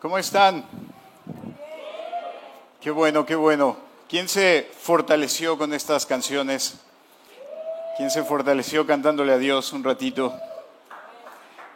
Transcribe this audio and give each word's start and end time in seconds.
¿Cómo 0.00 0.16
están? 0.16 0.64
Qué 2.80 2.92
bueno, 2.92 3.26
qué 3.26 3.34
bueno. 3.34 3.76
¿Quién 4.08 4.28
se 4.28 4.70
fortaleció 4.80 5.58
con 5.58 5.74
estas 5.74 6.06
canciones? 6.06 6.76
¿Quién 7.96 8.08
se 8.08 8.22
fortaleció 8.22 8.86
cantándole 8.86 9.32
a 9.32 9.38
Dios 9.38 9.72
un 9.72 9.82
ratito? 9.82 10.32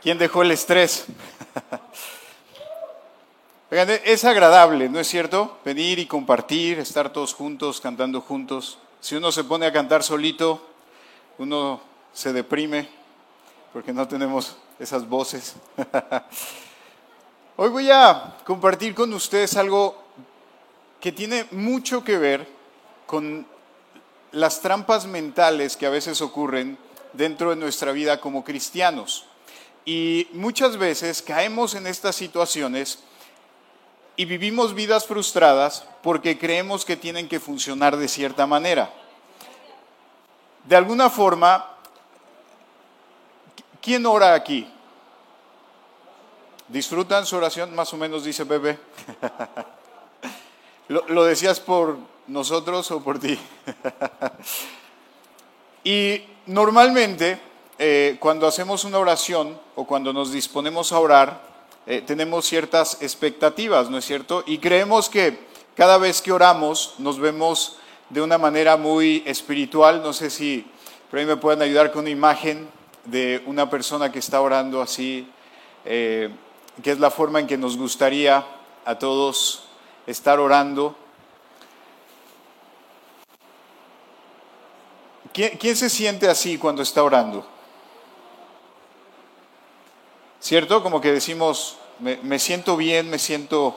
¿Quién 0.01 0.19
dejó 0.19 0.43
el 0.43 0.53
estrés? 0.53 1.07
es 3.71 4.25
agradable, 4.25 4.89
¿no 4.89 5.01
es 5.01 5.09
cierto? 5.09 5.59
Venir 5.65 5.99
y 5.99 6.07
compartir, 6.07 6.79
estar 6.79 7.11
todos 7.13 7.35
juntos, 7.35 7.81
cantando 7.81 8.21
juntos. 8.21 8.79
Si 9.01 9.17
uno 9.17 9.33
se 9.33 9.43
pone 9.43 9.67
a 9.67 9.73
cantar 9.73 10.05
solito, 10.05 10.65
uno 11.39 11.81
se 12.13 12.33
deprime 12.33 12.89
porque 13.73 13.93
no 13.93 14.07
tenemos 14.07 14.57
esas 14.79 15.09
voces. 15.09 15.57
Hoy 17.55 17.69
voy 17.69 17.91
a 17.91 18.39
compartir 18.47 18.95
con 18.95 19.13
ustedes 19.13 19.59
algo 19.59 20.03
que 20.99 21.13
tiene 21.13 21.47
mucho 21.51 22.03
que 22.03 22.17
ver 22.17 22.49
con 23.07 23.47
las 24.31 24.63
trampas 24.63 25.05
mentales 25.05 25.77
que 25.77 25.85
a 25.85 25.91
veces 25.91 26.23
ocurren 26.23 26.79
dentro 27.13 27.51
de 27.51 27.57
nuestra 27.57 27.93
vida 27.93 28.23
como 28.23 28.43
cristianos. 28.43 29.27
Y 29.85 30.29
muchas 30.33 30.79
veces 30.79 31.21
caemos 31.21 31.75
en 31.75 31.87
estas 31.87 32.17
situaciones 32.17 33.01
y 34.17 34.25
vivimos 34.25 34.75
vidas 34.75 35.07
frustradas 35.07 35.85
porque 36.03 36.39
creemos 36.39 36.87
que 36.87 36.97
tienen 36.97 37.29
que 37.29 37.39
funcionar 37.39 37.99
de 37.99 38.09
cierta 38.09 38.47
manera. 38.47 38.91
De 40.65 40.75
alguna 40.75 41.11
forma, 41.11 41.69
¿quién 43.83 44.07
ora 44.07 44.33
aquí? 44.33 44.67
¿Disfrutan 46.73 47.27
su 47.27 47.37
oración? 47.37 47.75
Más 47.75 47.93
o 47.93 47.99
menos 47.99 48.25
dice 48.25 48.47
Pepe. 48.47 48.79
¿Lo, 50.89 51.25
decías 51.25 51.61
por 51.61 51.99
nosotros 52.29 52.91
o 52.93 53.05
por 53.05 53.19
ti? 53.19 53.39
y 55.85 56.23
normalmente, 56.47 57.39
eh, 57.79 58.17
cuando 58.19 58.47
hacemos 58.47 58.85
una 58.85 58.99
oración 58.99 59.61
o 59.75 59.87
cuando 59.87 60.15
nos 60.15 60.33
disponemos 60.33 60.93
a 60.93 60.99
orar, 60.99 61.43
eh, 61.85 62.03
tenemos 62.07 62.47
ciertas 62.47 63.03
expectativas, 63.03 63.91
¿no 63.91 63.99
es 63.99 64.07
cierto? 64.07 64.43
Y 64.47 64.57
creemos 64.57 65.11
que 65.11 65.41
cada 65.77 65.99
vez 65.99 66.23
que 66.23 66.33
oramos 66.33 66.95
nos 66.97 67.19
vemos 67.19 67.77
de 68.09 68.23
una 68.23 68.39
manera 68.39 68.79
muy 68.79 69.23
espiritual. 69.27 70.03
No 70.03 70.15
sé 70.15 70.31
si 70.31 70.65
por 71.11 71.19
ahí 71.19 71.27
me 71.27 71.37
pueden 71.37 71.61
ayudar 71.61 71.93
con 71.93 72.01
una 72.01 72.11
imagen 72.11 72.67
de 73.05 73.43
una 73.45 73.69
persona 73.69 74.11
que 74.11 74.21
está 74.21 74.41
orando 74.41 74.81
así. 74.81 75.29
Eh, 75.85 76.31
que 76.81 76.93
es 76.93 76.99
la 76.99 77.11
forma 77.11 77.41
en 77.41 77.47
que 77.47 77.59
nos 77.59 77.77
gustaría 77.77 78.47
a 78.85 78.99
todos 78.99 79.65
estar 80.07 80.41
orando. 80.41 80.97
¿Quién, 85.33 85.77
se 85.77 85.89
siente 85.89 86.29
así 86.29 86.59
cuando 86.59 86.83
está 86.83 87.03
orando? 87.03 87.47
¿Cierto? 90.41 90.83
Como 90.83 91.01
que 91.01 91.13
decimos, 91.13 91.79
me, 92.01 92.39
siento 92.39 92.77
bien, 92.77 93.09
me 93.09 93.19
siento 93.19 93.77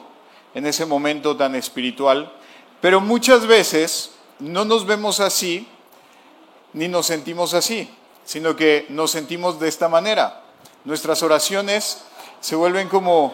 en 0.54 0.66
ese 0.66 0.86
momento 0.86 1.38
tan 1.38 1.56
espiritual, 1.56 2.32
pero 2.82 3.00
muchas 3.00 3.46
veces 3.48 4.12
no 4.40 4.66
nos 4.66 4.86
vemos 4.86 5.20
así 5.20 5.68
ni 6.74 6.90
nos 6.90 7.06
sentimos 7.06 7.54
así, 7.54 7.90
sino 8.26 8.58
que 8.58 8.86
nos 8.90 9.12
sentimos 9.12 9.60
de 9.60 9.70
esta 9.70 9.88
manera. 9.88 10.42
Nuestras 10.84 11.24
oraciones 11.24 12.04
se 12.46 12.56
vuelven 12.56 12.88
como, 12.88 13.34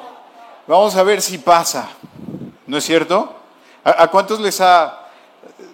vamos 0.67 0.95
a 0.95 1.03
ver 1.03 1.21
si 1.21 1.37
pasa, 1.37 1.89
¿no 2.65 2.77
es 2.77 2.85
cierto? 2.85 3.35
¿A, 3.83 4.07
cuántos 4.07 4.39
les 4.39 4.61
ha, 4.61 5.09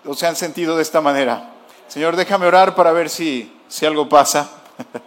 o 0.07 0.15
se 0.15 0.25
han 0.25 0.35
sentido 0.35 0.75
de 0.75 0.81
esta 0.81 1.01
manera? 1.01 1.51
Señor, 1.87 2.15
déjame 2.15 2.47
orar 2.47 2.73
para 2.73 2.91
ver 2.93 3.11
si, 3.11 3.55
si 3.67 3.85
algo 3.85 4.09
pasa. 4.09 4.49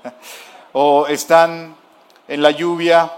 o 0.72 1.08
están 1.08 1.74
en 2.28 2.40
la 2.40 2.52
lluvia 2.52 3.10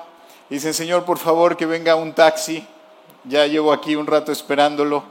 y 0.48 0.54
dicen, 0.54 0.72
Señor, 0.72 1.04
por 1.04 1.18
favor, 1.18 1.58
que 1.58 1.66
venga 1.66 1.94
un 1.94 2.14
taxi. 2.14 2.66
Ya 3.24 3.46
llevo 3.46 3.70
aquí 3.70 3.94
un 3.94 4.06
rato 4.06 4.32
esperándolo. 4.32 5.04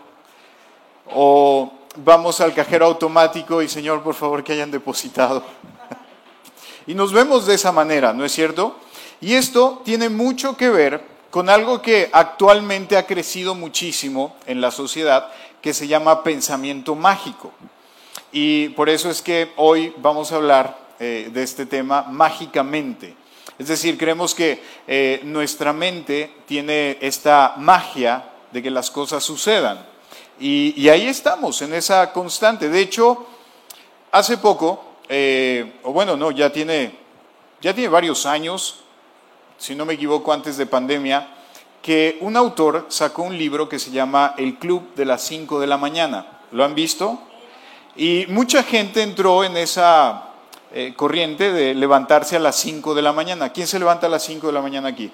O 1.14 1.72
vamos 1.98 2.42
al 2.42 2.56
cajero 2.56 2.88
automático 2.88 3.62
y, 3.62 3.70
Señor, 3.70 4.02
por 4.02 4.16
favor, 4.16 4.44
que 4.44 4.54
hayan 4.54 4.72
depositado. 4.72 5.44
y 6.88 6.96
nos 6.96 7.14
vemos 7.14 7.46
de 7.46 7.54
esa 7.54 7.72
manera, 7.72 8.14
¿no 8.14 8.26
es 8.26 8.32
cierto? 8.32 8.78
Y 9.22 9.36
esto 9.36 9.82
tiene 9.86 10.10
mucho 10.10 10.58
que 10.58 10.70
ver 10.70 11.02
con 11.30 11.50
algo 11.50 11.82
que 11.82 12.10
actualmente 12.12 12.98
ha 12.98 13.06
crecido 13.06 13.56
muchísimo 13.56 14.36
en 14.48 14.60
la 14.60 14.72
sociedad, 14.72 15.32
que 15.62 15.74
se 15.74 15.88
llama 15.88 16.24
pensamiento 16.24 16.96
mágico. 16.96 17.52
Y 18.32 18.70
por 18.70 18.90
eso 18.90 19.10
es 19.10 19.22
que 19.22 19.52
hoy 19.58 19.94
vamos 19.98 20.32
a 20.32 20.38
hablar 20.38 20.78
eh, 21.00 21.30
de 21.32 21.44
este 21.44 21.66
tema 21.66 22.04
mágicamente. 22.04 23.16
Es 23.60 23.68
decir, 23.68 23.98
creemos 23.98 24.34
que 24.34 24.62
eh, 24.88 25.22
nuestra 25.24 25.72
mente 25.72 26.32
tiene 26.48 26.98
esta 27.00 27.54
magia 27.58 28.26
de 28.52 28.64
que 28.64 28.72
las 28.72 28.90
cosas 28.90 29.24
sucedan. 29.24 29.86
Y, 30.40 30.90
ahí 30.90 31.06
estamos, 31.06 31.62
en 31.62 31.74
esa 31.76 32.12
constante. 32.12 32.68
De 32.68 32.80
hecho, 32.80 33.28
hace 34.12 34.38
poco, 34.38 34.84
eh, 35.08 35.74
o 35.84 35.94
bueno, 35.94 36.18
no, 36.18 36.32
ya 36.32 36.52
tiene, 36.52 36.92
ya 37.62 37.76
tiene 37.76 37.90
varios 37.90 38.26
años, 38.26 38.84
si 39.62 39.76
no 39.76 39.86
me 39.86 39.94
equivoco, 39.94 40.34
antes 40.34 40.58
de 40.58 40.66
pandemia, 40.66 41.28
que 41.84 42.18
un 42.22 42.36
autor 42.36 42.88
sacó 42.90 43.22
un 43.22 43.38
libro 43.38 43.70
que 43.70 43.78
se 43.78 43.92
llama 43.92 44.34
El 44.36 44.58
Club 44.58 44.96
de 44.96 45.06
las 45.06 45.22
5 45.22 45.60
de 45.60 45.68
la 45.68 45.78
mañana. 45.78 46.40
¿Lo 46.52 46.66
han 46.66 46.74
visto? 46.74 47.22
Y 47.96 48.26
mucha 48.30 48.64
gente 48.64 49.04
entró 49.04 49.44
en 49.44 49.56
esa 49.58 50.30
eh, 50.74 50.96
corriente 50.96 51.52
de 51.54 51.76
levantarse 51.76 52.38
a 52.38 52.40
las 52.40 52.56
5 52.56 52.96
de 52.96 53.04
la 53.04 53.14
mañana. 53.14 53.54
¿Quién 53.54 53.68
se 53.68 53.78
levanta 53.78 54.08
a 54.08 54.10
las 54.10 54.24
5 54.24 54.48
de 54.48 54.54
la 54.54 54.64
mañana 54.64 54.90
aquí? 54.90 55.12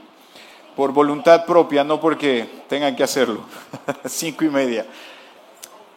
Por 0.78 0.94
voluntad 0.94 1.44
propia, 1.44 1.84
no 1.84 2.00
porque 2.00 2.64
tengan 2.70 2.96
que 2.96 3.04
hacerlo. 3.04 3.42
Cinco 4.06 4.46
y 4.46 4.50
media. 4.50 4.86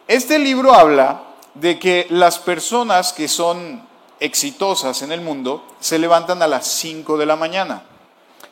Este 0.09 0.37
libro 0.37 0.73
habla 0.73 1.23
de 1.53 1.79
que 1.79 2.05
las 2.09 2.37
personas 2.37 3.13
que 3.13 3.29
son 3.29 3.87
exitosas 4.19 5.03
en 5.03 5.13
el 5.13 5.21
mundo 5.21 5.63
se 5.79 5.97
levantan 5.97 6.41
a 6.41 6.47
las 6.47 6.67
5 6.67 7.17
de 7.17 7.25
la 7.25 7.37
mañana. 7.37 7.83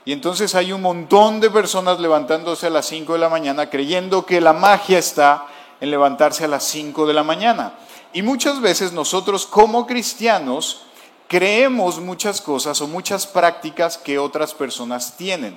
Y 0.10 0.12
entonces 0.12 0.56
hay 0.56 0.72
un 0.72 0.82
montón 0.82 1.40
de 1.40 1.52
personas 1.52 2.00
levantándose 2.00 2.66
a 2.66 2.72
las 2.72 2.88
5 2.88 3.14
de 3.14 3.20
la 3.20 3.30
mañana 3.30 3.70
creyendo 3.70 4.26
que 4.26 4.42
la 4.42 4.54
magia 4.54 4.98
está 4.98 5.46
en 5.80 5.92
levantarse 5.92 6.46
a 6.46 6.48
las 6.48 6.64
5 6.64 7.06
de 7.06 7.14
la 7.14 7.22
mañana. 7.22 7.74
Y 8.12 8.24
muchas 8.24 8.60
veces 8.60 8.92
nosotros 8.92 9.46
como 9.46 9.86
cristianos 9.86 10.82
creemos 11.28 12.00
muchas 12.00 12.42
cosas 12.42 12.82
o 12.82 12.88
muchas 12.88 13.28
prácticas 13.28 14.00
que 14.00 14.18
otras 14.18 14.56
personas 14.56 15.16
tienen. 15.16 15.56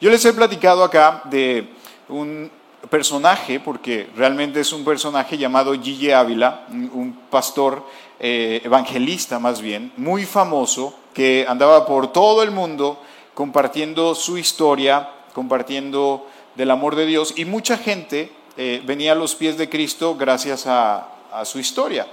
Yo 0.00 0.08
les 0.08 0.24
he 0.24 0.32
platicado 0.32 0.82
acá 0.82 1.20
de 1.26 1.68
un 2.08 2.50
personaje, 2.88 3.60
porque 3.60 4.08
realmente 4.16 4.60
es 4.60 4.72
un 4.72 4.82
personaje 4.82 5.36
llamado 5.36 5.74
Gigi 5.74 6.10
Ávila, 6.10 6.64
un 6.70 7.18
pastor 7.28 7.84
eh, 8.18 8.62
evangelista 8.64 9.38
más 9.38 9.60
bien, 9.60 9.92
muy 9.98 10.24
famoso, 10.24 10.94
que 11.12 11.44
andaba 11.46 11.84
por 11.84 12.10
todo 12.10 12.42
el 12.42 12.50
mundo 12.50 12.98
compartiendo 13.34 14.14
su 14.14 14.38
historia, 14.38 15.10
compartiendo 15.34 16.26
del 16.54 16.70
amor 16.70 16.96
de 16.96 17.06
Dios 17.06 17.34
y 17.36 17.44
mucha 17.44 17.76
gente 17.78 18.32
eh, 18.56 18.82
venía 18.84 19.12
a 19.12 19.14
los 19.14 19.34
pies 19.34 19.56
de 19.56 19.68
Cristo 19.68 20.16
gracias 20.16 20.66
a, 20.66 21.06
su 21.44 21.60
historia. 21.60 22.08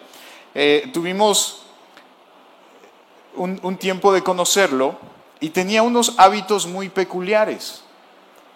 Eh, 0.53 0.91
tuvimos 0.94 1.63
un, 3.35 3.78
tiempo 3.78 4.13
de 4.13 4.22
conocerlo 4.22 4.95
y 5.39 5.50
tenía 5.50 5.81
unos 5.81 6.13
hábitos 6.17 6.67
muy 6.67 6.89
peculiares. 6.89 7.81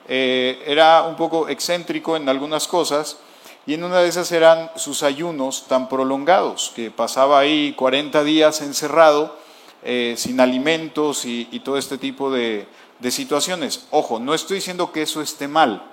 Eh, 0.07 0.63
era 0.67 1.01
un 1.03 1.15
poco 1.15 1.49
excéntrico 1.49 2.15
en 2.15 2.29
algunas 2.29 2.67
cosas 2.67 3.17
y 3.65 3.73
en 3.73 3.83
una 3.83 3.99
de 3.99 4.09
esas 4.09 4.31
eran 4.31 4.71
sus 4.75 5.03
ayunos 5.03 5.67
tan 5.67 5.89
prolongados, 5.89 6.71
que 6.75 6.91
pasaba 6.91 7.39
ahí 7.39 7.73
40 7.73 8.23
días 8.23 8.61
encerrado 8.61 9.35
eh, 9.83 10.13
sin 10.15 10.39
alimentos 10.39 11.25
y, 11.25 11.45
todo 11.63 11.77
este 11.77 11.97
tipo 11.97 12.31
de, 12.31 12.67
situaciones. 13.09 13.87
Ojo, 13.89 14.19
no 14.19 14.33
estoy 14.33 14.57
diciendo 14.57 14.91
que 14.91 15.01
eso 15.01 15.21
esté 15.21 15.47
mal. 15.47 15.83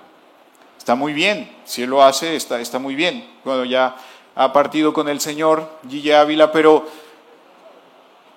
Está 0.77 0.93
muy 0.95 1.11
bien. 1.11 1.49
Si 1.65 1.81
él 1.81 1.89
lo 1.89 2.03
hace, 2.03 2.35
está, 2.35 2.79
muy 2.79 2.93
bien. 2.93 3.27
Bueno, 3.43 3.65
ya 3.65 3.95
ha 4.35 4.53
partido 4.53 4.93
con 4.93 5.09
el 5.09 5.19
Señor, 5.19 5.69
Gigi 5.89 6.11
Ávila, 6.11 6.51
pero 6.51 6.87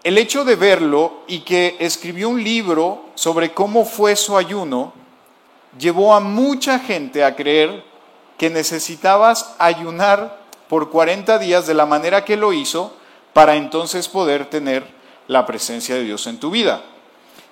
el 0.02 0.19
hecho 0.19 0.44
de 0.44 0.56
verlo 0.56 1.22
y 1.26 1.40
que 1.40 1.76
escribió 1.78 2.31
un 2.31 2.43
libro 2.43 3.10
sobre 3.14 3.52
cómo 3.52 3.84
fue 3.84 4.16
su 4.16 4.37
ayuno, 4.37 4.94
llevó 5.78 6.14
a 6.14 6.20
mucha 6.20 6.78
gente 6.78 7.25
a 7.25 7.37
creer 7.37 7.84
que 8.38 8.50
necesitabas 8.50 9.55
ayunar 9.58 10.40
por 10.69 10.90
40 10.90 11.38
días 11.38 11.66
de 11.66 11.75
la 11.75 11.87
manera 11.87 12.25
que 12.25 12.37
lo 12.37 12.52
hizo 12.52 12.94
para 13.32 13.56
entonces 13.56 14.08
poder 14.08 14.46
tener 14.46 15.01
la 15.28 15.46
presencia 15.46 15.94
de 15.94 16.04
Dios 16.04 16.26
en 16.26 16.38
tu 16.38 16.50
vida. 16.50 16.82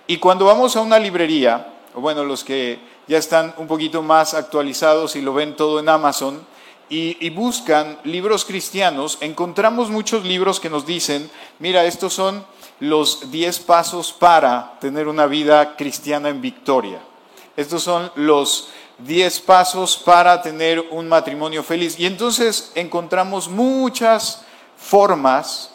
Y 0.06 0.19
cuando 0.19 0.46
vamos 0.46 0.76
a 0.76 0.81
una 0.81 0.99
librería, 0.99 1.75
bueno, 1.94 2.25
los 2.25 2.44
que 2.44 2.78
ya 3.06 3.19
están 3.19 3.55
un 3.58 3.67
poquito 3.67 4.02
más 4.02 4.34
actualizados 4.34 5.17
y 5.17 5.22
lo 5.22 5.34
ven 5.34 5.56
todo 5.56 5.81
en 5.81 5.88
Amazon 5.88 6.46
y, 6.88 7.31
buscan 7.31 7.99
libros 8.02 8.44
cristianos, 8.44 9.19
encontramos 9.20 9.90
muchos 9.90 10.25
libros 10.25 10.58
que 10.58 10.69
nos 10.69 10.84
dicen, 10.84 11.31
mira, 11.61 11.84
estos 11.84 12.12
son 12.12 12.44
los 12.81 13.31
10 13.31 13.61
pasos 13.61 14.12
para 14.12 14.76
tener 14.81 15.06
una 15.06 15.26
vida 15.26 15.76
cristiana 15.76 16.28
en 16.28 16.40
victoria. 16.40 16.99
Estos 17.56 17.84
son 17.84 18.11
los 18.17 18.70
10 18.99 19.40
pasos 19.40 19.96
para 19.96 20.43
tener 20.43 20.81
un 20.90 21.08
matrimonio 21.08 21.62
feliz. 21.62 21.99
Y 21.99 22.06
entonces 22.06 22.72
encontramos 22.75 23.49
muchas 23.49 24.43
formas 24.76 25.70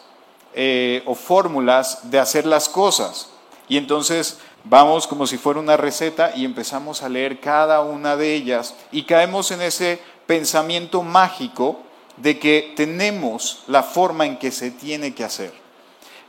eh, 0.58 1.02
o 1.04 1.14
fórmulas 1.14 2.10
de 2.10 2.18
hacer 2.18 2.46
las 2.46 2.68
cosas. 2.70 3.28
Y 3.68 3.76
entonces 3.76 4.38
vamos 4.64 5.06
como 5.06 5.26
si 5.26 5.36
fuera 5.36 5.60
una 5.60 5.76
receta 5.76 6.32
y 6.34 6.46
empezamos 6.46 7.02
a 7.02 7.10
leer 7.10 7.40
cada 7.40 7.82
una 7.82 8.16
de 8.16 8.34
ellas 8.34 8.74
y 8.90 9.02
caemos 9.02 9.50
en 9.50 9.60
ese 9.60 10.00
pensamiento 10.26 11.02
mágico 11.02 11.80
de 12.16 12.38
que 12.38 12.72
tenemos 12.74 13.64
la 13.66 13.82
forma 13.82 14.24
en 14.24 14.38
que 14.38 14.50
se 14.50 14.70
tiene 14.70 15.14
que 15.14 15.24
hacer. 15.24 15.52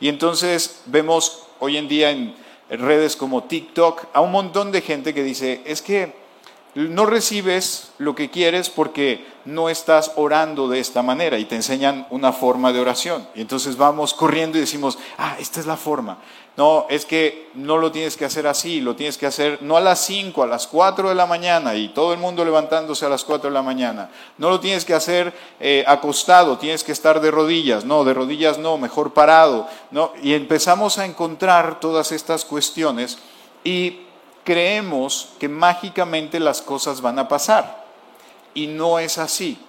Y 0.01 0.09
entonces 0.09 0.81
vemos 0.87 1.43
hoy 1.59 1.77
en 1.77 1.87
día 1.87 2.11
en 2.11 2.35
redes 2.69 3.15
como 3.15 3.45
TikTok 3.45 4.07
a 4.11 4.19
un 4.19 4.33
montón 4.33 4.73
de 4.73 4.81
gente 4.81 5.13
que 5.13 5.23
dice, 5.23 5.61
es 5.65 5.81
que 5.81 6.13
no 6.77 7.07
recibes 7.07 7.89
lo 7.97 8.13
que 8.13 8.29
quieres 8.29 8.69
porque 8.69 9.25
no 9.45 9.67
estás 9.67 10.11
orando 10.15 10.67
de 10.67 10.79
esta 10.79 11.01
manera 11.01 11.39
y 11.39 11.45
te 11.45 11.55
enseñan 11.55 12.05
una 12.11 12.31
forma 12.31 12.71
de 12.71 12.79
oración. 12.79 13.27
Y 13.33 13.41
entonces 13.41 13.77
vamos 13.77 14.13
corriendo 14.13 14.57
y 14.57 14.61
decimos, 14.61 14.99
ah, 15.17 15.37
esta 15.39 15.59
es 15.59 15.65
la 15.65 15.75
forma. 15.75 16.19
No, 16.55 16.85
es 16.89 17.05
que 17.05 17.49
no 17.55 17.77
lo 17.77 17.91
tienes 17.91 18.15
que 18.15 18.25
hacer 18.25 18.45
así, 18.45 18.79
lo 18.79 18.95
tienes 18.95 19.17
que 19.17 19.25
hacer 19.25 19.59
no 19.61 19.75
a 19.75 19.81
las 19.81 20.05
5, 20.05 20.43
a 20.43 20.47
las 20.47 20.67
4 20.67 21.09
de 21.09 21.15
la 21.15 21.25
mañana 21.25 21.73
y 21.75 21.89
todo 21.89 22.13
el 22.13 22.19
mundo 22.19 22.45
levantándose 22.45 23.05
a 23.05 23.09
las 23.09 23.23
4 23.23 23.49
de 23.49 23.53
la 23.53 23.63
mañana. 23.63 24.11
No 24.37 24.51
lo 24.51 24.59
tienes 24.59 24.85
que 24.85 24.93
hacer 24.93 25.33
eh, 25.59 25.83
acostado, 25.87 26.59
tienes 26.59 26.83
que 26.83 26.91
estar 26.91 27.21
de 27.21 27.31
rodillas. 27.31 27.85
No, 27.85 28.03
de 28.03 28.13
rodillas 28.13 28.59
no, 28.59 28.77
mejor 28.77 29.13
parado. 29.13 29.67
No, 29.89 30.13
y 30.21 30.33
empezamos 30.33 30.99
a 30.99 31.05
encontrar 31.05 31.79
todas 31.79 32.11
estas 32.11 32.45
cuestiones 32.45 33.17
y 33.63 34.06
creemos 34.47 35.27
que 35.39 35.49
mágicamente 35.49 36.39
las 36.39 36.61
cosas 36.61 37.01
van 37.01 37.19
a 37.19 37.27
pasar. 37.27 37.83
Y 38.53 38.67
no 38.67 38.97
es 38.97 39.17
así. 39.17 39.59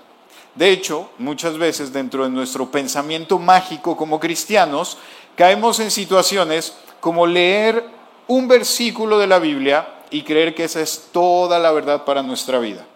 De 0.54 0.70
hecho, 0.70 1.10
muchas 1.18 1.58
veces 1.58 1.92
dentro 1.92 2.22
de 2.22 2.30
nuestro 2.30 2.70
pensamiento 2.70 3.40
mágico 3.40 3.96
como 3.96 4.20
cristianos, 4.20 4.96
caemos 5.34 5.80
en 5.80 5.90
situaciones 5.90 6.74
como 7.00 7.26
leer 7.26 7.84
un 8.28 8.46
versículo 8.46 9.18
de 9.18 9.26
la 9.26 9.40
Biblia 9.40 9.94
y 10.12 10.22
creer 10.22 10.54
que 10.54 10.62
esa 10.62 10.80
es 10.80 11.08
toda 11.10 11.58
la 11.58 11.72
verdad 11.72 12.04
para 12.04 12.22
nuestra 12.22 12.60
vida. 12.60 12.86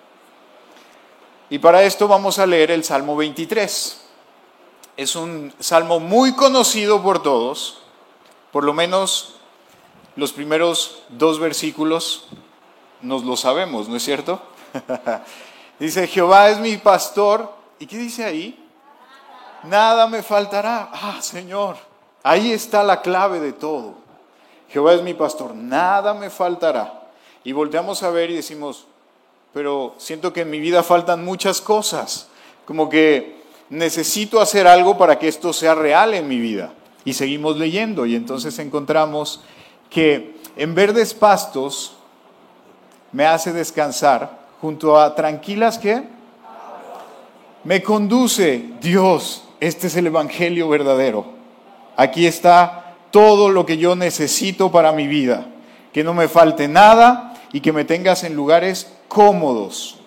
Y 1.50 1.58
para 1.58 1.82
esto 1.82 2.06
vamos 2.06 2.38
a 2.38 2.46
leer 2.46 2.70
el 2.70 2.85
Salmo 2.85 3.17
23. 3.17 4.00
Es 4.96 5.17
un 5.17 5.52
salmo 5.58 5.99
muy 5.99 6.37
conocido 6.37 7.02
por 7.02 7.25
todos, 7.25 7.78
por 8.52 8.62
lo 8.62 8.73
menos 8.73 9.35
los 10.17 10.32
primeros 10.32 11.03
dos 11.09 11.38
versículos 11.38 12.26
nos 13.00 13.25
lo 13.25 13.37
sabemos, 13.37 13.88
¿no 13.88 13.97
es 13.97 14.05
cierto? 14.05 14.41
dice, 15.79 16.06
Jehová 16.06 16.50
es 16.50 16.59
mi 16.59 16.76
pastor. 16.76 17.53
¿Y 17.79 17.87
qué 17.87 17.99
dice 17.99 18.25
ahí? 18.25 18.59
Nada 19.64 20.06
me 20.06 20.23
faltará. 20.23 20.91
Ah, 20.93 21.19
Señor, 21.20 21.76
ahí 22.23 22.53
está 22.53 22.82
la 22.82 23.00
clave 23.00 23.41
de 23.41 23.53
todo. 23.53 23.94
Jehová 24.69 24.94
es 24.94 25.03
mi 25.03 25.14
pastor, 25.14 25.55
nada 25.55 26.14
me 26.14 26.31
faltará. 26.31 27.03
Y 27.44 27.53
volteamos 27.53 28.03
a 28.03 28.11
ver 28.11 28.31
y 28.31 28.37
decimos, 28.37 28.87
pero 29.53 29.94
siento 29.99 30.32
que 30.32 30.43
en 30.43 30.50
mi 30.50 30.61
vida 30.61 30.82
faltan 30.82 31.25
muchas 31.25 31.61
cosas, 31.61 32.29
como 32.64 32.88
que 32.88 33.43
necesito 33.69 34.41
hacer 34.41 34.67
algo 34.67 34.97
para 34.97 35.19
que 35.19 35.29
esto 35.29 35.53
sea 35.53 35.75
real 35.75 36.14
en 36.14 36.26
mi 36.26 36.38
vida. 36.38 36.73
Y 37.05 37.14
seguimos 37.14 37.59
leyendo 37.59 38.06
y 38.06 38.14
entonces 38.14 38.59
encontramos 38.61 39.43
que 39.93 40.37
en 40.56 40.75
verdes 40.75 41.12
pastos 41.12 41.97
me 43.12 43.27
hace 43.27 43.53
descansar 43.53 44.41
junto 44.61 44.99
a 44.99 45.15
tranquilas 45.15 45.79
que 45.79 46.03
me 47.65 47.83
conduce 47.83 48.71
Dios. 48.81 49.44
Este 49.61 49.89
es 49.89 49.97
el 49.97 50.06
Evangelio 50.06 50.69
verdadero. 50.69 51.27
Aquí 51.97 52.27
está 52.27 52.94
todo 53.11 53.50
lo 53.50 53.67
que 53.67 53.77
yo 53.77 53.94
necesito 53.94 54.73
para 54.73 54.93
mi 54.93 55.06
vida. 55.06 55.47
Que 55.93 56.03
no 56.03 56.15
me 56.15 56.27
falte 56.27 56.69
nada 56.69 57.35
y 57.53 57.61
que 57.61 57.73
me 57.73 57.85
tengas 57.85 58.25
en 58.25 58.35
lugares 58.35 58.91
cómodos. 59.09 59.99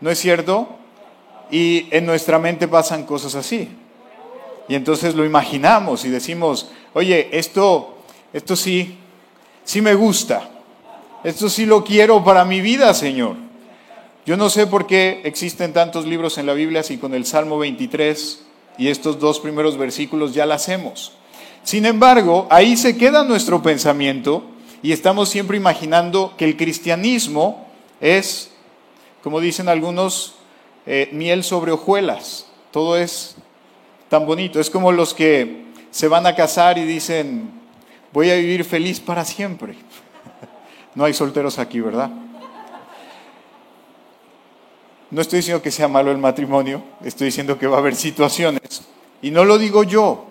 ¿No 0.00 0.08
es 0.08 0.20
cierto? 0.20 0.68
Y 1.50 1.88
en 1.90 2.06
nuestra 2.06 2.38
mente 2.38 2.68
pasan 2.68 3.04
cosas 3.04 3.34
así. 3.34 3.76
Y 4.68 4.76
entonces 4.76 5.16
lo 5.16 5.24
imaginamos 5.24 6.04
y 6.04 6.10
decimos, 6.10 6.70
oye, 6.94 7.28
esto 7.32 7.97
esto 8.32 8.56
sí, 8.56 8.98
sí 9.64 9.80
me 9.80 9.94
gusta. 9.94 10.50
Esto 11.24 11.48
sí 11.48 11.66
lo 11.66 11.82
quiero 11.82 12.22
para 12.22 12.44
mi 12.44 12.60
vida, 12.60 12.94
Señor. 12.94 13.36
Yo 14.24 14.36
no 14.36 14.50
sé 14.50 14.66
por 14.66 14.86
qué 14.86 15.22
existen 15.24 15.72
tantos 15.72 16.04
libros 16.06 16.38
en 16.38 16.46
la 16.46 16.52
Biblia 16.52 16.82
si 16.82 16.98
con 16.98 17.14
el 17.14 17.24
Salmo 17.24 17.58
23 17.58 18.44
y 18.76 18.88
estos 18.88 19.18
dos 19.18 19.40
primeros 19.40 19.76
versículos 19.78 20.34
ya 20.34 20.46
lo 20.46 20.54
hacemos. 20.54 21.12
Sin 21.64 21.86
embargo, 21.86 22.46
ahí 22.50 22.76
se 22.76 22.96
queda 22.96 23.24
nuestro 23.24 23.62
pensamiento 23.62 24.44
y 24.82 24.92
estamos 24.92 25.28
siempre 25.28 25.56
imaginando 25.56 26.34
que 26.36 26.44
el 26.44 26.56
cristianismo 26.56 27.66
es, 28.00 28.50
como 29.22 29.40
dicen 29.40 29.68
algunos, 29.68 30.34
eh, 30.86 31.08
miel 31.12 31.42
sobre 31.42 31.72
hojuelas. 31.72 32.46
Todo 32.70 32.96
es 32.96 33.36
tan 34.08 34.24
bonito. 34.24 34.60
Es 34.60 34.70
como 34.70 34.92
los 34.92 35.14
que 35.14 35.64
se 35.90 36.06
van 36.06 36.26
a 36.26 36.34
casar 36.34 36.78
y 36.78 36.84
dicen, 36.84 37.57
voy 38.18 38.32
a 38.32 38.34
vivir 38.34 38.64
feliz 38.64 38.98
para 38.98 39.24
siempre. 39.24 39.76
No 40.96 41.04
hay 41.04 41.14
solteros 41.14 41.60
aquí, 41.60 41.78
¿verdad? 41.78 42.10
No 45.08 45.20
estoy 45.20 45.36
diciendo 45.36 45.62
que 45.62 45.70
sea 45.70 45.86
malo 45.86 46.10
el 46.10 46.18
matrimonio, 46.18 46.82
estoy 47.04 47.26
diciendo 47.26 47.56
que 47.56 47.68
va 47.68 47.76
a 47.76 47.78
haber 47.78 47.94
situaciones. 47.94 48.82
Y 49.22 49.30
no 49.30 49.44
lo 49.44 49.56
digo 49.56 49.84
yo. 49.84 50.26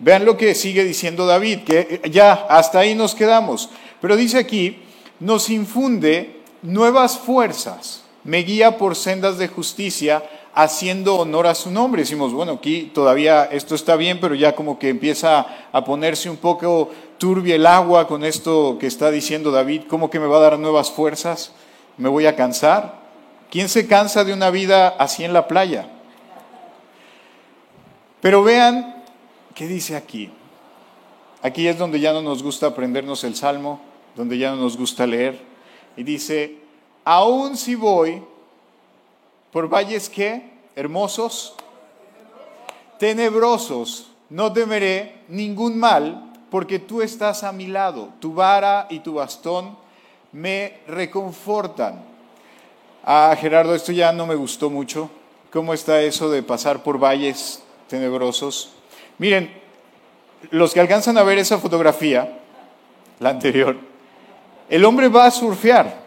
Vean 0.00 0.24
lo 0.24 0.36
que 0.36 0.56
sigue 0.56 0.82
diciendo 0.82 1.24
David, 1.24 1.60
que 1.60 2.02
ya 2.10 2.32
hasta 2.32 2.80
ahí 2.80 2.96
nos 2.96 3.14
quedamos. 3.14 3.70
Pero 4.00 4.16
dice 4.16 4.38
aquí, 4.38 4.82
nos 5.20 5.50
infunde 5.50 6.40
nuevas 6.62 7.16
fuerzas, 7.16 8.02
me 8.24 8.38
guía 8.38 8.76
por 8.76 8.96
sendas 8.96 9.38
de 9.38 9.46
justicia 9.46 10.24
haciendo 10.54 11.16
honor 11.16 11.46
a 11.46 11.54
su 11.54 11.70
nombre. 11.70 12.02
Decimos, 12.02 12.32
bueno, 12.32 12.52
aquí 12.52 12.90
todavía 12.94 13.44
esto 13.44 13.74
está 13.74 13.96
bien, 13.96 14.18
pero 14.20 14.34
ya 14.34 14.54
como 14.54 14.78
que 14.78 14.88
empieza 14.88 15.46
a 15.72 15.84
ponerse 15.84 16.30
un 16.30 16.36
poco 16.36 16.90
turbia 17.18 17.56
el 17.56 17.66
agua 17.66 18.06
con 18.06 18.24
esto 18.24 18.76
que 18.78 18.86
está 18.86 19.10
diciendo 19.10 19.50
David, 19.50 19.82
¿cómo 19.88 20.10
que 20.10 20.20
me 20.20 20.26
va 20.26 20.38
a 20.38 20.40
dar 20.40 20.58
nuevas 20.58 20.90
fuerzas? 20.90 21.52
¿Me 21.96 22.08
voy 22.08 22.26
a 22.26 22.36
cansar? 22.36 23.02
¿Quién 23.50 23.68
se 23.68 23.86
cansa 23.86 24.24
de 24.24 24.32
una 24.32 24.50
vida 24.50 24.88
así 24.88 25.24
en 25.24 25.32
la 25.32 25.46
playa? 25.46 25.88
Pero 28.20 28.42
vean 28.42 29.02
qué 29.54 29.66
dice 29.66 29.96
aquí. 29.96 30.30
Aquí 31.42 31.68
es 31.68 31.78
donde 31.78 32.00
ya 32.00 32.12
no 32.12 32.22
nos 32.22 32.42
gusta 32.42 32.68
aprendernos 32.68 33.22
el 33.24 33.36
salmo, 33.36 33.80
donde 34.16 34.38
ya 34.38 34.50
no 34.50 34.56
nos 34.56 34.76
gusta 34.76 35.06
leer. 35.06 35.38
Y 35.96 36.02
dice, 36.02 36.58
aún 37.04 37.56
si 37.56 37.74
voy 37.74 38.22
por 39.54 39.68
valles 39.68 40.08
que 40.08 40.42
hermosos, 40.74 41.54
tenebrosos, 42.98 44.10
no 44.28 44.52
temeré 44.52 45.20
ningún 45.28 45.78
mal, 45.78 46.32
porque 46.50 46.80
tú 46.80 47.02
estás 47.02 47.44
a 47.44 47.52
mi 47.52 47.68
lado, 47.68 48.08
tu 48.18 48.34
vara 48.34 48.88
y 48.90 48.98
tu 48.98 49.14
bastón 49.14 49.78
me 50.32 50.80
reconfortan. 50.88 52.02
Ah, 53.04 53.32
Gerardo, 53.40 53.76
esto 53.76 53.92
ya 53.92 54.10
no 54.10 54.26
me 54.26 54.34
gustó 54.34 54.70
mucho. 54.70 55.08
¿Cómo 55.52 55.72
está 55.72 56.02
eso 56.02 56.28
de 56.30 56.42
pasar 56.42 56.82
por 56.82 56.98
valles 56.98 57.62
tenebrosos? 57.86 58.72
Miren, 59.18 59.54
los 60.50 60.74
que 60.74 60.80
alcanzan 60.80 61.16
a 61.16 61.22
ver 61.22 61.38
esa 61.38 61.58
fotografía, 61.58 62.40
la 63.20 63.30
anterior, 63.30 63.76
el 64.68 64.84
hombre 64.84 65.06
va 65.06 65.26
a 65.26 65.30
surfear 65.30 66.03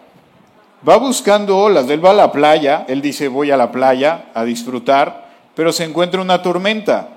va 0.87 0.97
buscando 0.97 1.57
olas, 1.57 1.89
él 1.89 2.03
va 2.03 2.11
a 2.11 2.13
la 2.13 2.31
playa, 2.31 2.85
él 2.87 3.01
dice 3.01 3.27
voy 3.27 3.51
a 3.51 3.57
la 3.57 3.71
playa 3.71 4.25
a 4.33 4.43
disfrutar, 4.43 5.29
pero 5.55 5.71
se 5.71 5.83
encuentra 5.83 6.21
una 6.21 6.41
tormenta. 6.41 7.09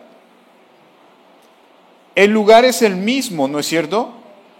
El 2.14 2.30
lugar 2.30 2.64
es 2.64 2.82
el 2.82 2.96
mismo, 2.96 3.48
¿no 3.48 3.58
es 3.58 3.66
cierto? 3.66 4.12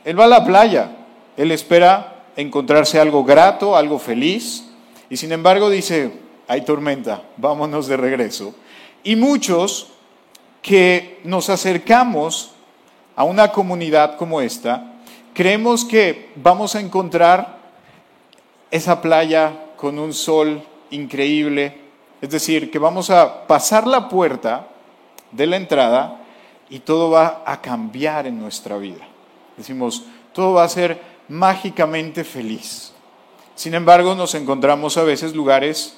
Él 0.05 0.19
va 0.19 0.25
a 0.25 0.29
la 0.29 0.45
playa, 0.45 0.91
él 1.37 1.51
espera 1.51 2.25
encontrarse 2.37 2.99
algo 2.99 3.25
grato, 3.25 3.77
algo 3.77 3.99
feliz, 3.99 4.67
y 5.09 5.17
sin 5.17 5.33
embargo 5.33 5.71
dice, 5.71 6.13
hay 6.47 6.63
tormenta, 6.63 7.23
vámonos 7.37 7.87
de 7.87 7.97
regreso. 7.97 8.55
Y 9.03 9.17
muchos 9.17 9.89
que 10.63 11.21
nos 11.25 11.49
acercamos 11.49 12.53
a 13.17 13.25
una 13.25 13.53
comunidad 13.53 14.17
como 14.17 14.41
esta, 14.41 14.95
creemos 15.35 15.85
que 15.85 16.31
vamos 16.37 16.75
a 16.75 16.81
encontrar 16.81 17.60
esa 18.71 19.01
playa 19.01 19.73
con 19.77 19.99
un 19.99 20.13
sol 20.13 20.63
increíble. 20.91 21.79
Es 22.21 22.31
decir, 22.31 22.71
que 22.71 22.79
vamos 22.79 23.11
a 23.11 23.47
pasar 23.47 23.87
la 23.87 24.09
puerta 24.09 24.69
de 25.33 25.47
la 25.47 25.57
entrada 25.57 26.21
y 26.69 26.81
todo 26.81 27.11
va 27.11 27.43
a 27.47 27.61
cambiar 27.61 28.27
en 28.27 28.39
nuestra 28.39 28.77
vida. 28.79 29.07
Decimos, 29.57 30.05
todo 30.33 30.55
va 30.55 30.65
a 30.65 30.69
ser 30.69 31.01
mágicamente 31.29 32.25
feliz. 32.25 32.93
Sin 33.55 33.75
embargo, 33.75 34.15
nos 34.15 34.35
encontramos 34.35 34.97
a 34.97 35.03
veces 35.03 35.35
lugares 35.35 35.97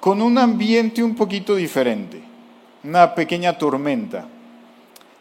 con 0.00 0.22
un 0.22 0.38
ambiente 0.38 1.02
un 1.02 1.14
poquito 1.14 1.56
diferente, 1.56 2.22
una 2.84 3.14
pequeña 3.14 3.58
tormenta. 3.58 4.26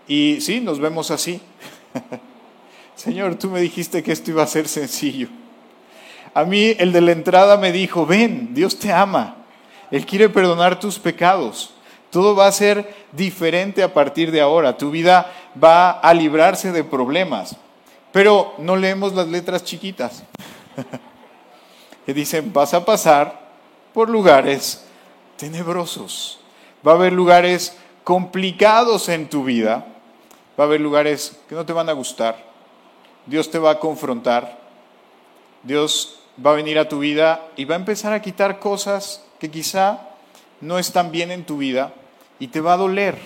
Y 0.08 0.40
sí, 0.40 0.62
nos 0.62 0.80
vemos 0.80 1.12
así. 1.12 1.42
Señor, 2.96 3.36
tú 3.36 3.50
me 3.50 3.60
dijiste 3.60 4.02
que 4.02 4.12
esto 4.12 4.32
iba 4.32 4.44
a 4.44 4.48
ser 4.48 4.68
sencillo. 4.68 5.28
A 6.38 6.44
mí 6.44 6.75
el 6.77 6.94
de 6.94 7.01
la 7.01 7.13
entrada 7.13 7.58
me 7.58 7.72
dijo, 7.72 8.06
ven, 8.06 8.53
Dios 8.53 8.77
te 8.77 8.94
ama, 8.94 9.38
Él 9.89 10.06
quiere 10.06 10.29
perdonar 10.29 10.79
tus 10.79 11.00
pecados. 11.00 11.72
Todo 12.12 12.36
va 12.36 12.46
a 12.46 12.51
ser 12.51 12.94
diferente 13.12 13.82
a 13.82 13.91
partir 13.91 14.29
de 14.29 14.39
ahora. 14.39 14.77
Tu 14.77 14.91
vida 14.91 15.34
va 15.62 15.89
a 15.89 16.13
librarse 16.13 16.72
de 16.72 16.84
problemas. 16.84 17.56
Pero 18.12 18.53
no 18.60 18.75
leemos 18.75 19.15
las 19.15 19.27
letras 19.27 19.63
chiquitas. 19.63 20.22
que 22.06 22.13
dicen, 22.13 22.53
vas 22.53 22.75
a 22.75 22.86
pasar 22.86 23.50
por 23.91 24.08
lugares 24.08 24.86
tenebrosos. 25.38 26.39
Va 26.88 26.91
a 26.91 26.96
haber 26.96 27.13
lugares 27.13 27.75
complicados 28.03 29.10
en 29.10 29.27
tu 29.27 29.44
vida. 29.44 29.88
Va 30.60 30.65
a 30.65 30.67
haber 30.67 30.82
lugares 30.82 31.36
que 31.50 31.56
no 31.56 31.65
te 31.65 31.74
van 31.74 31.89
a 31.89 31.94
gustar. 31.94 32.38
Dios 33.25 33.50
te 33.50 33.58
va 33.58 33.72
a 33.72 33.79
confrontar. 33.79 34.60
Dios 35.63 36.17
va 36.44 36.51
a 36.51 36.56
venir 36.56 36.77
a 36.79 36.88
tu 36.88 37.00
vida 37.00 37.48
y 37.56 37.65
va 37.65 37.75
a 37.75 37.79
empezar 37.79 38.13
a 38.13 38.22
quitar 38.22 38.60
cosas 38.60 39.24
que 39.39 39.50
quizá 39.50 40.00
no 40.62 40.79
están 40.79 41.12
bien 41.12 41.32
en 41.32 41.46
tu 41.46 41.58
vida 41.58 41.94
y 42.39 42.48
te 42.48 42.62
va 42.62 42.74
a 42.74 42.77
doler. 42.77 43.17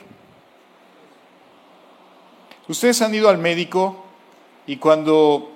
Ustedes 2.68 3.01
han 3.01 3.13
ido 3.13 3.30
al 3.30 3.38
médico 3.38 4.06
y 4.65 4.77
cuando, 4.77 5.51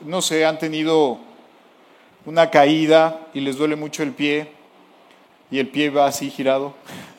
no 0.00 0.22
sé, 0.22 0.44
han 0.44 0.58
tenido 0.58 1.18
una 2.26 2.50
caída 2.50 3.28
y 3.32 3.40
les 3.40 3.56
duele 3.56 3.76
mucho 3.76 4.02
el 4.02 4.12
pie 4.12 4.52
y 5.50 5.58
el 5.58 5.68
pie 5.68 5.90
va 5.90 6.06
así 6.06 6.30
girado 6.30 6.74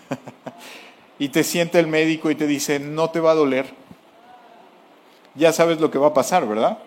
y 1.20 1.30
te 1.30 1.44
siente 1.44 1.80
el 1.80 1.88
médico 1.88 2.30
y 2.30 2.36
te 2.36 2.48
dice, 2.48 2.80
no 2.80 3.10
te 3.10 3.20
va 3.20 3.32
a 3.32 3.36
doler. 3.36 3.74
Ya 5.36 5.54
sabes 5.54 5.80
lo 5.80 5.90
que 5.90 5.98
va 5.98 6.08
a 6.08 6.14
pasar, 6.14 6.48
¿verdad? 6.48 6.80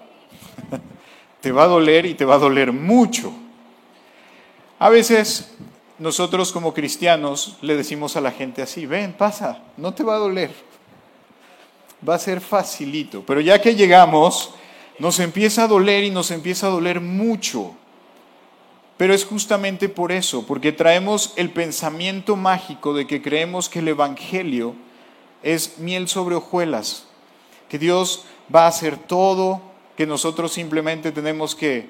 te 1.43 1.53
va 1.53 1.65
a 1.65 1.67
doler 1.69 2.07
y 2.07 2.15
te 2.15 2.25
va 2.25 2.37
a 2.37 2.39
doler 2.39 2.73
mucho. 2.73 3.33
A 4.79 4.89
veces 4.89 5.53
nosotros 5.99 6.53
como 6.53 6.73
cristianos 6.73 7.59
le 7.61 7.77
decimos 7.77 8.17
a 8.17 8.21
la 8.21 8.31
gente 8.31 8.63
así, 8.63 8.87
ven, 8.87 9.13
pasa, 9.13 9.59
no 9.77 9.93
te 9.93 10.05
va 10.05 10.15
a 10.15 10.19
doler, 10.19 10.53
va 12.09 12.15
a 12.15 12.19
ser 12.19 12.41
facilito. 12.41 13.25
Pero 13.27 13.41
ya 13.41 13.61
que 13.61 13.75
llegamos, 13.75 14.55
nos 15.01 15.19
empieza 15.19 15.65
a 15.65 15.69
doler 15.69 16.05
y 16.05 16.11
nos 16.11 16.31
empieza 16.31 16.69
a 16.69 16.71
doler 16.71 17.01
mucho. 17.01 17.75
Pero 18.97 19.13
es 19.13 19.25
justamente 19.25 19.89
por 19.89 20.13
eso, 20.13 20.47
porque 20.47 20.71
traemos 20.71 21.33
el 21.35 21.51
pensamiento 21.51 22.37
mágico 22.37 22.95
de 22.95 23.09
que 23.09 23.21
creemos 23.21 23.69
que 23.69 23.81
el 23.81 23.89
Evangelio 23.89 24.77
es 25.43 25.79
miel 25.79 26.07
sobre 26.07 26.37
hojuelas, 26.37 27.07
que 27.69 27.81
Dios 27.81 28.27
va 28.55 28.65
a 28.65 28.69
hacer 28.69 28.97
todo, 28.97 29.72
que 30.03 30.07
nosotros 30.09 30.53
simplemente 30.53 31.13
tenemos 31.13 31.55
que 31.55 31.89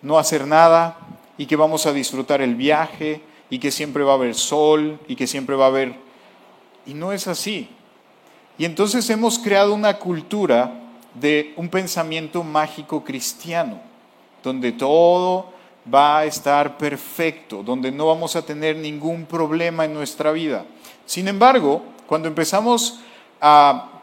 no 0.00 0.18
hacer 0.18 0.46
nada 0.46 0.96
y 1.36 1.44
que 1.44 1.56
vamos 1.56 1.84
a 1.84 1.92
disfrutar 1.92 2.40
el 2.40 2.54
viaje 2.54 3.20
y 3.50 3.58
que 3.58 3.70
siempre 3.70 4.02
va 4.02 4.12
a 4.12 4.14
haber 4.14 4.34
sol 4.34 4.98
y 5.08 5.14
que 5.14 5.26
siempre 5.26 5.54
va 5.54 5.66
a 5.66 5.68
haber... 5.68 5.94
Y 6.86 6.94
no 6.94 7.12
es 7.12 7.28
así. 7.28 7.68
Y 8.56 8.64
entonces 8.64 9.10
hemos 9.10 9.38
creado 9.38 9.74
una 9.74 9.98
cultura 9.98 10.72
de 11.12 11.52
un 11.56 11.68
pensamiento 11.68 12.42
mágico 12.42 13.04
cristiano, 13.04 13.78
donde 14.42 14.72
todo 14.72 15.52
va 15.94 16.20
a 16.20 16.24
estar 16.24 16.78
perfecto, 16.78 17.62
donde 17.62 17.92
no 17.92 18.06
vamos 18.06 18.36
a 18.36 18.46
tener 18.46 18.74
ningún 18.76 19.26
problema 19.26 19.84
en 19.84 19.92
nuestra 19.92 20.32
vida. 20.32 20.64
Sin 21.04 21.28
embargo, 21.28 21.82
cuando 22.06 22.26
empezamos 22.26 23.00
a 23.38 23.93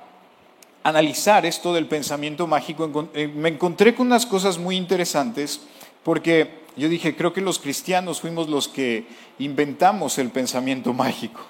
analizar 0.83 1.45
esto 1.45 1.73
del 1.73 1.85
pensamiento 1.85 2.47
mágico, 2.47 3.09
eh, 3.13 3.27
me 3.27 3.49
encontré 3.49 3.93
con 3.93 4.07
unas 4.07 4.25
cosas 4.25 4.57
muy 4.57 4.75
interesantes, 4.75 5.61
porque 6.03 6.61
yo 6.75 6.89
dije, 6.89 7.15
creo 7.15 7.33
que 7.33 7.41
los 7.41 7.59
cristianos 7.59 8.21
fuimos 8.21 8.49
los 8.49 8.67
que 8.67 9.05
inventamos 9.39 10.17
el 10.17 10.29
pensamiento 10.29 10.93
mágico. 10.93 11.41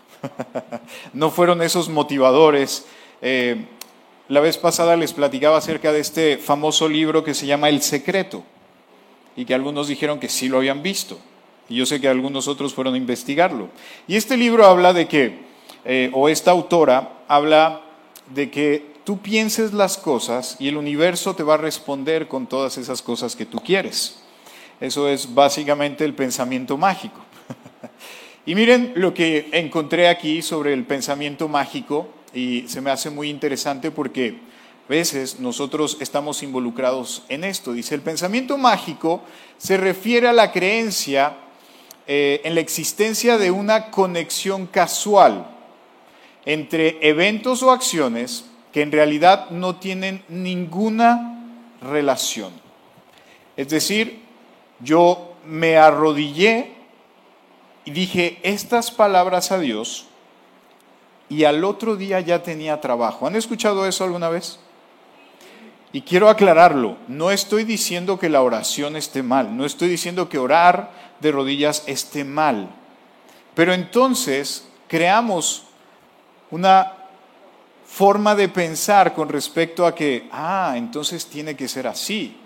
no 1.13 1.29
fueron 1.29 1.61
esos 1.61 1.89
motivadores. 1.89 2.85
Eh, 3.21 3.65
la 4.27 4.39
vez 4.39 4.57
pasada 4.57 4.95
les 4.95 5.13
platicaba 5.13 5.57
acerca 5.57 5.91
de 5.91 6.00
este 6.00 6.38
famoso 6.38 6.88
libro 6.88 7.23
que 7.23 7.33
se 7.33 7.45
llama 7.45 7.69
El 7.69 7.81
Secreto 7.81 8.43
y 9.35 9.45
que 9.45 9.53
algunos 9.53 9.88
dijeron 9.88 10.19
que 10.19 10.29
sí 10.29 10.47
lo 10.47 10.57
habían 10.57 10.81
visto. 10.81 11.19
Y 11.69 11.75
yo 11.75 11.85
sé 11.85 12.01
que 12.01 12.07
algunos 12.07 12.47
otros 12.47 12.73
fueron 12.73 12.95
a 12.95 12.97
investigarlo. 12.97 13.69
Y 14.07 14.15
este 14.15 14.38
libro 14.38 14.65
habla 14.65 14.93
de 14.93 15.07
que, 15.07 15.39
eh, 15.85 16.09
o 16.13 16.27
esta 16.27 16.51
autora 16.51 17.23
habla 17.27 17.81
de 18.33 18.51
que 18.51 18.90
tú 19.03 19.20
pienses 19.20 19.74
las 19.74 19.98
cosas 19.98 20.55
y 20.60 20.67
el 20.67 20.77
universo 20.77 21.36
te 21.36 21.43
va 21.43 21.55
a 21.55 21.58
responder 21.58 22.27
con 22.27 22.48
todas 22.48 22.77
esas 22.77 23.01
cosas 23.01 23.36
que 23.36 23.46
tú 23.46 23.60
quieres. 23.60 24.22
Eso 24.79 25.08
es 25.08 25.34
básicamente 25.34 26.05
el 26.05 26.13
pensamiento 26.13 26.77
mágico. 26.77 27.20
y 28.46 28.55
miren 28.55 28.93
lo 28.96 29.13
que 29.13 29.50
encontré 29.51 30.08
aquí 30.08 30.41
sobre 30.41 30.74
el 30.74 30.86
pensamiento 30.86 31.48
mágico 31.48 32.10
y 32.34 32.65
se 32.67 32.81
me 32.81 32.91
hace 32.91 33.10
muy 33.10 33.29
interesante 33.29 33.91
porque 33.91 34.39
a 34.88 34.89
veces 34.89 35.39
nosotros 35.39 35.98
estamos 36.00 36.43
involucrados 36.43 37.24
en 37.29 37.43
esto. 37.43 37.74
Dice, 37.74 37.96
el 37.96 38.01
pensamiento 38.01 38.58
mágico 38.58 39.22
se 39.58 39.77
refiere 39.77 40.27
a 40.27 40.34
la 40.34 40.51
creencia 40.51 41.38
eh, 42.08 42.41
en 42.43 42.55
la 42.55 42.62
existencia 42.62 43.38
de 43.38 43.51
una 43.51 43.91
conexión 43.91 44.67
casual 44.67 45.48
entre 46.46 46.98
eventos 47.08 47.62
o 47.62 47.72
acciones 47.72 48.46
que 48.71 48.81
en 48.81 48.91
realidad 48.91 49.49
no 49.49 49.75
tienen 49.75 50.23
ninguna 50.29 51.45
relación. 51.81 52.51
Es 53.57 53.69
decir, 53.69 54.21
yo 54.79 55.35
me 55.45 55.77
arrodillé 55.77 56.73
y 57.85 57.91
dije 57.91 58.39
estas 58.43 58.91
palabras 58.91 59.51
a 59.51 59.59
Dios 59.59 60.07
y 61.29 61.43
al 61.45 61.63
otro 61.63 61.95
día 61.95 62.19
ya 62.19 62.43
tenía 62.43 62.81
trabajo. 62.81 63.27
¿Han 63.27 63.35
escuchado 63.35 63.85
eso 63.87 64.03
alguna 64.03 64.29
vez? 64.29 64.59
Y 65.93 66.01
quiero 66.01 66.29
aclararlo, 66.29 66.95
no 67.09 67.31
estoy 67.31 67.65
diciendo 67.65 68.17
que 68.17 68.29
la 68.29 68.41
oración 68.41 68.95
esté 68.95 69.23
mal, 69.23 69.57
no 69.57 69.65
estoy 69.65 69.89
diciendo 69.89 70.29
que 70.29 70.37
orar 70.37 70.91
de 71.19 71.33
rodillas 71.33 71.83
esté 71.85 72.23
mal, 72.23 72.69
pero 73.55 73.73
entonces 73.73 74.69
creamos 74.87 75.63
una 76.49 77.00
forma 77.91 78.36
de 78.36 78.48
pensar 78.48 79.13
con 79.13 79.27
respecto 79.29 79.86
a 79.86 79.93
que, 79.93 80.29
ah, 80.31 80.75
entonces 80.77 81.25
tiene 81.25 81.55
que 81.55 81.67
ser 81.67 81.88
así 81.88 82.38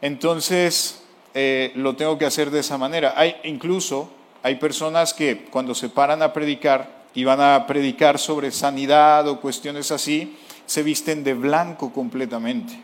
entonces 0.00 1.02
eh, 1.34 1.72
lo 1.74 1.96
tengo 1.96 2.18
que 2.18 2.26
hacer 2.26 2.50
de 2.50 2.60
esa 2.60 2.78
manera. 2.78 3.14
Hay, 3.16 3.36
incluso 3.44 4.10
hay 4.42 4.56
personas 4.56 5.14
que 5.14 5.46
cuando 5.50 5.74
se 5.74 5.88
paran 5.88 6.22
a 6.22 6.32
predicar 6.32 7.04
y 7.14 7.24
van 7.24 7.40
a 7.40 7.66
predicar 7.66 8.18
sobre 8.18 8.50
sanidad 8.50 9.26
o 9.28 9.40
cuestiones 9.40 9.90
así, 9.90 10.36
se 10.66 10.82
visten 10.82 11.24
de 11.24 11.34
blanco 11.34 11.92
completamente. 11.92 12.78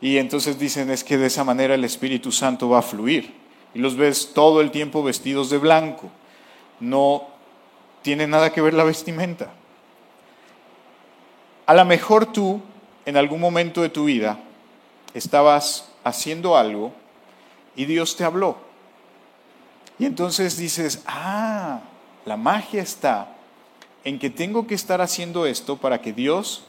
Y 0.00 0.18
entonces 0.18 0.58
dicen 0.58 0.90
es 0.90 1.04
que 1.04 1.16
de 1.16 1.26
esa 1.26 1.44
manera 1.44 1.74
el 1.74 1.84
Espíritu 1.84 2.32
Santo 2.32 2.68
va 2.68 2.80
a 2.80 2.82
fluir. 2.82 3.34
Y 3.74 3.78
los 3.78 3.96
ves 3.96 4.32
todo 4.34 4.60
el 4.60 4.70
tiempo 4.70 5.02
vestidos 5.02 5.50
de 5.50 5.58
blanco. 5.58 6.10
No 6.80 7.28
tiene 8.02 8.26
nada 8.26 8.52
que 8.52 8.60
ver 8.60 8.74
la 8.74 8.84
vestimenta. 8.84 9.50
A 11.66 11.74
lo 11.74 11.84
mejor 11.84 12.26
tú, 12.32 12.62
en 13.04 13.16
algún 13.16 13.40
momento 13.40 13.82
de 13.82 13.88
tu 13.90 14.04
vida, 14.04 14.38
estabas 15.14 15.90
haciendo 16.04 16.56
algo 16.56 16.92
y 17.76 17.84
Dios 17.84 18.16
te 18.16 18.24
habló. 18.24 18.56
Y 19.98 20.06
entonces 20.06 20.56
dices, 20.56 21.02
ah, 21.06 21.80
la 22.24 22.36
magia 22.36 22.82
está 22.82 23.28
en 24.04 24.18
que 24.18 24.30
tengo 24.30 24.66
que 24.66 24.74
estar 24.74 25.00
haciendo 25.00 25.44
esto 25.46 25.76
para 25.76 26.00
que 26.00 26.12
Dios 26.12 26.64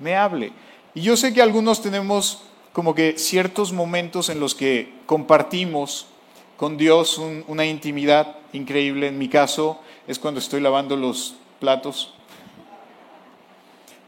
me 0.00 0.16
hable. 0.16 0.52
Y 0.94 1.02
yo 1.02 1.16
sé 1.16 1.32
que 1.32 1.42
algunos 1.42 1.82
tenemos 1.82 2.42
como 2.72 2.94
que 2.94 3.16
ciertos 3.18 3.72
momentos 3.72 4.28
en 4.28 4.40
los 4.40 4.54
que 4.54 4.92
compartimos 5.06 6.08
con 6.56 6.76
Dios 6.76 7.18
una 7.46 7.64
intimidad 7.64 8.36
increíble. 8.52 9.08
En 9.08 9.18
mi 9.18 9.28
caso 9.28 9.80
es 10.06 10.18
cuando 10.18 10.40
estoy 10.40 10.60
lavando 10.60 10.96
los 10.96 11.36
platos. 11.60 12.12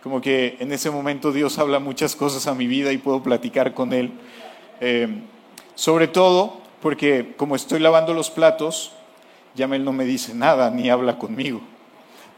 como 0.02 0.20
que 0.20 0.56
en 0.60 0.70
ese 0.72 0.90
momento 0.90 1.32
Dios 1.32 1.58
habla 1.58 1.80
muchas 1.80 2.14
cosas 2.14 2.46
a 2.46 2.54
mi 2.54 2.68
vida 2.68 2.92
y 2.92 2.98
puedo 2.98 3.22
platicar 3.22 3.74
con 3.74 3.92
Él. 3.92 4.12
Eh, 4.80 5.08
sobre 5.74 6.06
todo 6.06 6.60
porque 6.80 7.34
como 7.36 7.56
estoy 7.56 7.80
lavando 7.80 8.14
los 8.14 8.30
platos, 8.30 8.92
ya 9.56 9.64
Él 9.64 9.84
no 9.84 9.92
me 9.92 10.04
dice 10.04 10.32
nada 10.32 10.70
ni 10.70 10.90
habla 10.90 11.18
conmigo. 11.18 11.60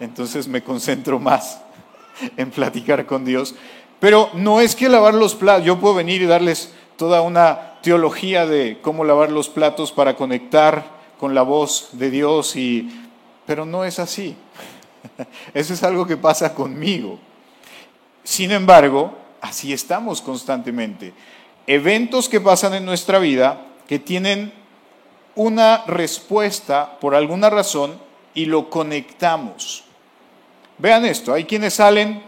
Entonces 0.01 0.49
me 0.49 0.63
concentro 0.63 1.19
más 1.19 1.61
en 2.37 2.51
platicar 2.51 3.05
con 3.05 3.25
Dios. 3.25 3.55
Pero 4.01 4.31
no 4.33 4.61
es 4.61 4.75
que 4.77 4.89
lavar 4.89 5.13
los 5.13 5.35
platos, 5.35 5.67
yo 5.67 5.79
puedo 5.79 5.95
venir 5.95 6.23
y 6.23 6.27
darles 6.27 6.73
toda 6.97 7.21
una 7.21 7.81
teología 7.83 8.47
de 8.47 8.79
cómo 8.81 9.05
lavar 9.05 9.31
los 9.31 9.49
platos 9.49 9.93
para 9.93 10.17
conectar 10.17 10.85
con 11.19 11.35
la 11.35 11.43
voz 11.43 11.91
de 11.93 12.11
Dios, 12.11 12.55
y, 12.57 13.08
pero 13.49 13.65
no 13.65 13.83
es 13.83 13.99
así. 13.99 14.37
Eso 15.55 15.73
es 15.73 15.83
algo 15.83 16.07
que 16.07 16.19
pasa 16.19 16.55
conmigo. 16.55 17.19
Sin 18.23 18.53
embargo, 18.53 19.17
así 19.41 19.73
estamos 19.73 20.21
constantemente. 20.21 21.15
Eventos 21.67 22.29
que 22.29 22.43
pasan 22.43 22.75
en 22.75 22.85
nuestra 22.85 23.19
vida 23.19 23.65
que 23.87 23.99
tienen 23.99 24.53
una 25.35 25.83
respuesta 25.87 26.99
por 27.01 27.15
alguna 27.15 27.49
razón 27.49 27.99
y 28.35 28.45
lo 28.45 28.69
conectamos. 28.69 29.85
Vean 30.77 31.07
esto, 31.07 31.33
hay 31.33 31.45
quienes 31.45 31.73
salen 31.73 32.23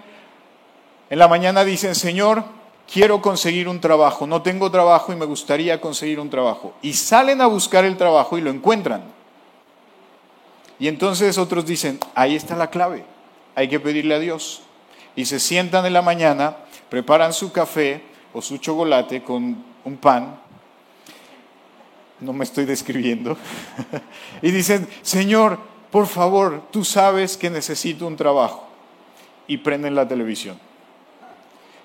en 1.10 1.18
la 1.18 1.28
mañana 1.28 1.64
dicen, 1.64 1.94
Señor, 1.94 2.44
quiero 2.90 3.20
conseguir 3.20 3.68
un 3.68 3.78
trabajo, 3.78 4.26
no 4.26 4.40
tengo 4.40 4.70
trabajo 4.70 5.12
y 5.12 5.16
me 5.16 5.26
gustaría 5.26 5.82
conseguir 5.82 6.18
un 6.18 6.30
trabajo. 6.30 6.72
Y 6.80 6.94
salen 6.94 7.42
a 7.42 7.46
buscar 7.46 7.84
el 7.84 7.98
trabajo 7.98 8.38
y 8.38 8.40
lo 8.40 8.48
encuentran. 8.48 9.19
Y 10.80 10.88
entonces 10.88 11.38
otros 11.38 11.66
dicen, 11.66 12.00
ahí 12.14 12.34
está 12.34 12.56
la 12.56 12.70
clave, 12.70 13.04
hay 13.54 13.68
que 13.68 13.78
pedirle 13.78 14.14
a 14.14 14.18
Dios 14.18 14.62
y 15.14 15.26
se 15.26 15.38
sientan 15.38 15.84
en 15.84 15.92
la 15.92 16.02
mañana, 16.02 16.56
preparan 16.88 17.34
su 17.34 17.52
café 17.52 18.02
o 18.32 18.40
su 18.40 18.56
chocolate 18.56 19.22
con 19.22 19.62
un 19.84 19.96
pan, 19.98 20.40
no 22.20 22.32
me 22.32 22.44
estoy 22.44 22.64
describiendo, 22.64 23.36
y 24.42 24.50
dicen, 24.50 24.88
Señor, 25.02 25.58
por 25.90 26.06
favor, 26.06 26.62
tú 26.70 26.84
sabes 26.84 27.36
que 27.36 27.50
necesito 27.50 28.06
un 28.06 28.16
trabajo. 28.16 28.68
Y 29.46 29.58
prenden 29.58 29.96
la 29.96 30.06
televisión. 30.06 30.58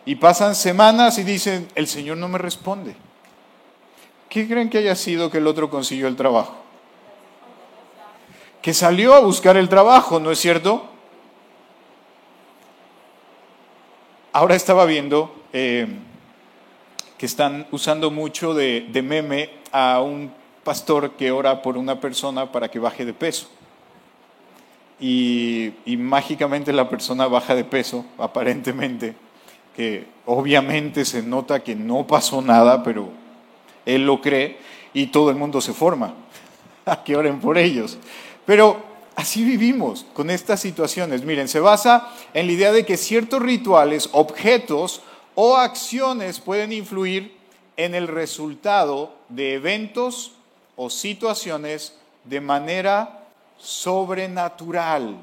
Y 0.06 0.16
pasan 0.16 0.54
semanas 0.54 1.18
y 1.18 1.24
dicen, 1.24 1.68
el 1.74 1.88
Señor 1.88 2.18
no 2.18 2.28
me 2.28 2.38
responde. 2.38 2.96
¿Qué 4.30 4.48
creen 4.48 4.70
que 4.70 4.78
haya 4.78 4.96
sido 4.96 5.32
que 5.32 5.40
el 5.40 5.48
otro 5.48 5.72
consiguió 5.72 6.08
el 6.08 6.16
trabajo? 6.16 6.65
Que 8.66 8.74
salió 8.74 9.14
a 9.14 9.20
buscar 9.20 9.58
el 9.58 9.70
trabajo, 9.70 10.20
¿no 10.20 10.32
es 10.32 10.40
cierto? 10.40 10.84
Ahora 14.34 14.56
estaba 14.56 14.86
viendo 14.86 15.36
eh, 15.54 15.86
que 17.16 17.28
están 17.28 17.68
usando 17.70 18.10
mucho 18.10 18.56
de, 18.56 18.90
meme 19.04 19.52
a 19.72 20.02
un 20.02 20.34
pastor 20.64 21.12
que 21.12 21.30
ora 21.30 21.62
por 21.62 21.78
una 21.78 22.02
persona 22.02 22.52
para 22.52 22.72
que 22.72 22.80
baje 22.80 23.06
de 23.06 23.14
peso. 23.14 23.52
Y, 25.00 25.74
y, 25.86 25.96
mágicamente 25.96 26.74
la 26.74 26.90
persona 26.90 27.28
baja 27.28 27.54
de 27.54 27.66
peso, 27.66 28.04
aparentemente, 28.18 29.16
que 29.76 30.08
obviamente 30.26 31.06
se 31.06 31.22
nota 31.22 31.64
que 31.64 31.76
no 31.76 32.08
pasó 32.08 32.42
nada, 32.42 32.82
pero 32.82 33.10
él 33.86 34.08
lo 34.08 34.22
cree 34.22 34.58
y 34.92 35.06
todo 35.06 35.30
el 35.30 35.36
mundo 35.36 35.62
se 35.62 35.72
forma 35.72 36.16
a 36.88 37.04
que 37.04 37.16
oren 37.16 37.40
por 37.40 37.60
ellos. 37.60 38.00
Pero 38.46 38.84
así 39.16 39.44
vivimos 39.44 40.06
con 40.14 40.30
estas 40.30 40.60
situaciones. 40.60 41.24
Miren, 41.24 41.48
se 41.48 41.60
basa 41.60 42.12
en 42.34 42.48
la 42.48 42.54
idea 42.54 42.72
de 42.72 42.86
que 42.86 42.98
ciertos 42.98 43.42
rituales, 43.42 44.10
objetos 44.12 45.02
o 45.34 45.58
acciones 45.58 46.40
pueden 46.40 46.72
influir 46.72 47.36
en 47.78 47.96
el 47.96 48.08
resultado 48.08 49.14
de 49.30 49.56
eventos 49.56 50.34
o 50.76 50.90
situaciones 50.90 51.98
de 52.24 52.42
manera 52.42 53.26
sobrenatural. 53.58 55.18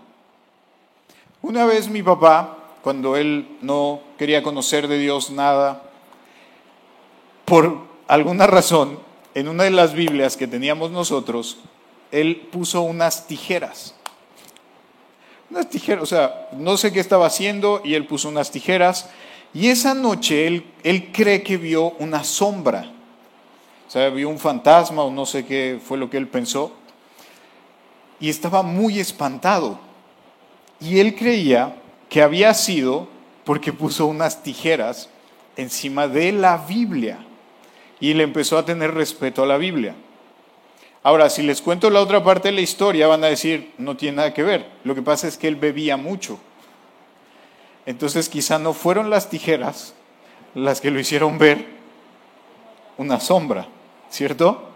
Una 1.40 1.64
vez 1.64 1.88
mi 1.88 2.02
papá, 2.02 2.58
cuando 2.82 3.16
él 3.16 3.58
no 3.62 4.00
quería 4.18 4.42
conocer 4.42 4.88
de 4.88 4.98
Dios 4.98 5.30
nada, 5.30 5.82
por 7.44 7.78
alguna 8.08 8.46
razón, 8.46 8.98
en 9.34 9.48
una 9.48 9.64
de 9.64 9.70
las 9.70 9.94
Biblias 9.94 10.36
que 10.36 10.46
teníamos 10.46 10.90
nosotros, 10.90 11.58
él 12.12 12.48
puso 12.52 12.82
unas 12.82 13.26
tijeras. 13.26 13.94
Unas 15.50 15.68
tijeras, 15.68 16.02
o 16.04 16.06
sea, 16.06 16.48
no 16.52 16.76
sé 16.76 16.92
qué 16.92 17.00
estaba 17.00 17.26
haciendo 17.26 17.80
y 17.84 17.94
él 17.94 18.06
puso 18.06 18.28
unas 18.28 18.50
tijeras. 18.50 19.08
Y 19.52 19.68
esa 19.68 19.94
noche 19.94 20.46
él, 20.46 20.64
él 20.84 21.10
cree 21.12 21.42
que 21.42 21.56
vio 21.56 21.90
una 21.98 22.22
sombra. 22.22 22.92
O 23.88 23.90
sea, 23.90 24.08
vio 24.10 24.28
un 24.28 24.38
fantasma 24.38 25.02
o 25.02 25.10
no 25.10 25.26
sé 25.26 25.44
qué 25.44 25.80
fue 25.84 25.98
lo 25.98 26.08
que 26.08 26.18
él 26.18 26.28
pensó. 26.28 26.72
Y 28.20 28.28
estaba 28.28 28.62
muy 28.62 29.00
espantado. 29.00 29.78
Y 30.80 31.00
él 31.00 31.14
creía 31.14 31.76
que 32.08 32.22
había 32.22 32.54
sido 32.54 33.08
porque 33.44 33.72
puso 33.72 34.06
unas 34.06 34.42
tijeras 34.42 35.08
encima 35.56 36.08
de 36.08 36.32
la 36.32 36.56
Biblia. 36.58 37.18
Y 38.00 38.14
le 38.14 38.24
empezó 38.24 38.58
a 38.58 38.64
tener 38.64 38.94
respeto 38.94 39.42
a 39.42 39.46
la 39.46 39.56
Biblia. 39.56 39.94
Ahora, 41.02 41.28
si 41.30 41.42
les 41.42 41.60
cuento 41.60 41.90
la 41.90 42.00
otra 42.00 42.22
parte 42.22 42.48
de 42.48 42.54
la 42.54 42.60
historia, 42.60 43.08
van 43.08 43.24
a 43.24 43.28
decir, 43.28 43.72
no 43.78 43.96
tiene 43.96 44.18
nada 44.18 44.34
que 44.34 44.42
ver. 44.42 44.66
Lo 44.84 44.94
que 44.94 45.02
pasa 45.02 45.26
es 45.26 45.36
que 45.36 45.48
él 45.48 45.56
bebía 45.56 45.96
mucho. 45.96 46.38
Entonces 47.86 48.28
quizá 48.28 48.58
no 48.58 48.72
fueron 48.72 49.10
las 49.10 49.28
tijeras 49.28 49.94
las 50.54 50.80
que 50.80 50.90
lo 50.90 51.00
hicieron 51.00 51.38
ver 51.38 51.66
una 52.98 53.18
sombra, 53.20 53.66
¿cierto? 54.10 54.68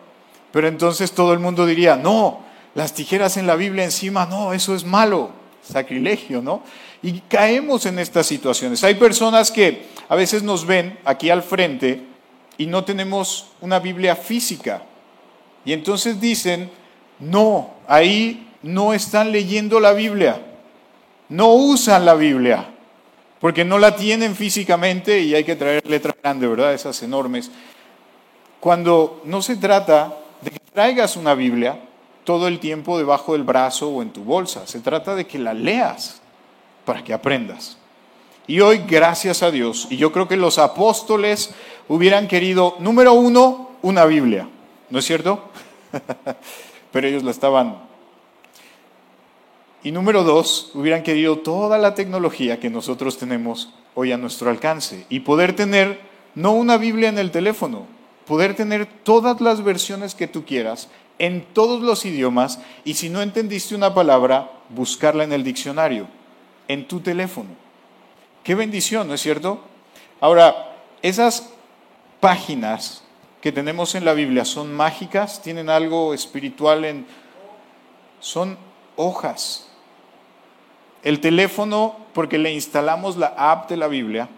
Pero 0.51 0.69
entonces 0.69 1.13
todo 1.13 1.33
el 1.33 1.39
mundo 1.39 1.67
diría, 1.67 1.97
no, 1.97 2.41
las 2.75 2.95
tijeras 2.95 3.37
en 3.37 3.47
la 3.47 3.57
Biblia 3.57 3.85
encima, 3.85 4.27
no, 4.27 4.53
eso 4.53 4.75
es 4.75 4.85
malo, 4.85 5.31
sacrilegio, 5.63 6.41
¿no? 6.41 6.63
Y 7.03 7.21
caemos 7.21 7.87
en 7.87 7.99
estas 7.99 8.27
situaciones. 8.27 8.83
Hay 8.85 8.95
personas 8.95 9.51
que 9.51 9.87
a 10.09 10.17
veces 10.17 10.43
nos 10.43 10.67
ven 10.67 10.99
aquí 11.05 11.31
al 11.31 11.43
frente 11.43 12.03
y 12.59 12.67
no 12.67 12.85
tenemos 12.85 13.51
una 13.61 13.79
Biblia 13.79 14.17
física 14.17 14.83
y 15.67 15.73
entonces 15.73 16.21
dicen, 16.21 16.71
no, 17.19 17.71
ahí 17.89 18.49
no 18.63 18.95
están 18.95 19.33
leyendo 19.33 19.81
la 19.81 19.93
Biblia, 19.93 20.41
no 21.29 21.55
usan 21.55 22.07
la 22.07 22.15
Biblia, 22.15 22.71
porque 23.41 23.65
no 23.65 23.79
la 23.79 23.97
tienen 23.97 24.37
físicamente 24.37 25.21
y 25.21 25.35
hay 25.35 25.43
que 25.43 25.57
traer 25.57 25.85
letra 25.87 26.15
grande, 26.23 26.47
¿verdad? 26.47 26.73
Esas 26.73 27.03
enormes. 27.03 27.51
Cuando 28.61 29.21
no 29.25 29.43
se 29.43 29.57
trata 29.57 30.17
de 30.41 30.53
que 30.53 30.61
traigas 30.73 31.17
una 31.17 31.35
Biblia 31.35 31.81
todo 32.23 32.47
el 32.47 32.61
tiempo 32.61 32.97
debajo 32.97 33.33
del 33.33 33.43
brazo 33.43 33.89
o 33.89 34.03
en 34.03 34.11
tu 34.11 34.23
bolsa, 34.23 34.69
se 34.69 34.79
trata 34.79 35.17
de 35.17 35.27
que 35.27 35.39
la 35.41 35.53
leas 35.53 36.23
para 36.85 37.03
que 37.03 37.13
aprendas. 37.13 37.77
Y 38.47 38.61
hoy, 38.61 38.83
gracias 38.87 39.43
a 39.43 39.51
Dios, 39.51 39.89
y 39.91 39.97
yo 39.97 40.13
creo 40.13 40.29
que 40.29 40.37
los 40.37 40.59
apóstoles 40.59 41.51
hubieran 41.89 42.29
querido, 42.29 42.77
número 42.79 43.15
uno, 43.15 43.71
una 43.83 44.05
Biblia. 44.05 44.49
¿No 44.91 44.99
es 44.99 45.05
cierto? 45.05 45.51
Pero 46.93 47.09
ellos 47.09 47.23
la 47.23 47.31
estaban. 47.31 47.79
Y 49.83 49.93
número 49.93 50.25
dos, 50.25 50.71
hubieran 50.75 51.03
querido 51.03 51.39
toda 51.39 51.79
la 51.79 51.95
tecnología 51.95 52.59
que 52.59 52.71
nosotros 52.71 53.19
tenemos 53.19 53.73
hoy 53.95 54.13
a 54.13 54.19
nuestro 54.19 54.51
alcance 54.51 55.07
y 55.09 55.21
poder 55.21 55.55
tener 55.55 56.01
no 56.35 56.53
una 56.53 56.77
Biblia 56.77 57.09
en 57.09 57.19
el 57.19 57.31
teléfono, 57.31 57.87
poder 58.27 58.55
tener 58.55 58.87
todas 58.87 59.41
las 59.41 59.63
versiones 59.63 60.15
que 60.15 60.27
tú 60.27 60.45
quieras 60.45 60.89
en 61.19 61.47
todos 61.53 61.83
los 61.83 62.05
idiomas 62.05 62.61
y 62.85 62.95
si 62.95 63.09
no 63.09 63.23
entendiste 63.23 63.75
una 63.75 63.95
palabra, 63.95 64.51
buscarla 64.69 65.25
en 65.25 65.33
el 65.33 65.45
diccionario, 65.45 66.09
en 66.69 66.87
tu 66.87 67.01
teléfono. 67.01 67.51
Qué 68.45 68.55
bendición, 68.55 69.09
¿no 69.09 69.15
es 69.15 69.21
cierto? 69.21 69.61
Ahora, 70.21 70.77
esas 71.03 71.51
páginas 72.21 73.03
que 73.47 73.53
tenemos 73.53 73.95
en 73.95 74.05
la 74.05 74.13
Biblia 74.13 74.45
son 74.45 74.75
mágicas, 74.75 75.41
tienen 75.41 75.71
algo 75.71 76.13
espiritual 76.13 76.85
en... 76.85 77.07
son 78.19 78.59
hojas. 78.97 79.69
El 81.05 81.21
teléfono, 81.21 81.95
porque 82.13 82.39
le 82.39 82.53
instalamos 82.53 83.17
la 83.17 83.29
app 83.39 83.71
de 83.71 83.77
la 83.77 83.87
Biblia, 83.87 84.29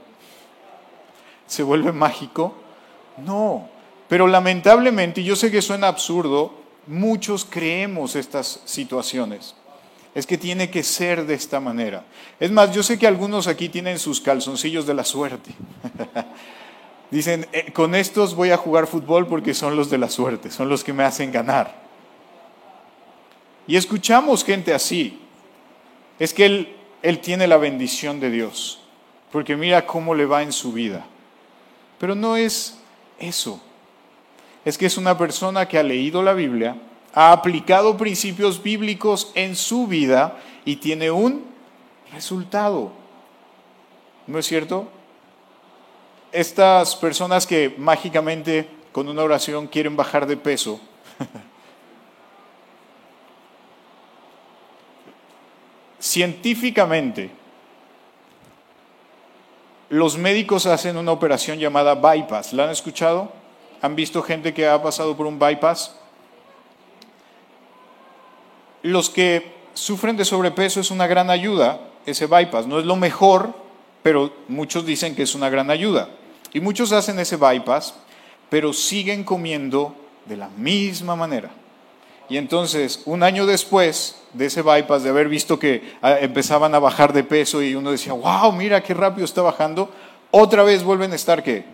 se 1.46 1.62
vuelve 1.62 1.90
mágico. 1.90 2.54
No, 3.16 3.70
pero 4.08 4.26
lamentablemente, 4.26 5.22
y 5.22 5.24
yo 5.24 5.36
sé 5.36 5.50
que 5.50 5.62
suena 5.62 5.88
absurdo, 5.88 6.52
muchos 6.86 7.46
creemos 7.46 8.14
estas 8.14 8.60
situaciones. 8.66 9.54
Es 10.14 10.26
que 10.26 10.36
tiene 10.36 10.68
que 10.68 10.82
ser 10.82 11.24
de 11.24 11.32
esta 11.32 11.60
manera. 11.60 12.04
Es 12.38 12.50
más, 12.50 12.74
yo 12.74 12.82
sé 12.82 12.98
que 12.98 13.06
algunos 13.06 13.46
aquí 13.46 13.70
tienen 13.70 13.98
sus 13.98 14.20
calzoncillos 14.20 14.86
de 14.86 14.92
la 14.92 15.04
suerte. 15.04 15.52
Dicen, 17.10 17.46
eh, 17.52 17.72
con 17.72 17.94
estos 17.94 18.34
voy 18.34 18.50
a 18.50 18.56
jugar 18.56 18.86
fútbol 18.86 19.26
porque 19.26 19.54
son 19.54 19.76
los 19.76 19.88
de 19.88 19.98
la 19.98 20.10
suerte, 20.10 20.50
son 20.50 20.68
los 20.68 20.84
que 20.84 20.92
me 20.92 21.04
hacen 21.04 21.32
ganar. 21.32 21.74
Y 23.66 23.76
escuchamos 23.76 24.44
gente 24.44 24.74
así. 24.74 25.20
Es 26.18 26.34
que 26.34 26.46
él, 26.46 26.76
él 27.02 27.20
tiene 27.20 27.46
la 27.46 27.56
bendición 27.56 28.20
de 28.20 28.30
Dios. 28.30 28.80
porque 29.30 29.56
mira 29.56 29.86
cómo 29.86 30.14
le 30.14 30.26
va 30.26 30.42
en 30.42 30.52
su 30.52 30.72
vida. 30.72 31.04
Pero 31.98 32.14
no 32.14 32.36
es 32.36 32.78
eso. 33.18 33.60
Es 34.64 34.78
que 34.78 34.86
es 34.86 34.96
una 34.96 35.16
persona 35.16 35.66
que 35.68 35.78
ha 35.78 35.82
leído 35.82 36.22
la 36.22 36.32
Biblia, 36.32 36.76
ha 37.14 37.32
aplicado 37.32 37.96
principios 37.96 38.62
bíblicos 38.62 39.32
en 39.34 39.56
su 39.56 39.86
vida 39.86 40.38
y 40.64 40.76
tiene 40.76 41.10
un 41.10 41.44
resultado. 42.12 42.92
¿No 44.26 44.38
es 44.38 44.46
cierto? 44.46 44.88
Estas 46.32 46.94
personas 46.96 47.46
que 47.46 47.74
mágicamente 47.78 48.68
con 48.92 49.08
una 49.08 49.22
oración 49.22 49.66
quieren 49.66 49.96
bajar 49.96 50.26
de 50.26 50.36
peso, 50.36 50.80
científicamente, 56.00 57.30
los 59.88 60.18
médicos 60.18 60.66
hacen 60.66 60.96
una 60.96 61.12
operación 61.12 61.58
llamada 61.58 61.94
bypass. 61.94 62.52
¿La 62.52 62.64
han 62.64 62.70
escuchado? 62.70 63.32
¿Han 63.80 63.96
visto 63.96 64.22
gente 64.22 64.52
que 64.52 64.66
ha 64.66 64.82
pasado 64.82 65.16
por 65.16 65.26
un 65.26 65.38
bypass? 65.38 65.96
Los 68.82 69.08
que 69.08 69.54
sufren 69.74 70.16
de 70.16 70.24
sobrepeso 70.24 70.80
es 70.80 70.90
una 70.90 71.06
gran 71.06 71.30
ayuda, 71.30 71.80
ese 72.04 72.26
bypass. 72.26 72.66
No 72.66 72.78
es 72.78 72.84
lo 72.84 72.96
mejor, 72.96 73.54
pero 74.02 74.32
muchos 74.48 74.86
dicen 74.86 75.14
que 75.14 75.22
es 75.22 75.34
una 75.34 75.50
gran 75.50 75.70
ayuda. 75.70 76.08
Y 76.52 76.60
muchos 76.60 76.92
hacen 76.92 77.18
ese 77.18 77.36
bypass, 77.36 77.94
pero 78.48 78.72
siguen 78.72 79.24
comiendo 79.24 79.94
de 80.26 80.36
la 80.36 80.48
misma 80.48 81.16
manera. 81.16 81.50
Y 82.28 82.36
entonces, 82.36 83.02
un 83.06 83.22
año 83.22 83.46
después 83.46 84.22
de 84.34 84.46
ese 84.46 84.62
bypass, 84.62 85.02
de 85.02 85.10
haber 85.10 85.28
visto 85.28 85.58
que 85.58 85.96
ah, 86.02 86.18
empezaban 86.20 86.74
a 86.74 86.78
bajar 86.78 87.12
de 87.12 87.24
peso 87.24 87.62
y 87.62 87.74
uno 87.74 87.90
decía, 87.90 88.12
wow, 88.12 88.52
mira 88.52 88.82
qué 88.82 88.92
rápido 88.92 89.24
está 89.24 89.40
bajando, 89.40 89.90
otra 90.30 90.62
vez 90.62 90.84
vuelven 90.84 91.12
a 91.12 91.16
estar 91.16 91.42
qué? 91.42 91.64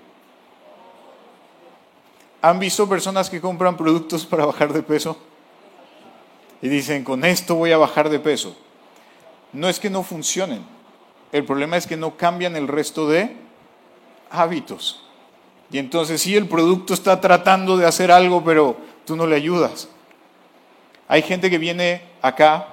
¿Han 2.41 2.59
visto 2.59 2.89
personas 2.89 3.31
que 3.31 3.41
compran 3.41 3.77
productos 3.77 4.25
para 4.31 4.47
bajar 4.47 4.73
de 4.73 4.83
peso? 4.83 5.17
Y 6.63 6.69
dicen, 6.69 7.03
con 7.05 7.25
esto 7.25 7.57
voy 7.57 7.73
a 7.73 7.79
bajar 7.79 8.09
de 8.09 8.21
peso. 8.21 8.57
No 9.53 9.69
es 9.69 9.79
que 9.81 9.91
no 9.91 10.03
funcionen, 10.03 10.65
el 11.35 11.45
problema 11.45 11.77
es 11.77 11.89
que 11.89 11.97
no 11.97 12.17
cambian 12.17 12.55
el 12.55 12.69
resto 12.69 13.09
de 13.09 13.35
hábitos. 14.31 15.03
Y 15.69 15.79
entonces 15.79 16.23
sí, 16.23 16.37
el 16.37 16.47
producto 16.47 16.95
está 16.95 17.21
tratando 17.21 17.77
de 17.77 17.87
hacer 17.87 18.13
algo, 18.13 18.45
pero 18.45 18.77
tú 19.05 19.17
no 19.17 19.27
le 19.27 19.35
ayudas. 19.35 19.89
Hay 21.09 21.23
gente 21.23 21.51
que 21.51 21.59
viene 21.59 22.03
acá 22.23 22.69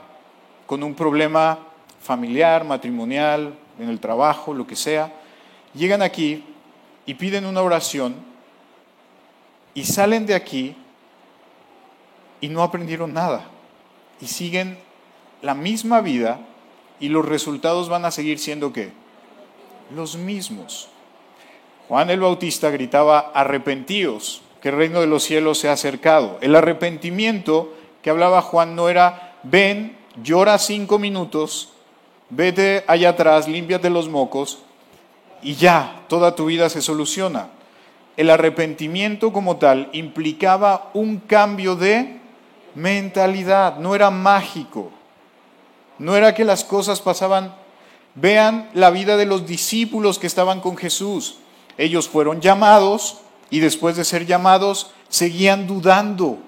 con 0.68 0.84
un 0.84 0.94
problema 0.94 1.58
familiar, 2.00 2.64
matrimonial, 2.64 3.56
en 3.80 3.90
el 3.90 4.00
trabajo, 4.00 4.54
lo 4.54 4.68
que 4.68 4.76
sea. 4.76 5.12
Llegan 5.74 6.04
aquí 6.04 6.44
y 7.08 7.16
piden 7.16 7.48
una 7.48 7.64
oración 7.64 8.14
y 9.74 9.86
salen 9.86 10.28
de 10.28 10.36
aquí 10.36 10.76
y 12.40 12.48
no 12.48 12.62
aprendieron 12.62 13.12
nada. 13.12 13.44
Y 14.20 14.28
siguen 14.28 14.78
la 15.42 15.56
misma 15.56 16.02
vida 16.02 16.40
y 17.02 17.10
los 17.10 17.26
resultados 17.26 17.90
van 17.90 18.06
a 18.06 18.12
seguir 18.12 18.40
siendo 18.40 18.72
qué? 18.72 18.92
Los 19.94 20.16
mismos. 20.16 20.88
Juan 21.90 22.10
el 22.10 22.22
Bautista 22.22 22.70
gritaba, 22.70 23.32
arrepentíos, 23.34 24.44
que 24.62 24.70
el 24.70 24.78
reino 24.78 25.02
de 25.02 25.08
los 25.08 25.24
cielos 25.24 25.58
se 25.58 25.68
ha 25.68 25.74
acercado. 25.74 26.38
El 26.40 26.56
arrepentimiento 26.56 27.74
que 28.02 28.12
hablaba 28.12 28.42
Juan 28.42 28.76
no 28.76 28.88
era, 28.88 29.36
ven, 29.44 29.98
llora 30.24 30.58
cinco 30.60 31.00
minutos, 31.00 31.74
vete 32.30 32.86
allá 32.88 33.10
atrás, 33.10 33.48
límpiate 33.48 33.90
los 33.90 34.08
mocos 34.08 34.60
y 35.42 35.56
ya, 35.56 36.04
toda 36.08 36.36
tu 36.36 36.46
vida 36.46 36.70
se 36.70 36.82
soluciona. 36.82 37.50
El 38.18 38.30
arrepentimiento 38.30 39.34
como 39.34 39.58
tal 39.58 39.90
implicaba 39.94 40.92
un 40.94 41.18
cambio 41.18 41.76
de 41.76 42.20
mentalidad, 42.76 43.78
no 43.78 43.96
era 43.96 44.12
mágico, 44.12 44.92
no 46.02 46.16
era 46.16 46.34
que 46.34 46.44
las 46.44 46.64
cosas 46.64 47.00
pasaban. 47.00 47.56
Vean 48.16 48.70
la 48.74 48.90
vida 48.90 49.16
de 49.16 49.26
los 49.26 49.48
discípulos 49.48 50.20
que 50.20 50.28
estaban 50.28 50.60
con 50.60 50.76
Jesús. 50.76 51.38
Ellos 51.78 52.10
fueron 52.10 52.42
llamados 52.42 53.20
y 53.50 53.60
después 53.60 53.96
de 53.96 54.04
ser 54.04 54.26
llamados 54.26 54.92
seguían 55.10 55.68
dudando 55.68 56.40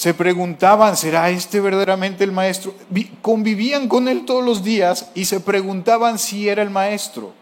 se 0.00 0.14
preguntaban, 0.14 0.96
¿será 0.96 1.28
este 1.28 1.60
verdaderamente 1.60 2.24
el 2.24 2.32
maestro? 2.32 2.74
Convivían 3.20 3.86
con 3.86 4.08
él 4.08 4.24
todos 4.24 4.42
los 4.42 4.64
días 4.64 5.10
y 5.14 5.26
se 5.26 5.40
preguntaban 5.40 6.18
si 6.18 6.48
era 6.48 6.62
el 6.62 6.70
maestro. 6.70 7.34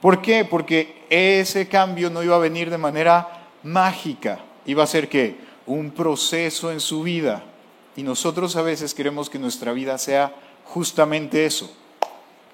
¿Por 0.00 0.22
qué? 0.22 0.46
Porque 0.46 1.04
ese 1.10 1.68
cambio 1.68 2.08
no 2.08 2.22
iba 2.22 2.36
a 2.36 2.38
venir 2.38 2.70
de 2.70 2.78
manera 2.78 3.50
mágica, 3.62 4.38
iba 4.64 4.84
a 4.84 4.86
ser 4.86 5.10
que 5.10 5.36
un 5.66 5.90
proceso 5.90 6.72
en 6.72 6.80
su 6.80 7.02
vida. 7.02 7.44
Y 7.98 8.04
nosotros 8.04 8.54
a 8.54 8.62
veces 8.62 8.94
queremos 8.94 9.28
que 9.28 9.40
nuestra 9.40 9.72
vida 9.72 9.98
sea 9.98 10.32
justamente 10.66 11.44
eso, 11.44 11.68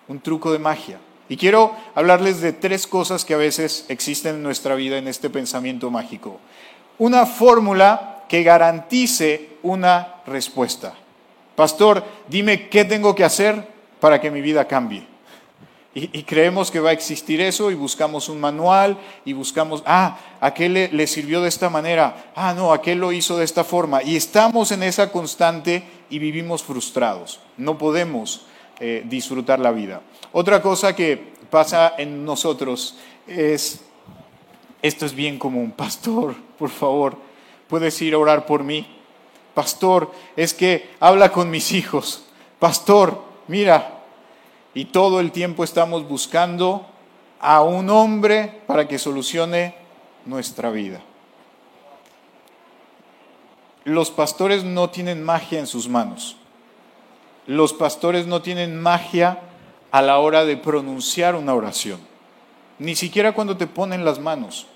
un 0.08 0.18
truco 0.18 0.50
de 0.50 0.58
magia. 0.58 0.98
Y 1.28 1.36
quiero 1.36 1.76
hablarles 1.94 2.40
de 2.40 2.54
tres 2.54 2.86
cosas 2.86 3.26
que 3.26 3.34
a 3.34 3.36
veces 3.36 3.84
existen 3.88 4.36
en 4.36 4.42
nuestra 4.42 4.74
vida 4.74 4.96
en 4.96 5.06
este 5.06 5.28
pensamiento 5.28 5.90
mágico. 5.90 6.40
Una 6.96 7.26
fórmula 7.26 8.24
que 8.26 8.42
garantice 8.42 9.58
una 9.62 10.14
respuesta. 10.26 10.94
Pastor, 11.56 12.02
dime 12.26 12.70
qué 12.70 12.86
tengo 12.86 13.14
que 13.14 13.24
hacer 13.24 13.68
para 14.00 14.22
que 14.22 14.30
mi 14.30 14.40
vida 14.40 14.66
cambie. 14.66 15.06
Y, 15.96 16.24
creemos 16.24 16.72
que 16.72 16.80
va 16.80 16.90
a 16.90 16.92
existir 16.92 17.40
eso 17.40 17.70
y 17.70 17.74
buscamos 17.74 18.28
un 18.28 18.40
manual 18.40 18.98
y 19.24 19.32
buscamos, 19.32 19.80
ah, 19.86 20.18
aquel 20.40 20.74
le, 20.74 20.88
le, 20.88 21.06
sirvió 21.06 21.40
de 21.40 21.48
esta 21.48 21.70
manera, 21.70 22.32
ah, 22.34 22.52
no, 22.52 22.72
aquel 22.72 22.98
lo 22.98 23.12
hizo 23.12 23.38
de 23.38 23.44
esta 23.44 23.62
forma. 23.62 24.02
Y 24.02 24.16
estamos 24.16 24.72
en 24.72 24.82
esa 24.82 25.12
constante 25.12 25.84
y 26.10 26.18
vivimos 26.18 26.64
frustrados. 26.64 27.38
No 27.56 27.78
podemos 27.78 28.46
eh, 28.80 29.04
disfrutar 29.06 29.60
la 29.60 29.70
vida. 29.70 30.00
Otra 30.32 30.60
cosa 30.60 30.96
que 30.96 31.32
pasa 31.48 31.94
en 31.96 32.24
nosotros 32.24 32.96
es, 33.28 33.82
esto 34.82 35.06
es 35.06 35.14
bien 35.14 35.38
común, 35.38 35.70
pastor, 35.76 36.34
por 36.58 36.70
favor, 36.70 37.16
puedes 37.68 38.02
ir 38.02 38.14
a 38.14 38.18
orar 38.18 38.46
por 38.46 38.64
mí. 38.64 38.84
Pastor, 39.54 40.10
es 40.34 40.52
que 40.52 40.90
habla 40.98 41.30
con 41.30 41.50
mis 41.50 41.70
hijos. 41.70 42.24
Pastor, 42.58 43.22
mira. 43.46 44.03
Y 44.74 44.86
todo 44.86 45.20
el 45.20 45.30
tiempo 45.30 45.62
estamos 45.62 46.06
buscando 46.08 46.86
a 47.40 47.62
un 47.62 47.88
hombre 47.90 48.62
para 48.66 48.88
que 48.88 48.98
solucione 48.98 49.74
nuestra 50.24 50.70
vida. 50.70 51.00
Los 53.84 54.10
pastores 54.10 54.64
no 54.64 54.90
tienen 54.90 55.22
magia 55.22 55.60
en 55.60 55.66
sus 55.66 55.88
manos. 55.88 56.36
Los 57.46 57.72
pastores 57.72 58.26
no 58.26 58.42
tienen 58.42 58.80
magia 58.80 59.40
a 59.90 60.02
la 60.02 60.18
hora 60.18 60.44
de 60.44 60.56
pronunciar 60.56 61.36
una 61.36 61.54
oración. 61.54 62.00
Ni 62.78 62.96
siquiera 62.96 63.32
cuando 63.32 63.56
te 63.56 63.66
ponen 63.66 64.04
las 64.04 64.18
manos. 64.18 64.66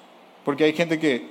Porque 0.44 0.64
hay 0.64 0.74
gente 0.74 1.00
que 1.00 1.28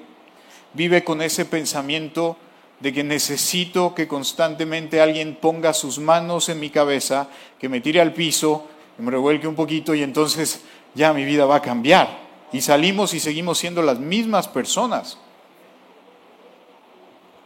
vive 0.73 1.03
con 1.03 1.21
ese 1.21 1.45
pensamiento 1.45 2.35
de 2.79 2.93
que 2.93 3.03
necesito 3.03 3.95
que 3.95 4.07
constantemente 4.07 5.01
alguien 5.01 5.35
ponga 5.39 5.73
sus 5.73 5.99
manos 5.99 6.49
en 6.49 6.59
mi 6.59 6.69
cabeza, 6.69 7.27
que 7.59 7.69
me 7.69 7.81
tire 7.81 8.01
al 8.01 8.13
piso, 8.13 8.67
que 8.95 9.03
me 9.03 9.11
revuelque 9.11 9.47
un 9.47 9.55
poquito 9.55 9.95
y 9.95 10.03
entonces 10.03 10.61
ya 10.93 11.13
mi 11.13 11.25
vida 11.25 11.45
va 11.45 11.57
a 11.57 11.61
cambiar. 11.61 12.27
Y 12.51 12.61
salimos 12.61 13.13
y 13.13 13.19
seguimos 13.19 13.57
siendo 13.57 13.81
las 13.81 13.99
mismas 13.99 14.47
personas. 14.47 15.17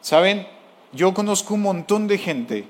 ¿Saben? 0.02 0.48
Yo 0.92 1.14
conozco 1.14 1.54
un 1.54 1.62
montón 1.62 2.08
de 2.08 2.18
gente 2.18 2.66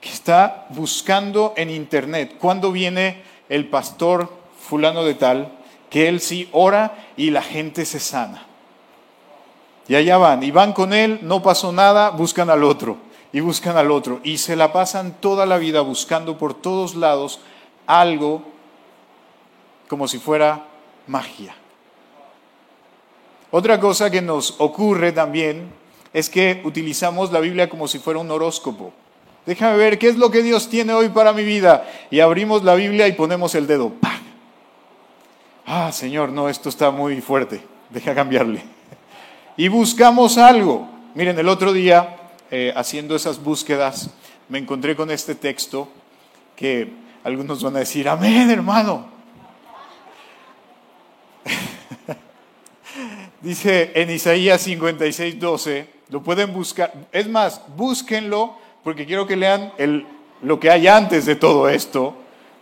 que 0.00 0.10
está 0.10 0.66
buscando 0.70 1.54
en 1.56 1.70
internet 1.70 2.36
cuándo 2.38 2.70
viene 2.70 3.22
el 3.48 3.68
pastor 3.68 4.30
fulano 4.60 5.04
de 5.04 5.14
tal, 5.14 5.58
que 5.88 6.08
él 6.08 6.20
sí 6.20 6.48
ora 6.52 7.06
y 7.16 7.30
la 7.30 7.42
gente 7.42 7.84
se 7.86 7.98
sana. 7.98 8.47
Y 9.88 9.94
allá 9.94 10.18
van, 10.18 10.42
y 10.42 10.50
van 10.50 10.74
con 10.74 10.92
él, 10.92 11.20
no 11.22 11.42
pasó 11.42 11.72
nada, 11.72 12.10
buscan 12.10 12.50
al 12.50 12.62
otro, 12.62 12.98
y 13.32 13.40
buscan 13.40 13.78
al 13.78 13.90
otro, 13.90 14.20
y 14.22 14.36
se 14.36 14.54
la 14.54 14.70
pasan 14.70 15.16
toda 15.18 15.46
la 15.46 15.56
vida 15.56 15.80
buscando 15.80 16.36
por 16.36 16.52
todos 16.52 16.94
lados 16.94 17.40
algo 17.86 18.42
como 19.88 20.06
si 20.06 20.18
fuera 20.18 20.66
magia. 21.06 21.56
Otra 23.50 23.80
cosa 23.80 24.10
que 24.10 24.20
nos 24.20 24.56
ocurre 24.58 25.12
también 25.12 25.72
es 26.12 26.28
que 26.28 26.60
utilizamos 26.64 27.32
la 27.32 27.40
Biblia 27.40 27.70
como 27.70 27.88
si 27.88 27.98
fuera 27.98 28.20
un 28.20 28.30
horóscopo. 28.30 28.92
Déjame 29.46 29.78
ver 29.78 29.98
qué 29.98 30.08
es 30.08 30.18
lo 30.18 30.30
que 30.30 30.42
Dios 30.42 30.68
tiene 30.68 30.92
hoy 30.92 31.08
para 31.08 31.32
mi 31.32 31.44
vida. 31.44 31.88
Y 32.10 32.20
abrimos 32.20 32.62
la 32.62 32.74
Biblia 32.74 33.08
y 33.08 33.12
ponemos 33.12 33.54
el 33.54 33.66
dedo. 33.66 33.92
Ah, 35.64 35.90
Señor, 35.92 36.28
no, 36.28 36.50
esto 36.50 36.68
está 36.68 36.90
muy 36.90 37.22
fuerte. 37.22 37.62
Deja 37.88 38.14
cambiarle 38.14 38.77
y 39.58 39.68
buscamos 39.68 40.38
algo. 40.38 40.88
Miren, 41.16 41.36
el 41.38 41.48
otro 41.48 41.72
día, 41.72 42.16
eh, 42.48 42.72
haciendo 42.76 43.16
esas 43.16 43.42
búsquedas, 43.42 44.08
me 44.48 44.58
encontré 44.58 44.94
con 44.94 45.10
este 45.10 45.34
texto 45.34 45.88
que 46.54 46.92
algunos 47.24 47.62
van 47.62 47.74
a 47.74 47.80
decir, 47.80 48.08
amén, 48.08 48.48
hermano. 48.50 49.08
Dice 53.42 53.90
en 53.96 54.10
Isaías 54.10 54.62
56, 54.62 55.40
12, 55.40 55.88
lo 56.10 56.22
pueden 56.22 56.54
buscar. 56.54 56.94
Es 57.10 57.28
más, 57.28 57.60
búsquenlo 57.76 58.56
porque 58.84 59.06
quiero 59.06 59.26
que 59.26 59.34
lean 59.34 59.72
el, 59.76 60.06
lo 60.40 60.60
que 60.60 60.70
hay 60.70 60.86
antes 60.86 61.26
de 61.26 61.34
todo 61.34 61.68
esto 61.68 62.14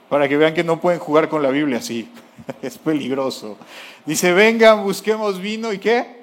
para 0.08 0.30
que 0.30 0.38
vean 0.38 0.54
que 0.54 0.64
no 0.64 0.80
pueden 0.80 0.98
jugar 0.98 1.28
con 1.28 1.42
la 1.42 1.50
Biblia 1.50 1.76
así. 1.76 2.08
es 2.62 2.78
peligroso. 2.78 3.58
Dice, 4.06 4.32
vengan, 4.32 4.82
busquemos 4.82 5.38
vino 5.38 5.74
y 5.74 5.78
qué? 5.78 6.15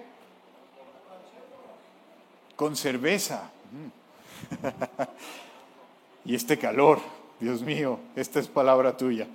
Con 2.56 2.76
cerveza. 2.76 3.52
y 6.26 6.36
este 6.36 6.58
calor, 6.58 7.00
Dios 7.40 7.62
mío, 7.62 8.00
esta 8.16 8.40
es 8.40 8.48
palabra 8.48 8.96
tuya. 8.96 9.28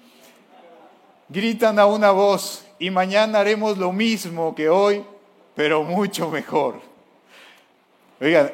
Gritan 1.29 1.79
a 1.79 1.87
una 1.87 2.11
voz 2.11 2.65
y 2.79 2.91
mañana 2.91 3.41
haremos 3.41 3.77
lo 3.77 3.93
mismo 3.93 4.55
que 4.55 4.69
hoy, 4.69 5.05
pero 5.55 5.83
mucho 5.83 6.31
mejor. 6.31 6.81
Oigan, 8.21 8.51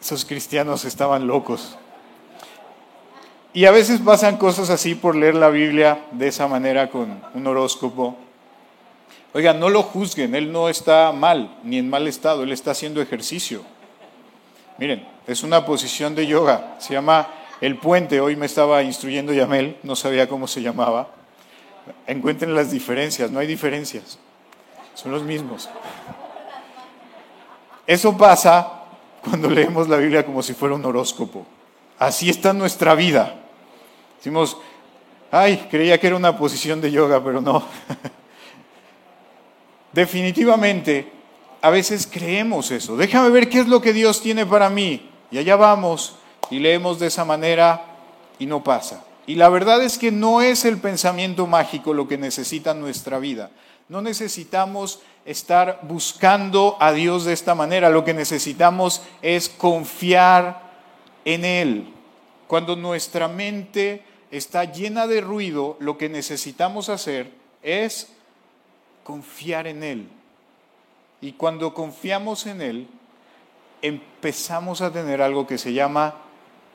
esos 0.00 0.24
cristianos 0.24 0.84
estaban 0.84 1.26
locos. 1.26 1.78
Y 3.54 3.66
a 3.66 3.70
veces 3.70 4.00
pasan 4.00 4.36
cosas 4.36 4.70
así 4.70 4.94
por 4.94 5.14
leer 5.14 5.34
la 5.34 5.50
Biblia 5.50 6.06
de 6.12 6.28
esa 6.28 6.48
manera 6.48 6.90
con 6.90 7.22
un 7.34 7.46
horóscopo. 7.46 8.16
Oigan, 9.34 9.58
no 9.58 9.70
lo 9.70 9.82
juzguen, 9.82 10.34
él 10.34 10.52
no 10.52 10.68
está 10.68 11.10
mal, 11.12 11.56
ni 11.64 11.78
en 11.78 11.88
mal 11.88 12.06
estado, 12.06 12.42
él 12.42 12.52
está 12.52 12.72
haciendo 12.72 13.00
ejercicio. 13.00 13.62
Miren, 14.78 15.06
es 15.26 15.42
una 15.42 15.64
posición 15.64 16.14
de 16.14 16.26
yoga, 16.26 16.76
se 16.78 16.92
llama 16.92 17.28
el 17.60 17.78
puente, 17.78 18.20
hoy 18.20 18.36
me 18.36 18.46
estaba 18.46 18.82
instruyendo 18.82 19.32
Yamel, 19.32 19.78
no 19.84 19.96
sabía 19.96 20.28
cómo 20.28 20.46
se 20.46 20.60
llamaba. 20.60 21.08
Encuentren 22.06 22.54
las 22.54 22.70
diferencias, 22.70 23.30
no 23.30 23.38
hay 23.38 23.46
diferencias, 23.46 24.18
son 24.94 25.12
los 25.12 25.22
mismos. 25.22 25.70
Eso 27.86 28.16
pasa 28.16 28.82
cuando 29.24 29.48
leemos 29.48 29.88
la 29.88 29.96
Biblia 29.96 30.26
como 30.26 30.42
si 30.42 30.52
fuera 30.52 30.74
un 30.74 30.84
horóscopo. 30.84 31.46
Así 31.98 32.28
está 32.28 32.52
nuestra 32.52 32.94
vida. 32.94 33.36
Decimos, 34.18 34.58
ay, 35.30 35.68
creía 35.70 35.98
que 35.98 36.08
era 36.08 36.16
una 36.16 36.36
posición 36.36 36.80
de 36.80 36.90
yoga, 36.90 37.22
pero 37.24 37.40
no. 37.40 37.64
Definitivamente, 39.92 41.10
a 41.60 41.70
veces 41.70 42.08
creemos 42.10 42.70
eso. 42.70 42.96
Déjame 42.96 43.30
ver 43.30 43.48
qué 43.48 43.60
es 43.60 43.68
lo 43.68 43.80
que 43.80 43.92
Dios 43.92 44.20
tiene 44.20 44.46
para 44.46 44.68
mí. 44.68 45.10
Y 45.30 45.38
allá 45.38 45.56
vamos 45.56 46.16
y 46.50 46.58
leemos 46.58 46.98
de 46.98 47.06
esa 47.06 47.24
manera 47.24 47.84
y 48.38 48.46
no 48.46 48.64
pasa. 48.64 49.04
Y 49.26 49.36
la 49.36 49.48
verdad 49.48 49.82
es 49.82 49.98
que 49.98 50.10
no 50.10 50.42
es 50.42 50.64
el 50.64 50.78
pensamiento 50.78 51.46
mágico 51.46 51.94
lo 51.94 52.08
que 52.08 52.18
necesita 52.18 52.74
nuestra 52.74 53.18
vida. 53.18 53.50
No 53.88 54.02
necesitamos 54.02 55.00
estar 55.24 55.80
buscando 55.82 56.76
a 56.80 56.92
Dios 56.92 57.24
de 57.24 57.32
esta 57.32 57.54
manera. 57.54 57.88
Lo 57.90 58.04
que 58.04 58.14
necesitamos 58.14 59.02
es 59.22 59.48
confiar 59.48 60.72
en 61.24 61.44
Él. 61.44 61.92
Cuando 62.46 62.74
nuestra 62.74 63.28
mente 63.28 64.02
está 64.30 64.64
llena 64.64 65.06
de 65.06 65.20
ruido, 65.20 65.76
lo 65.78 65.96
que 65.96 66.08
necesitamos 66.08 66.88
hacer 66.88 67.30
es 67.62 68.08
confiar 69.04 69.66
en 69.66 69.82
Él. 69.82 70.08
Y 71.20 71.32
cuando 71.32 71.72
confiamos 71.72 72.46
en 72.46 72.60
Él, 72.60 72.88
empezamos 73.80 74.80
a 74.80 74.92
tener 74.92 75.20
algo 75.20 75.46
que 75.46 75.58
se 75.58 75.72
llama 75.72 76.14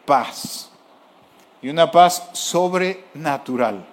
paz. 0.06 0.70
Y 1.62 1.70
una 1.70 1.92
paz 1.92 2.30
sobrenatural, 2.34 3.86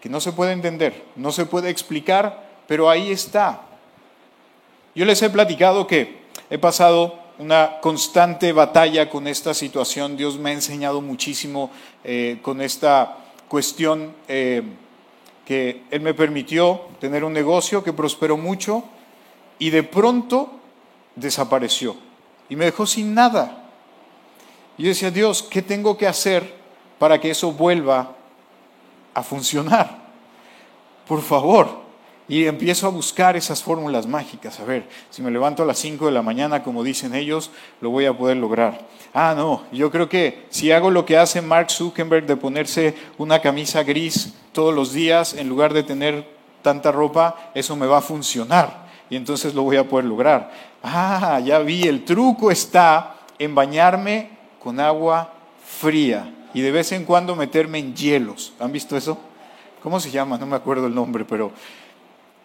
que 0.00 0.08
no 0.08 0.20
se 0.20 0.32
puede 0.32 0.52
entender, 0.52 1.04
no 1.16 1.32
se 1.32 1.46
puede 1.46 1.70
explicar, 1.70 2.48
pero 2.66 2.88
ahí 2.88 3.10
está. 3.10 3.62
Yo 4.94 5.04
les 5.04 5.20
he 5.22 5.30
platicado 5.30 5.86
que 5.86 6.24
he 6.50 6.58
pasado 6.58 7.18
una 7.38 7.80
constante 7.80 8.52
batalla 8.52 9.10
con 9.10 9.26
esta 9.26 9.54
situación. 9.54 10.16
Dios 10.16 10.38
me 10.38 10.50
ha 10.50 10.52
enseñado 10.54 11.00
muchísimo 11.00 11.70
eh, 12.04 12.38
con 12.42 12.60
esta 12.60 13.18
cuestión 13.48 14.14
eh, 14.28 14.62
que 15.44 15.82
Él 15.90 16.00
me 16.00 16.14
permitió 16.14 16.82
tener 17.00 17.24
un 17.24 17.32
negocio 17.32 17.84
que 17.84 17.92
prosperó 17.92 18.36
mucho 18.36 18.84
y 19.58 19.70
de 19.70 19.82
pronto 19.82 20.50
desapareció 21.14 21.96
y 22.48 22.56
me 22.56 22.66
dejó 22.66 22.86
sin 22.86 23.14
nada. 23.14 23.64
Y 24.76 24.84
yo 24.84 24.88
decía, 24.88 25.10
Dios, 25.10 25.42
¿qué 25.42 25.62
tengo 25.62 25.96
que 25.96 26.06
hacer 26.06 26.54
para 26.98 27.20
que 27.20 27.30
eso 27.30 27.52
vuelva 27.52 28.16
a 29.12 29.22
funcionar? 29.22 30.04
Por 31.06 31.22
favor, 31.22 31.83
y 32.28 32.46
empiezo 32.46 32.86
a 32.86 32.90
buscar 32.90 33.36
esas 33.36 33.62
fórmulas 33.62 34.06
mágicas. 34.06 34.58
A 34.60 34.64
ver, 34.64 34.88
si 35.10 35.22
me 35.22 35.30
levanto 35.30 35.62
a 35.62 35.66
las 35.66 35.78
5 35.78 36.06
de 36.06 36.12
la 36.12 36.22
mañana, 36.22 36.62
como 36.62 36.82
dicen 36.82 37.14
ellos, 37.14 37.50
lo 37.80 37.90
voy 37.90 38.06
a 38.06 38.16
poder 38.16 38.38
lograr. 38.38 38.86
Ah, 39.12 39.34
no, 39.36 39.64
yo 39.72 39.90
creo 39.90 40.08
que 40.08 40.46
si 40.48 40.72
hago 40.72 40.90
lo 40.90 41.04
que 41.04 41.18
hace 41.18 41.42
Mark 41.42 41.70
Zuckerberg 41.70 42.26
de 42.26 42.36
ponerse 42.36 42.94
una 43.18 43.40
camisa 43.40 43.82
gris 43.82 44.34
todos 44.52 44.74
los 44.74 44.92
días 44.92 45.34
en 45.34 45.48
lugar 45.48 45.74
de 45.74 45.82
tener 45.82 46.26
tanta 46.62 46.90
ropa, 46.90 47.50
eso 47.54 47.76
me 47.76 47.86
va 47.86 47.98
a 47.98 48.02
funcionar. 48.02 48.84
Y 49.10 49.16
entonces 49.16 49.54
lo 49.54 49.62
voy 49.62 49.76
a 49.76 49.88
poder 49.88 50.06
lograr. 50.06 50.50
Ah, 50.82 51.40
ya 51.44 51.58
vi, 51.58 51.82
el 51.82 52.04
truco 52.04 52.50
está 52.50 53.16
en 53.38 53.54
bañarme 53.54 54.30
con 54.62 54.80
agua 54.80 55.30
fría 55.64 56.32
y 56.54 56.62
de 56.62 56.70
vez 56.70 56.92
en 56.92 57.04
cuando 57.04 57.36
meterme 57.36 57.78
en 57.78 57.94
hielos. 57.94 58.54
¿Han 58.58 58.72
visto 58.72 58.96
eso? 58.96 59.18
¿Cómo 59.82 60.00
se 60.00 60.10
llama? 60.10 60.38
No 60.38 60.46
me 60.46 60.56
acuerdo 60.56 60.86
el 60.86 60.94
nombre, 60.94 61.26
pero 61.26 61.52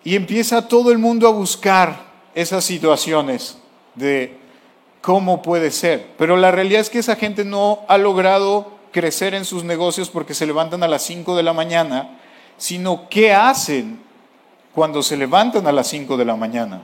y 0.04 0.16
empieza 0.16 0.68
todo 0.68 0.92
el 0.92 0.98
mundo 0.98 1.28
a 1.28 1.32
buscar 1.32 2.10
esas 2.36 2.64
situaciones 2.64 3.58
de 3.96 4.38
cómo 5.02 5.42
puede 5.42 5.72
ser. 5.72 6.08
Pero 6.18 6.38
la 6.38 6.52
realidad 6.52 6.82
es 6.82 6.90
que 6.90 7.00
esa 7.00 7.16
gente 7.16 7.44
no 7.44 7.82
ha 7.88 7.98
logrado 7.98 8.72
crecer 8.92 9.34
en 9.34 9.46
sus 9.46 9.64
negocios 9.64 10.10
porque 10.10 10.34
se 10.34 10.48
levantan 10.48 10.84
a 10.84 10.88
las 10.88 11.04
5 11.04 11.36
de 11.36 11.44
la 11.44 11.54
mañana, 11.54 12.18
sino 12.58 13.10
qué 13.10 13.34
hacen 13.34 14.00
cuando 14.74 15.04
se 15.04 15.18
levantan 15.18 15.68
a 15.68 15.72
las 15.72 15.88
5 15.88 16.18
de 16.18 16.26
la 16.26 16.36
mañana. 16.36 16.84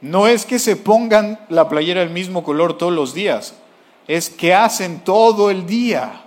No 0.00 0.26
es 0.26 0.46
que 0.46 0.58
se 0.58 0.76
pongan 0.76 1.38
la 1.48 1.68
playera 1.68 2.00
del 2.00 2.10
mismo 2.10 2.42
color 2.42 2.78
todos 2.78 2.92
los 2.92 3.12
días, 3.12 3.54
es 4.08 4.30
que 4.30 4.54
hacen 4.54 5.00
todo 5.00 5.50
el 5.50 5.66
día. 5.66 6.22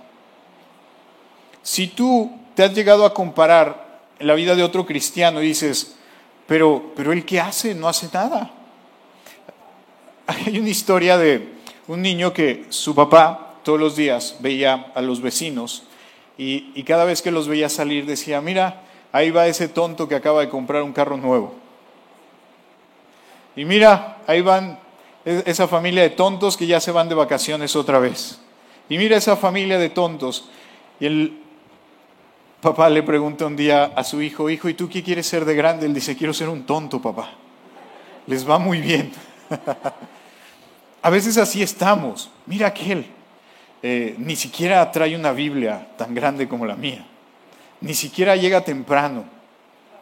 Si 1.62 1.88
tú 1.88 2.30
te 2.54 2.62
has 2.62 2.72
llegado 2.72 3.04
a 3.04 3.12
comparar 3.12 3.83
la 4.20 4.34
vida 4.34 4.54
de 4.54 4.62
otro 4.62 4.86
cristiano 4.86 5.40
dices, 5.40 5.96
pero, 6.46 6.92
pero 6.96 7.12
él 7.12 7.24
qué 7.24 7.40
hace? 7.40 7.74
No 7.74 7.88
hace 7.88 8.08
nada. 8.12 8.50
Hay 10.26 10.58
una 10.58 10.68
historia 10.68 11.18
de 11.18 11.54
un 11.86 12.02
niño 12.02 12.32
que 12.32 12.66
su 12.70 12.94
papá 12.94 13.56
todos 13.62 13.78
los 13.78 13.96
días 13.96 14.36
veía 14.40 14.92
a 14.94 15.02
los 15.02 15.20
vecinos 15.20 15.84
y, 16.36 16.72
y 16.74 16.82
cada 16.82 17.04
vez 17.04 17.22
que 17.22 17.30
los 17.30 17.48
veía 17.48 17.68
salir 17.68 18.06
decía, 18.06 18.40
mira, 18.40 18.82
ahí 19.12 19.30
va 19.30 19.46
ese 19.46 19.68
tonto 19.68 20.08
que 20.08 20.14
acaba 20.14 20.40
de 20.40 20.48
comprar 20.48 20.82
un 20.82 20.92
carro 20.92 21.16
nuevo. 21.16 21.54
Y 23.56 23.64
mira, 23.64 24.18
ahí 24.26 24.40
van 24.40 24.78
esa 25.24 25.68
familia 25.68 26.02
de 26.02 26.10
tontos 26.10 26.56
que 26.56 26.66
ya 26.66 26.80
se 26.80 26.90
van 26.90 27.08
de 27.08 27.14
vacaciones 27.14 27.76
otra 27.76 27.98
vez. 27.98 28.40
Y 28.88 28.98
mira 28.98 29.16
esa 29.16 29.36
familia 29.36 29.78
de 29.78 29.88
tontos. 29.88 30.48
Y 31.00 31.06
el, 31.06 31.43
Papá 32.64 32.88
le 32.88 33.02
pregunta 33.02 33.44
un 33.44 33.56
día 33.56 33.92
a 33.94 34.02
su 34.02 34.22
hijo, 34.22 34.48
hijo, 34.48 34.70
¿y 34.70 34.72
tú 34.72 34.88
qué 34.88 35.02
quieres 35.02 35.26
ser 35.26 35.44
de 35.44 35.54
grande? 35.54 35.84
Él 35.84 35.92
dice, 35.92 36.16
quiero 36.16 36.32
ser 36.32 36.48
un 36.48 36.64
tonto, 36.64 36.98
papá. 36.98 37.32
Les 38.26 38.48
va 38.48 38.58
muy 38.58 38.80
bien. 38.80 39.12
a 41.02 41.10
veces 41.10 41.36
así 41.36 41.62
estamos. 41.62 42.30
Mira 42.46 42.68
aquel, 42.68 43.04
eh, 43.82 44.14
ni 44.16 44.34
siquiera 44.34 44.90
trae 44.90 45.14
una 45.14 45.32
Biblia 45.32 45.88
tan 45.98 46.14
grande 46.14 46.48
como 46.48 46.64
la 46.64 46.74
mía. 46.74 47.06
Ni 47.82 47.92
siquiera 47.92 48.34
llega 48.34 48.64
temprano. 48.64 49.26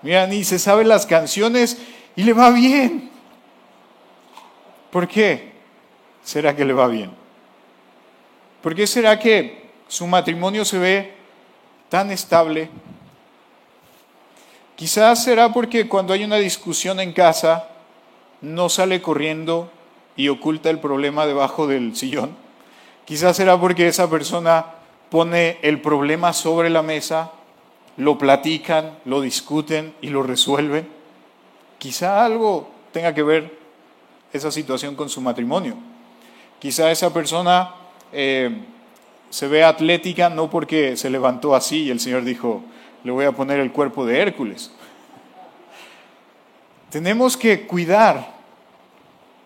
Mira, 0.03 0.29
ni 0.29 0.44
se 0.44 0.61
sabe 0.61 0.85
las 0.85 1.05
canciones 1.05 1.79
y 2.14 2.22
le 2.22 2.33
va 2.33 2.51
bien. 2.51 3.11
¿Por 4.92 5.09
qué 5.09 5.51
será 6.22 6.55
que 6.55 6.64
le 6.64 6.75
va 6.75 6.87
bien? 6.87 7.11
¿Por 8.62 8.72
qué 8.77 8.87
será 8.87 9.18
que 9.18 9.68
su 9.88 10.07
matrimonio 10.07 10.64
se 10.64 10.79
ve 10.79 11.21
tan 11.92 12.11
estable? 12.11 12.70
Quizás 14.76 15.24
será 15.24 15.52
porque 15.52 15.88
cuando 15.88 16.14
hay 16.14 16.24
una 16.24 16.37
discusión 16.37 17.00
en 17.00 17.12
casa 17.12 17.68
no 18.40 18.70
sale 18.70 19.02
corriendo 19.02 19.70
y 20.16 20.28
oculta 20.28 20.70
el 20.70 20.78
problema 20.78 21.26
debajo 21.26 21.66
del 21.66 21.94
sillón. 21.94 22.35
Quizás 23.05 23.37
será 23.37 23.61
porque 23.61 23.88
esa 23.88 24.09
persona 24.09 24.64
pone 25.11 25.59
el 25.61 25.83
problema 25.83 26.33
sobre 26.33 26.70
la 26.70 26.81
mesa, 26.81 27.33
lo 27.98 28.16
platican, 28.16 28.96
lo 29.05 29.20
discuten 29.20 29.94
y 30.00 30.09
lo 30.09 30.22
resuelven. 30.22 30.88
Quizá 31.76 32.24
algo 32.24 32.70
tenga 32.90 33.12
que 33.12 33.22
ver 33.22 33.59
esa 34.33 34.50
situación 34.50 34.96
con 34.96 35.11
su 35.11 35.20
matrimonio. 35.20 35.76
Quizá 36.59 36.90
esa 36.90 37.12
persona 37.12 37.74
eh, 38.14 38.64
se 39.33 39.49
ve 39.49 39.64
atlética 39.64 40.29
no 40.29 40.51
porque 40.51 40.95
se 40.99 41.09
levantó 41.09 41.55
así 41.55 41.85
y 41.85 41.90
el 41.90 42.01
Señor 42.01 42.23
dijo, 42.23 42.62
le 43.03 43.12
voy 43.12 43.25
a 43.25 43.33
poner 43.33 43.61
el 43.61 43.73
cuerpo 43.73 44.05
de 44.05 44.21
Hércules. 44.21 44.71
tenemos 46.90 47.38
que 47.38 47.66
cuidar 47.66 48.35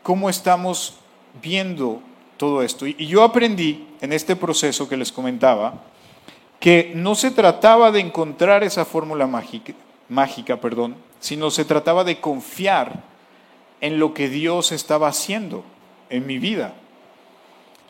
cómo 0.03 0.29
estamos 0.29 0.97
viendo 1.41 2.03
todo 2.37 2.65
esto. 2.65 2.85
Y 2.85 3.07
yo 3.07 3.23
aprendí 3.23 3.87
en 4.01 4.13
este 4.13 4.35
proceso 4.35 4.89
que 4.89 4.97
les 4.97 5.13
comentaba 5.13 5.85
que 6.59 6.91
no 6.97 7.15
se 7.15 7.31
trataba 7.31 7.93
de 7.93 8.01
encontrar 8.01 8.65
esa 8.65 8.85
fórmula 8.85 9.29
mágica, 9.29 9.73
mágica, 10.09 10.61
perdón, 10.61 10.97
sino 11.21 11.53
se 11.53 11.65
trataba 11.65 12.03
de 12.03 12.21
confiar 12.21 13.05
en 13.81 14.01
lo 14.01 14.15
que 14.15 14.29
Dios 14.29 14.73
estaba 14.73 15.07
haciendo 15.07 15.63
en 16.11 16.27
mi 16.27 16.39
vida. 16.39 16.75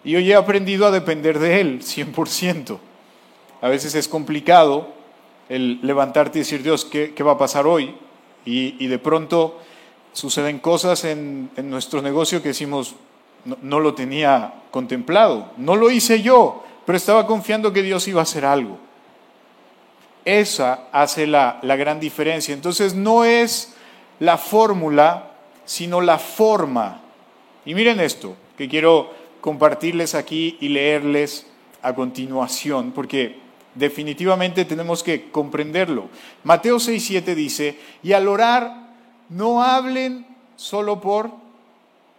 Y 0.07 0.15
hoy 0.15 0.31
he 0.31 0.37
aprendido 0.37 0.87
a 0.87 0.93
depender 0.93 1.41
de 1.41 1.61
Él 1.61 1.81
100%. 1.83 2.79
A 3.61 3.69
veces 3.69 3.97
es 3.97 4.07
complicado 4.07 4.87
el 5.49 5.81
levantarte 5.83 6.39
y 6.39 6.43
decir, 6.43 6.63
Dios, 6.63 6.85
¿qué, 6.85 7.13
va 7.25 7.33
a 7.33 7.39
pasar 7.39 7.67
hoy? 7.67 7.93
Y, 8.45 8.87
de 8.87 8.99
pronto 9.01 9.61
suceden 10.13 10.61
cosas 10.61 11.05
en, 11.05 11.51
nuestro 11.57 12.03
negocio 12.03 12.41
que 12.41 12.51
decimos, 12.51 12.95
no, 13.63 13.81
lo 13.81 13.95
tenía 13.95 14.55
contemplado, 14.71 15.51
no 15.57 15.75
lo 15.75 15.91
hice 15.91 16.23
yo, 16.23 16.63
pero 16.85 16.97
estaba 16.97 17.27
confiando 17.27 17.73
que 17.73 17.83
Dios 17.83 18.07
iba 18.07 18.21
a 18.21 18.23
hacer 18.23 18.45
algo. 18.45 18.79
Esa 20.25 20.85
hace 20.93 21.27
la, 21.27 21.59
la 21.63 21.75
gran 21.75 21.99
diferencia. 21.99 22.55
Entonces 22.55 22.95
no 22.95 23.25
es 23.25 23.75
la 24.21 24.39
fórmula, 24.39 25.33
sino 25.65 26.01
la 26.01 26.21
forma. 26.21 27.01
Y 27.65 27.75
miren 27.75 27.99
esto, 27.99 28.37
que 28.57 28.69
quiero 28.69 29.26
compartirles 29.47 30.17
aquí 30.17 30.59
y 30.61 30.71
leerles 30.71 31.47
a 31.81 31.95
continuación, 31.95 32.91
porque 32.91 33.39
definitivamente 33.77 34.65
tenemos 34.65 35.05
que 35.05 35.31
comprenderlo. 35.31 36.09
Mateo 36.43 36.81
6:7 36.81 37.37
dice, 37.37 37.79
y 38.03 38.13
al 38.13 38.27
orar, 38.27 38.89
no 39.29 39.63
hablen 39.63 40.27
solo 40.57 41.01
por 41.01 41.31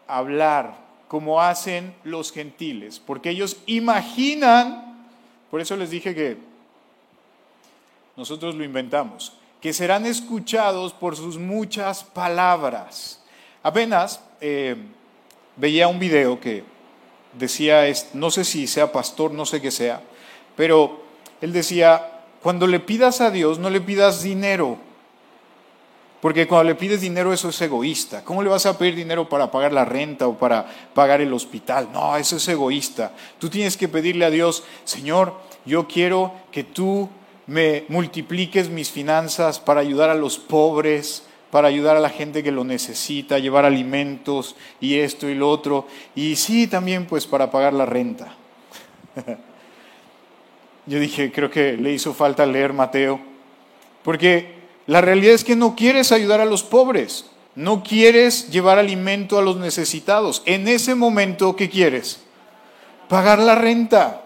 hablar, 0.08 0.78
como 1.10 1.42
hacen 1.42 1.94
los 2.06 2.32
gentiles, 2.32 3.02
porque 3.06 3.32
ellos 3.32 3.58
imaginan, 3.66 5.06
por 5.52 5.60
eso 5.60 5.76
les 5.76 5.90
dije 5.90 6.16
que 6.16 6.38
nosotros 8.16 8.56
lo 8.56 8.64
inventamos, 8.64 9.34
que 9.60 9.74
serán 9.74 10.06
escuchados 10.06 10.94
por 10.94 11.18
sus 11.18 11.38
muchas 11.38 12.06
palabras. 12.06 13.22
Apenas 13.64 14.22
eh, 14.40 14.78
veía 15.58 15.90
un 15.90 16.00
video 16.00 16.40
que 16.40 16.77
decía, 17.34 17.84
no 18.14 18.32
sé 18.32 18.44
si 18.44 18.68
sea 18.68 18.92
pastor, 18.92 19.32
no 19.32 19.46
sé 19.46 19.62
qué 19.62 19.72
sea, 19.72 20.02
pero 20.56 21.02
él 21.42 21.54
decía, 21.54 22.24
cuando 22.42 22.68
le 22.68 22.80
pidas 22.80 23.22
a 23.22 23.32
Dios, 23.32 23.60
no 23.60 23.70
le 23.70 23.82
pidas 23.82 24.24
dinero, 24.24 24.78
porque 26.22 26.48
cuando 26.48 26.66
le 26.66 26.76
pides 26.76 27.02
dinero 27.02 27.32
eso 27.32 27.50
es 27.50 27.62
egoísta. 27.62 28.24
¿Cómo 28.24 28.42
le 28.42 28.50
vas 28.50 28.66
a 28.66 28.78
pedir 28.78 28.96
dinero 28.96 29.30
para 29.30 29.52
pagar 29.52 29.72
la 29.72 29.86
renta 29.86 30.28
o 30.28 30.38
para 30.38 30.66
pagar 30.94 31.22
el 31.22 31.32
hospital? 31.32 31.90
No, 31.94 32.18
eso 32.18 32.38
es 32.38 32.48
egoísta. 32.48 33.14
Tú 33.38 33.50
tienes 33.50 33.78
que 33.78 33.88
pedirle 33.88 34.26
a 34.26 34.32
Dios, 34.32 34.64
Señor, 34.84 35.36
yo 35.66 35.88
quiero 35.88 36.34
que 36.52 36.64
tú 36.64 37.10
me 37.46 37.86
multipliques 37.88 38.70
mis 38.70 38.92
finanzas 38.92 39.60
para 39.60 39.82
ayudar 39.82 40.10
a 40.10 40.16
los 40.16 40.38
pobres, 40.38 41.24
para 41.52 41.68
ayudar 41.68 41.96
a 41.96 42.02
la 42.02 42.10
gente 42.10 42.44
que 42.44 42.52
lo 42.52 42.64
necesita, 42.64 43.40
llevar 43.40 43.66
alimentos 43.66 44.56
y 44.82 44.96
esto 45.00 45.30
y 45.30 45.36
lo 45.36 45.50
otro. 45.50 45.88
Y 46.16 46.36
sí, 46.36 46.68
también 46.68 47.06
pues 47.06 47.26
para 47.26 47.52
pagar 47.52 47.74
la 47.74 47.86
renta. 47.86 48.36
Yo 50.86 51.00
dije, 51.00 51.32
creo 51.32 51.50
que 51.50 51.74
le 51.74 51.92
hizo 51.94 52.14
falta 52.14 52.46
leer 52.46 52.74
Mateo, 52.74 53.20
porque 54.04 54.56
la 54.86 55.02
realidad 55.02 55.34
es 55.34 55.44
que 55.44 55.56
no 55.56 55.76
quieres 55.76 56.14
ayudar 56.14 56.40
a 56.40 56.46
los 56.46 56.64
pobres, 56.64 57.30
no 57.56 57.84
quieres 57.84 58.50
llevar 58.50 58.80
alimento 58.80 59.38
a 59.38 59.42
los 59.42 59.58
necesitados. 59.58 60.44
En 60.46 60.68
ese 60.68 60.96
momento, 60.96 61.56
¿qué 61.56 61.70
quieres? 61.70 62.22
Pagar 63.10 63.40
la 63.40 63.56
renta. 63.56 64.24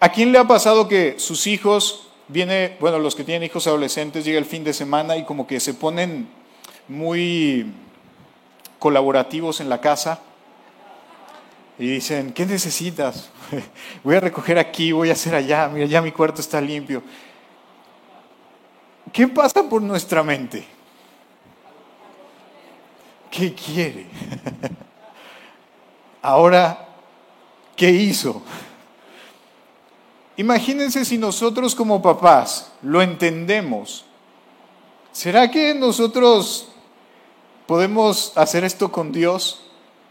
¿A 0.00 0.10
quién 0.10 0.32
le 0.32 0.38
ha 0.38 0.46
pasado 0.46 0.88
que 0.88 1.16
sus 1.18 1.46
hijos, 1.46 2.07
viene, 2.28 2.76
bueno, 2.80 2.98
los 2.98 3.14
que 3.14 3.24
tienen 3.24 3.44
hijos 3.44 3.66
adolescentes, 3.66 4.24
llega 4.24 4.38
el 4.38 4.44
fin 4.44 4.64
de 4.64 4.72
semana 4.72 5.16
y 5.16 5.24
como 5.24 5.46
que 5.46 5.60
se 5.60 5.74
ponen 5.74 6.28
muy 6.86 7.72
colaborativos 8.78 9.60
en 9.60 9.68
la 9.68 9.80
casa? 9.80 10.20
y 11.78 11.86
dicen, 11.86 12.32
¿qué 12.32 12.44
necesitas? 12.44 13.30
voy 14.04 14.16
a 14.16 14.20
recoger 14.20 14.58
aquí, 14.58 14.90
voy 14.90 15.10
a 15.10 15.12
hacer 15.12 15.34
allá, 15.34 15.68
mira, 15.68 15.86
ya 15.86 16.02
mi 16.02 16.10
cuarto 16.10 16.40
está 16.40 16.60
limpio. 16.60 17.02
¿Qué 19.12 19.28
pasa 19.28 19.62
por 19.62 19.80
nuestra 19.80 20.22
mente? 20.22 20.64
¿Qué 23.30 23.54
quiere? 23.54 24.06
Ahora, 26.22 26.88
¿qué 27.76 27.90
hizo? 27.90 28.42
Imagínense 30.38 31.04
si 31.04 31.18
nosotros 31.18 31.74
como 31.74 32.00
papás 32.00 32.70
lo 32.82 33.02
entendemos. 33.02 34.04
¿Será 35.10 35.50
que 35.50 35.74
nosotros 35.74 36.68
podemos 37.66 38.32
hacer 38.36 38.62
esto 38.62 38.92
con 38.92 39.10
Dios? 39.10 39.64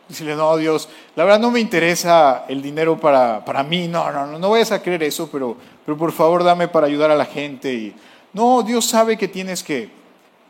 Decirle, 0.09 0.35
no, 0.35 0.57
Dios, 0.57 0.89
la 1.15 1.23
verdad 1.23 1.39
no 1.39 1.49
me 1.49 1.61
interesa 1.61 2.43
el 2.49 2.61
dinero 2.61 2.99
para, 2.99 3.45
para 3.45 3.63
mí, 3.63 3.87
no, 3.87 4.11
no, 4.11 4.27
no, 4.27 4.37
no 4.37 4.49
vayas 4.49 4.73
a 4.73 4.81
creer 4.81 5.03
eso, 5.03 5.29
pero, 5.31 5.55
pero 5.85 5.97
por 5.97 6.11
favor 6.11 6.43
dame 6.43 6.67
para 6.67 6.87
ayudar 6.87 7.09
a 7.09 7.15
la 7.15 7.25
gente. 7.25 7.73
Y, 7.73 7.95
no, 8.33 8.63
Dios 8.63 8.83
sabe 8.83 9.17
que 9.17 9.29
tienes 9.29 9.63
que, 9.63 9.89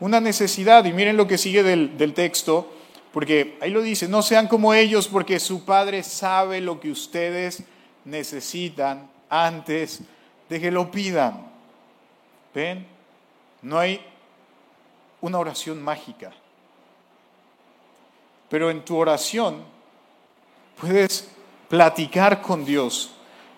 una 0.00 0.20
necesidad, 0.20 0.86
y 0.86 0.92
miren 0.92 1.16
lo 1.16 1.28
que 1.28 1.38
sigue 1.38 1.62
del, 1.62 1.96
del 1.96 2.14
texto, 2.14 2.68
porque 3.12 3.56
ahí 3.60 3.70
lo 3.70 3.82
dice, 3.82 4.08
no 4.08 4.22
sean 4.22 4.48
como 4.48 4.74
ellos, 4.74 5.06
porque 5.06 5.38
su 5.38 5.64
Padre 5.64 6.02
sabe 6.02 6.60
lo 6.60 6.80
que 6.80 6.90
ustedes 6.90 7.62
necesitan 8.04 9.08
antes 9.28 10.02
de 10.48 10.60
que 10.60 10.70
lo 10.70 10.90
pidan. 10.90 11.46
¿Ven? 12.54 12.86
No 13.62 13.78
hay 13.78 14.00
una 15.20 15.38
oración 15.38 15.82
mágica. 15.82 16.32
Pero 18.48 18.70
en 18.70 18.84
tu 18.84 18.96
oración 18.96 19.62
puedes 20.80 21.28
platicar 21.68 22.40
con 22.40 22.64
Dios 22.64 23.12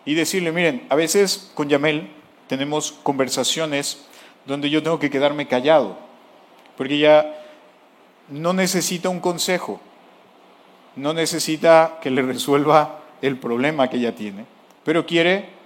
y 0.05 0.15
decirle, 0.15 0.53
miren, 0.53 0.87
a 0.89 0.95
veces 0.97 1.51
con 1.55 1.69
Yamel 1.69 2.11
tenemos 2.49 2.93
conversaciones 3.03 4.07
donde 4.47 4.71
yo 4.71 4.83
tengo 4.83 4.99
que 4.99 5.11
quedarme 5.11 5.47
callado, 5.47 5.97
porque 6.77 6.95
ella 6.95 7.37
no 8.29 8.53
necesita 8.53 9.09
un 9.09 9.21
consejo, 9.21 9.81
no 10.97 11.13
necesita 11.13 11.99
que 12.03 12.11
le 12.11 12.23
resuelva 12.23 13.01
el 13.23 13.39
problema 13.39 13.89
que 13.89 13.99
ella 13.99 14.15
tiene, 14.15 14.47
pero 14.83 15.07
quiere 15.07 15.60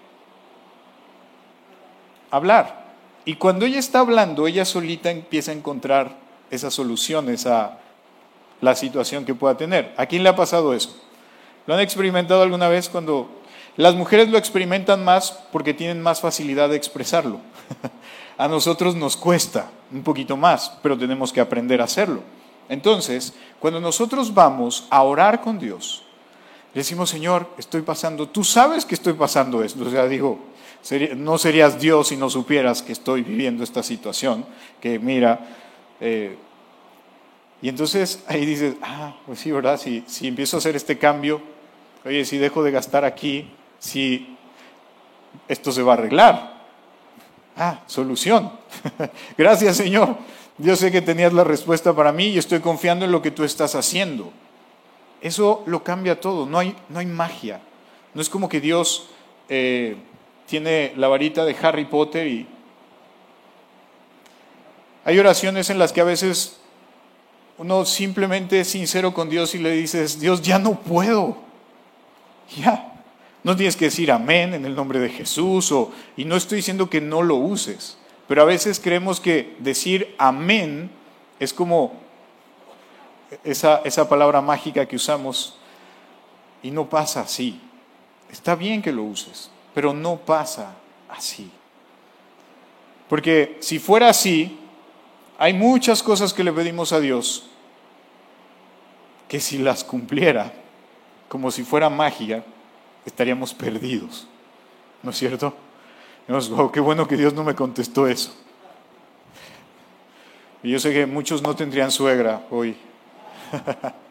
hablar. 2.36 2.84
Y 3.24 3.36
cuando 3.36 3.64
ella 3.64 3.78
está 3.78 4.00
hablando, 4.00 4.46
ella 4.46 4.64
solita 4.64 5.10
empieza 5.10 5.50
a 5.50 5.54
encontrar 5.54 6.16
esas 6.50 6.74
soluciones 6.74 7.46
a 7.46 7.78
la 8.60 8.74
situación 8.74 9.24
que 9.24 9.34
pueda 9.34 9.56
tener. 9.56 9.94
¿A 9.96 10.06
quién 10.06 10.22
le 10.22 10.28
ha 10.28 10.36
pasado 10.36 10.74
eso? 10.74 10.96
¿Lo 11.66 11.74
han 11.74 11.80
experimentado 11.80 12.42
alguna 12.42 12.68
vez 12.68 12.88
cuando 12.88 13.28
las 13.76 13.94
mujeres 13.94 14.28
lo 14.28 14.38
experimentan 14.38 15.04
más 15.04 15.30
porque 15.52 15.74
tienen 15.74 16.02
más 16.02 16.20
facilidad 16.20 16.68
de 16.68 16.76
expresarlo? 16.76 17.40
a 18.38 18.48
nosotros 18.48 18.94
nos 18.94 19.16
cuesta 19.16 19.70
un 19.92 20.02
poquito 20.02 20.36
más, 20.36 20.72
pero 20.82 20.98
tenemos 20.98 21.32
que 21.32 21.40
aprender 21.40 21.80
a 21.80 21.84
hacerlo. 21.84 22.22
Entonces, 22.68 23.34
cuando 23.60 23.80
nosotros 23.80 24.34
vamos 24.34 24.86
a 24.90 25.02
orar 25.02 25.40
con 25.40 25.58
Dios, 25.58 26.02
decimos, 26.74 27.10
Señor, 27.10 27.48
estoy 27.58 27.82
pasando, 27.82 28.28
tú 28.28 28.42
sabes 28.42 28.84
que 28.84 28.94
estoy 28.94 29.12
pasando 29.12 29.62
esto. 29.62 29.84
O 29.84 29.90
sea, 29.90 30.06
digo, 30.06 30.38
no 31.16 31.38
serías 31.38 31.80
Dios 31.80 32.08
si 32.08 32.16
no 32.16 32.28
supieras 32.28 32.82
que 32.82 32.92
estoy 32.92 33.22
viviendo 33.22 33.64
esta 33.64 33.82
situación, 33.82 34.44
que 34.80 34.98
mira, 34.98 35.40
eh, 36.00 36.36
y 37.62 37.68
entonces 37.68 38.22
ahí 38.26 38.44
dices, 38.44 38.74
ah, 38.82 39.16
pues 39.24 39.38
sí, 39.38 39.50
¿verdad? 39.50 39.80
Si, 39.80 40.04
si 40.06 40.28
empiezo 40.28 40.56
a 40.56 40.58
hacer 40.58 40.76
este 40.76 40.98
cambio, 40.98 41.40
oye, 42.04 42.24
si 42.24 42.36
dejo 42.36 42.62
de 42.62 42.70
gastar 42.70 43.04
aquí, 43.04 43.50
si 43.78 44.36
esto 45.48 45.72
se 45.72 45.82
va 45.82 45.94
a 45.94 45.96
arreglar. 45.96 46.54
Ah, 47.56 47.80
solución. 47.86 48.52
Gracias, 49.38 49.76
Señor. 49.76 50.16
Yo 50.58 50.76
sé 50.76 50.92
que 50.92 51.00
tenías 51.02 51.32
la 51.32 51.44
respuesta 51.44 51.94
para 51.94 52.12
mí 52.12 52.26
y 52.26 52.38
estoy 52.38 52.60
confiando 52.60 53.04
en 53.04 53.12
lo 53.12 53.22
que 53.22 53.30
tú 53.30 53.44
estás 53.44 53.74
haciendo. 53.74 54.32
Eso 55.20 55.62
lo 55.66 55.82
cambia 55.82 56.20
todo, 56.20 56.46
no 56.46 56.58
hay, 56.58 56.76
no 56.90 56.98
hay 56.98 57.06
magia. 57.06 57.60
No 58.12 58.20
es 58.20 58.28
como 58.28 58.48
que 58.48 58.60
Dios 58.60 59.08
eh, 59.48 59.96
tiene 60.46 60.92
la 60.96 61.08
varita 61.08 61.44
de 61.44 61.56
Harry 61.60 61.84
Potter 61.86 62.26
y 62.26 62.46
hay 65.04 65.18
oraciones 65.18 65.68
en 65.70 65.78
las 65.78 65.92
que 65.92 66.00
a 66.00 66.04
veces 66.04 66.58
uno 67.58 67.84
simplemente 67.84 68.60
es 68.60 68.68
sincero 68.68 69.14
con 69.14 69.28
Dios 69.28 69.54
y 69.54 69.58
le 69.58 69.70
dices, 69.72 70.18
Dios, 70.18 70.42
ya 70.42 70.58
no 70.58 70.80
puedo. 70.80 71.36
Ya. 72.56 72.90
No 73.42 73.54
tienes 73.54 73.76
que 73.76 73.86
decir 73.86 74.10
amén 74.10 74.54
en 74.54 74.64
el 74.64 74.74
nombre 74.74 74.98
de 74.98 75.10
Jesús 75.10 75.70
o, 75.70 75.92
y 76.16 76.24
no 76.24 76.36
estoy 76.36 76.56
diciendo 76.56 76.88
que 76.88 77.02
no 77.02 77.22
lo 77.22 77.36
uses, 77.36 77.98
pero 78.26 78.40
a 78.40 78.46
veces 78.46 78.80
creemos 78.80 79.20
que 79.20 79.54
decir 79.58 80.14
amén 80.16 80.90
es 81.38 81.52
como 81.52 81.92
esa, 83.44 83.82
esa 83.84 84.08
palabra 84.08 84.40
mágica 84.40 84.86
que 84.86 84.96
usamos 84.96 85.58
y 86.62 86.70
no 86.70 86.88
pasa 86.88 87.20
así. 87.20 87.60
Está 88.32 88.54
bien 88.54 88.80
que 88.80 88.92
lo 88.92 89.02
uses, 89.02 89.50
pero 89.74 89.92
no 89.92 90.16
pasa 90.16 90.74
así. 91.10 91.50
Porque 93.08 93.58
si 93.60 93.78
fuera 93.78 94.08
así, 94.08 94.58
hay 95.38 95.52
muchas 95.52 96.02
cosas 96.02 96.32
que 96.32 96.44
le 96.44 96.52
pedimos 96.52 96.92
a 96.92 97.00
Dios 97.00 97.50
que 99.28 99.40
si 99.40 99.58
las 99.58 99.82
cumpliera, 99.82 100.52
como 101.28 101.50
si 101.50 101.64
fuera 101.64 101.90
magia, 101.90 102.44
estaríamos 103.04 103.52
perdidos. 103.52 104.26
¿No 105.02 105.10
es 105.10 105.18
cierto? 105.18 105.54
qué 106.72 106.80
bueno 106.80 107.06
que 107.06 107.16
Dios 107.16 107.34
no 107.34 107.44
me 107.44 107.54
contestó 107.54 108.06
eso. 108.06 108.34
Y 110.62 110.70
yo 110.70 110.78
sé 110.78 110.92
que 110.94 111.04
muchos 111.04 111.42
no 111.42 111.54
tendrían 111.54 111.90
suegra 111.90 112.46
hoy. 112.50 112.76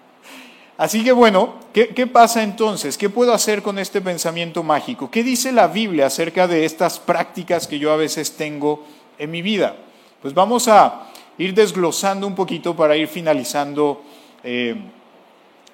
Así 0.84 1.02
que 1.02 1.14
bueno, 1.14 1.54
¿qué, 1.72 1.88
¿qué, 1.96 2.08
pasa 2.08 2.44
entonces? 2.44 2.98
¿Qué 2.98 3.10
puedo 3.10 3.34
hacer 3.34 3.62
con 3.62 3.80
este 3.80 4.02
pensamiento 4.02 4.64
mágico? 4.64 5.10
¿Qué 5.10 5.24
dice 5.24 5.54
la 5.54 5.68
Biblia 5.68 6.08
acerca 6.08 6.46
de 6.46 6.66
estas 6.66 7.00
prácticas 7.00 7.68
que 7.70 7.80
yo 7.80 7.94
a 7.94 7.96
veces 7.96 8.36
tengo 8.36 8.84
en 9.18 9.32
mi 9.32 9.42
vida? 9.42 9.78
Pues 10.22 10.34
vamos 10.34 10.68
a 10.68 11.08
ir 11.38 11.54
desglosando 11.54 12.28
un 12.28 12.36
poquito 12.36 12.76
para 12.76 12.98
ir 12.98 13.08
finalizando 13.08 14.04
eh, 14.44 14.76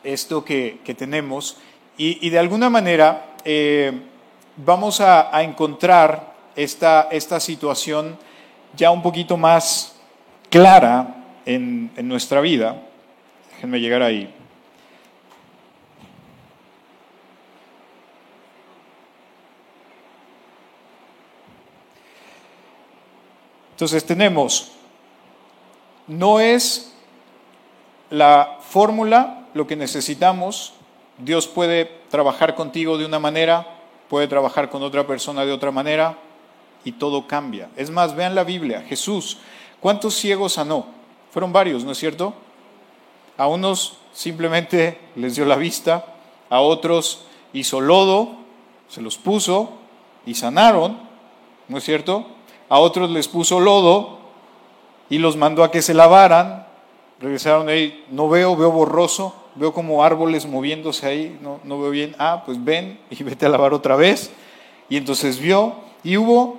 esto 0.03 0.45
que, 0.45 0.80
tenemos 0.95 1.57
y, 1.97 2.30
de 2.30 2.38
alguna 2.38 2.70
manera 2.70 3.34
eh, 3.43 3.91
vamos 4.57 5.01
a, 5.01 5.32
encontrar 5.41 6.36
esta, 6.55 7.39
situación 7.39 8.16
ya 8.76 8.91
un 8.91 9.01
poquito 9.01 9.38
más 9.38 9.95
clara 10.51 11.26
en 11.47 11.89
nuestra 12.07 12.41
vida. 12.41 12.84
Déjenme 13.55 13.80
llegar 13.80 14.03
ahí. 14.03 14.36
Entonces 23.80 24.06
tenemos 24.06 24.72
no 26.06 26.42
es 26.42 26.94
la 28.10 28.58
fórmula 28.60 29.48
lo 29.54 29.68
que 29.68 29.78
necesitamos. 29.78 30.74
Dios 31.18 31.48
puede 31.48 31.86
trabajar 32.10 32.56
contigo 32.56 32.98
de 32.98 33.06
una 33.06 33.20
manera, 33.20 33.80
puede 34.10 34.28
trabajar 34.28 34.70
con 34.70 34.84
otra 34.84 35.08
persona 35.08 35.46
de 35.46 35.54
otra 35.54 35.72
manera 35.72 36.18
y 36.84 36.92
todo 36.92 37.26
cambia. 37.26 37.70
Es 37.78 37.90
más, 37.90 38.18
vean 38.18 38.36
la 38.36 38.44
Biblia. 38.44 38.82
Jesús, 38.82 39.38
¿cuántos 39.80 40.14
ciegos 40.14 40.56
sanó? 40.56 40.88
Fueron 41.32 41.54
varios, 41.54 41.86
¿no 41.86 41.94
es 41.94 41.98
cierto? 41.98 42.34
A 43.38 43.48
unos 43.48 44.00
simplemente 44.12 45.00
les 45.16 45.38
dio 45.38 45.46
la 45.46 45.56
vista, 45.56 46.04
a 46.50 46.60
otros 46.60 47.28
hizo 47.54 47.80
lodo, 47.80 48.36
se 48.90 49.02
los 49.02 49.18
puso 49.18 49.70
y 50.26 50.36
sanaron, 50.36 51.00
¿no 51.70 51.78
es 51.78 51.86
cierto? 51.86 52.39
A 52.70 52.80
otros 52.80 53.10
les 53.10 53.28
puso 53.28 53.60
lodo 53.60 54.20
y 55.10 55.18
los 55.18 55.36
mandó 55.36 55.64
a 55.64 55.72
que 55.72 55.82
se 55.82 55.94
lavaran. 55.96 56.68
Regresaron 57.20 57.68
ahí, 57.68 58.06
no 58.12 58.30
veo, 58.30 58.56
veo 58.56 58.72
borroso, 58.72 59.34
veo 59.56 59.74
como 59.74 60.04
árboles 60.04 60.46
moviéndose 60.46 61.06
ahí, 61.06 61.38
no, 61.42 61.60
no 61.64 61.82
veo 61.82 61.90
bien. 61.90 62.16
Ah, 62.20 62.44
pues 62.46 62.64
ven 62.64 63.00
y 63.10 63.24
vete 63.24 63.48
a 63.48 63.50
lavar 63.50 63.74
otra 63.74 63.96
vez. 63.96 64.32
Y 64.88 64.98
entonces 64.98 65.40
vio 65.40 65.76
y 66.04 66.18
hubo 66.18 66.58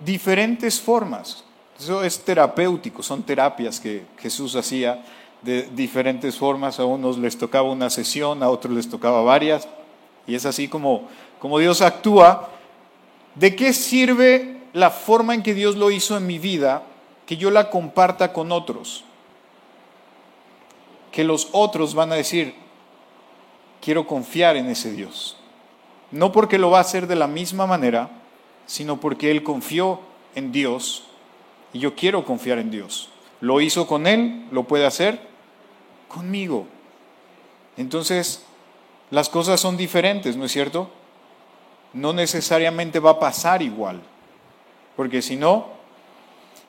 diferentes 0.00 0.80
formas. 0.80 1.44
Eso 1.78 2.02
es 2.02 2.24
terapéutico, 2.24 3.02
son 3.02 3.22
terapias 3.22 3.78
que 3.78 4.04
Jesús 4.18 4.56
hacía 4.56 5.04
de 5.42 5.62
diferentes 5.74 6.36
formas. 6.36 6.78
A 6.80 6.84
unos 6.84 7.18
les 7.18 7.36
tocaba 7.36 7.70
una 7.70 7.90
sesión, 7.90 8.42
a 8.42 8.48
otros 8.48 8.74
les 8.74 8.88
tocaba 8.88 9.22
varias. 9.22 9.68
Y 10.26 10.34
es 10.34 10.46
así 10.46 10.68
como, 10.68 11.08
como 11.38 11.58
Dios 11.58 11.82
actúa. 11.82 12.48
¿De 13.34 13.54
qué 13.54 13.72
sirve 13.72 14.57
la 14.78 14.90
forma 14.90 15.34
en 15.34 15.42
que 15.42 15.54
Dios 15.54 15.74
lo 15.74 15.90
hizo 15.90 16.16
en 16.16 16.26
mi 16.26 16.38
vida 16.38 16.84
que 17.26 17.36
yo 17.36 17.50
la 17.50 17.68
comparta 17.68 18.32
con 18.32 18.52
otros. 18.52 19.02
Que 21.10 21.24
los 21.24 21.48
otros 21.50 21.94
van 21.94 22.12
a 22.12 22.14
decir, 22.14 22.54
quiero 23.82 24.06
confiar 24.06 24.56
en 24.56 24.66
ese 24.68 24.92
Dios. 24.92 25.36
No 26.12 26.30
porque 26.30 26.58
lo 26.58 26.70
va 26.70 26.78
a 26.78 26.82
hacer 26.82 27.08
de 27.08 27.16
la 27.16 27.26
misma 27.26 27.66
manera, 27.66 28.08
sino 28.66 29.00
porque 29.00 29.32
Él 29.32 29.42
confió 29.42 30.00
en 30.36 30.52
Dios 30.52 31.04
y 31.72 31.80
yo 31.80 31.96
quiero 31.96 32.24
confiar 32.24 32.58
en 32.58 32.70
Dios. 32.70 33.10
Lo 33.40 33.60
hizo 33.60 33.88
con 33.88 34.06
Él, 34.06 34.46
lo 34.52 34.62
puede 34.62 34.86
hacer 34.86 35.20
conmigo. 36.06 36.68
Entonces, 37.76 38.44
las 39.10 39.28
cosas 39.28 39.60
son 39.60 39.76
diferentes, 39.76 40.36
¿no 40.36 40.44
es 40.44 40.52
cierto? 40.52 40.88
No 41.92 42.12
necesariamente 42.12 43.00
va 43.00 43.10
a 43.10 43.18
pasar 43.18 43.60
igual, 43.60 44.00
porque 44.98 45.22
si 45.22 45.36
no, 45.36 45.68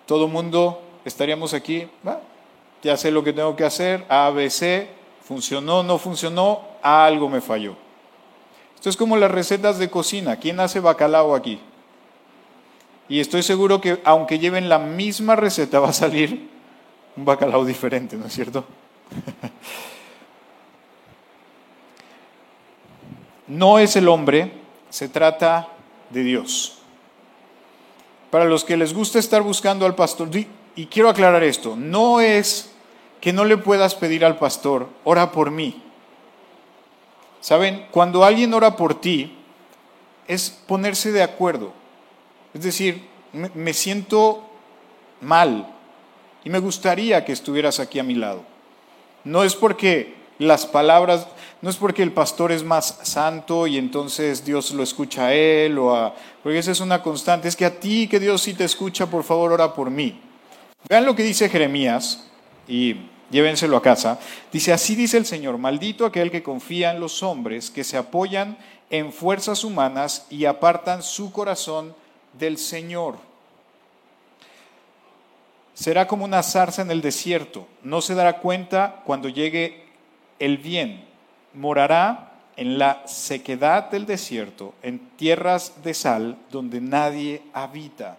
todo 0.05 0.27
mundo 0.27 0.83
estaríamos 1.03 1.55
aquí, 1.55 1.87
ya 2.83 2.95
sé 2.95 3.09
lo 3.09 3.23
que 3.23 3.33
tengo 3.33 3.55
que 3.55 3.63
hacer, 3.63 4.05
ABC, 4.07 4.87
funcionó, 5.23 5.81
no 5.81 5.97
funcionó, 5.97 6.61
algo 6.83 7.27
me 7.27 7.41
falló. 7.41 7.75
Esto 8.75 8.91
es 8.91 8.97
como 8.97 9.17
las 9.17 9.31
recetas 9.31 9.79
de 9.79 9.89
cocina. 9.89 10.35
¿Quién 10.35 10.59
hace 10.59 10.79
bacalao 10.79 11.33
aquí? 11.33 11.59
Y 13.07 13.19
estoy 13.19 13.41
seguro 13.41 13.81
que 13.81 13.99
aunque 14.03 14.37
lleven 14.37 14.69
la 14.69 14.77
misma 14.77 15.35
receta 15.35 15.79
va 15.79 15.89
a 15.89 15.93
salir 15.93 16.51
un 17.17 17.25
bacalao 17.25 17.65
diferente, 17.65 18.15
¿no 18.15 18.27
es 18.27 18.33
cierto? 18.33 18.63
no 23.47 23.79
es 23.79 23.95
el 23.95 24.07
hombre, 24.07 24.51
se 24.91 25.09
trata 25.09 25.69
de 26.11 26.21
Dios 26.21 26.78
para 28.31 28.45
los 28.45 28.63
que 28.63 28.77
les 28.77 28.93
gusta 28.93 29.19
estar 29.19 29.41
buscando 29.41 29.85
al 29.85 29.95
pastor, 29.95 30.29
y 30.75 30.85
quiero 30.85 31.09
aclarar 31.09 31.43
esto, 31.43 31.75
no 31.75 32.21
es 32.21 32.71
que 33.21 33.33
no 33.33 33.45
le 33.45 33.57
puedas 33.57 33.95
pedir 33.95 34.23
al 34.23 34.37
pastor, 34.37 34.87
ora 35.03 35.31
por 35.31 35.51
mí. 35.51 35.81
Saben, 37.41 37.87
cuando 37.91 38.23
alguien 38.23 38.53
ora 38.53 38.75
por 38.75 38.99
ti, 38.99 39.35
es 40.27 40.49
ponerse 40.49 41.11
de 41.11 41.23
acuerdo. 41.23 41.73
Es 42.53 42.61
decir, 42.61 43.07
me 43.33 43.73
siento 43.73 44.43
mal 45.21 45.67
y 46.43 46.49
me 46.49 46.59
gustaría 46.59 47.25
que 47.25 47.31
estuvieras 47.31 47.79
aquí 47.79 47.99
a 47.99 48.03
mi 48.03 48.15
lado. 48.15 48.43
No 49.23 49.43
es 49.43 49.55
porque 49.55 50.15
las 50.37 50.65
palabras, 50.65 51.27
no 51.61 51.69
es 51.69 51.75
porque 51.75 52.03
el 52.03 52.13
pastor 52.13 52.51
es 52.51 52.63
más 52.63 52.99
santo 53.03 53.67
y 53.67 53.77
entonces 53.77 54.45
Dios 54.45 54.71
lo 54.71 54.81
escucha 54.81 55.27
a 55.27 55.33
él, 55.33 55.77
o 55.77 55.93
a, 55.93 56.15
porque 56.41 56.57
esa 56.57 56.71
es 56.71 56.79
una 56.79 57.01
constante, 57.01 57.47
es 57.47 57.55
que 57.55 57.65
a 57.65 57.79
ti 57.79 58.07
que 58.07 58.19
Dios 58.19 58.41
sí 58.41 58.53
te 58.53 58.63
escucha, 58.63 59.07
por 59.07 59.23
favor 59.23 59.51
ora 59.51 59.73
por 59.73 59.89
mí. 59.89 60.21
Vean 60.87 61.05
lo 61.05 61.15
que 61.15 61.23
dice 61.23 61.49
Jeremías 61.49 62.29
y 62.67 62.95
llévenselo 63.29 63.75
a 63.75 63.81
casa. 63.81 64.19
Dice, 64.53 64.71
así 64.71 64.95
dice 64.95 65.17
el 65.17 65.25
Señor, 65.25 65.57
maldito 65.57 66.05
aquel 66.05 66.31
que 66.31 66.43
confía 66.43 66.91
en 66.91 67.01
los 67.01 67.21
hombres, 67.23 67.69
que 67.69 67.83
se 67.83 67.97
apoyan 67.97 68.57
en 68.89 69.11
fuerzas 69.11 69.65
humanas 69.65 70.25
y 70.29 70.45
apartan 70.45 71.03
su 71.03 71.31
corazón 71.33 71.93
del 72.39 72.57
Señor. 72.57 73.17
Será 75.73 76.07
como 76.07 76.23
una 76.23 76.41
zarza 76.43 76.81
en 76.81 76.91
el 76.91 77.01
desierto, 77.01 77.67
no 77.83 78.01
se 78.01 78.15
dará 78.15 78.39
cuenta 78.39 79.01
cuando 79.05 79.27
llegue 79.27 79.85
el 80.39 80.57
bien 80.57 81.08
morará 81.53 82.33
en 82.55 82.77
la 82.77 83.07
sequedad 83.07 83.89
del 83.89 84.05
desierto, 84.05 84.73
en 84.83 84.99
tierras 85.15 85.81
de 85.83 85.93
sal 85.93 86.37
donde 86.51 86.81
nadie 86.81 87.41
habita. 87.53 88.17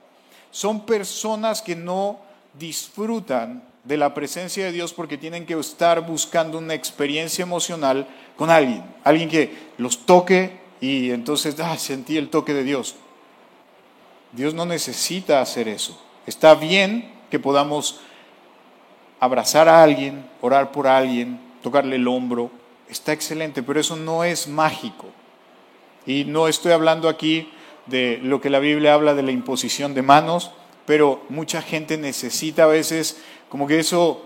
Son 0.51 0.87
personas 0.87 1.61
que 1.61 1.77
no 1.77 2.19
disfrutan 2.59 3.63
de 3.85 3.97
la 3.97 4.15
presencia 4.15 4.65
de 4.65 4.73
Dios 4.73 4.93
porque 4.93 5.19
tienen 5.19 5.47
que 5.47 5.59
estar 5.59 6.07
buscando 6.07 6.59
una 6.59 6.75
experiencia 6.75 7.43
emocional 7.43 8.07
con 8.37 8.51
alguien, 8.51 8.83
alguien 9.05 9.29
que 9.29 9.55
los 9.79 10.07
toque 10.07 10.59
y 10.81 11.11
entonces 11.11 11.59
ah, 11.61 11.77
sentí 11.77 12.17
el 12.17 12.31
toque 12.31 12.55
de 12.55 12.65
Dios. 12.65 12.97
Dios 14.33 14.55
no 14.55 14.65
necesita 14.65 15.41
hacer 15.41 15.69
eso. 15.69 16.01
Está 16.27 16.55
bien 16.55 17.11
que 17.31 17.39
podamos 17.39 18.01
abrazar 19.19 19.69
a 19.69 19.83
alguien, 19.83 20.25
orar 20.41 20.73
por 20.73 20.87
alguien, 20.87 21.41
tocarle 21.63 21.97
el 21.97 22.09
hombro, 22.09 22.51
está 22.91 23.13
excelente, 23.13 23.63
pero 23.63 23.81
eso 23.81 23.97
no 23.97 24.25
es 24.25 24.49
mágico. 24.49 25.07
Y 26.07 26.25
no 26.25 26.49
estoy 26.49 26.73
hablando 26.73 27.09
aquí 27.09 27.51
de 27.87 28.19
lo 28.23 28.41
que 28.41 28.51
la 28.51 28.59
Biblia 28.59 28.95
habla 28.95 29.15
de 29.15 29.23
la 29.23 29.33
imposición 29.33 29.95
de 29.95 30.03
manos, 30.03 30.51
pero 30.87 31.23
mucha 31.29 31.63
gente 31.63 31.97
necesita 31.97 32.65
a 32.65 32.69
veces 32.69 33.23
como 33.49 33.67
que 33.67 33.79
eso 33.79 34.25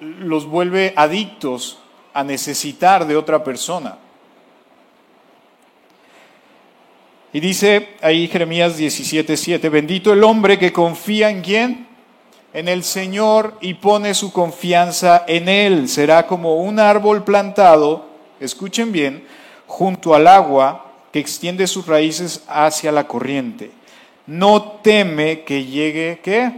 los 0.00 0.46
vuelve 0.46 0.92
adictos 0.96 1.78
a 2.14 2.24
necesitar 2.24 3.06
de 3.06 3.16
otra 3.16 3.42
persona. 3.42 3.98
Y 7.32 7.40
dice 7.40 7.96
ahí 8.02 8.28
Jeremías 8.28 8.78
17:7, 8.78 9.70
bendito 9.70 10.12
el 10.12 10.22
hombre 10.22 10.58
que 10.58 10.72
confía 10.72 11.30
en 11.30 11.40
quién? 11.40 11.91
En 12.52 12.68
el 12.68 12.84
Señor 12.84 13.56
y 13.60 13.74
pone 13.74 14.14
su 14.14 14.32
confianza 14.32 15.24
en 15.26 15.48
Él. 15.48 15.88
Será 15.88 16.26
como 16.26 16.56
un 16.56 16.78
árbol 16.78 17.24
plantado, 17.24 18.06
escuchen 18.40 18.92
bien, 18.92 19.26
junto 19.66 20.14
al 20.14 20.26
agua 20.26 20.86
que 21.12 21.18
extiende 21.18 21.66
sus 21.66 21.86
raíces 21.86 22.44
hacia 22.48 22.92
la 22.92 23.06
corriente. 23.06 23.70
No 24.26 24.62
teme 24.82 25.42
que 25.42 25.64
llegue, 25.64 26.20
¿qué? 26.22 26.52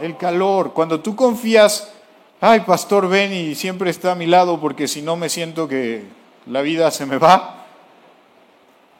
El 0.00 0.16
calor. 0.16 0.72
Cuando 0.72 1.00
tú 1.00 1.14
confías, 1.14 1.92
ay, 2.40 2.60
pastor, 2.60 3.08
ven 3.08 3.32
y 3.32 3.54
siempre 3.54 3.90
está 3.90 4.12
a 4.12 4.16
mi 4.16 4.26
lado 4.26 4.60
porque 4.60 4.88
si 4.88 5.02
no 5.02 5.16
me 5.16 5.28
siento 5.28 5.68
que 5.68 6.04
la 6.46 6.62
vida 6.62 6.90
se 6.90 7.06
me 7.06 7.18
va, 7.18 7.66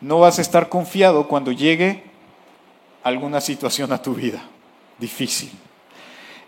no 0.01 0.21
vas 0.21 0.39
a 0.39 0.43
estar 0.43 0.69
confiado 0.69 1.29
cuando 1.29 1.53
llegue 1.53 2.05
alguna 3.03 3.41
situación 3.41 3.93
a 3.93 4.03
tu 4.03 4.15
vida 4.15 4.43
difícil 4.99 5.51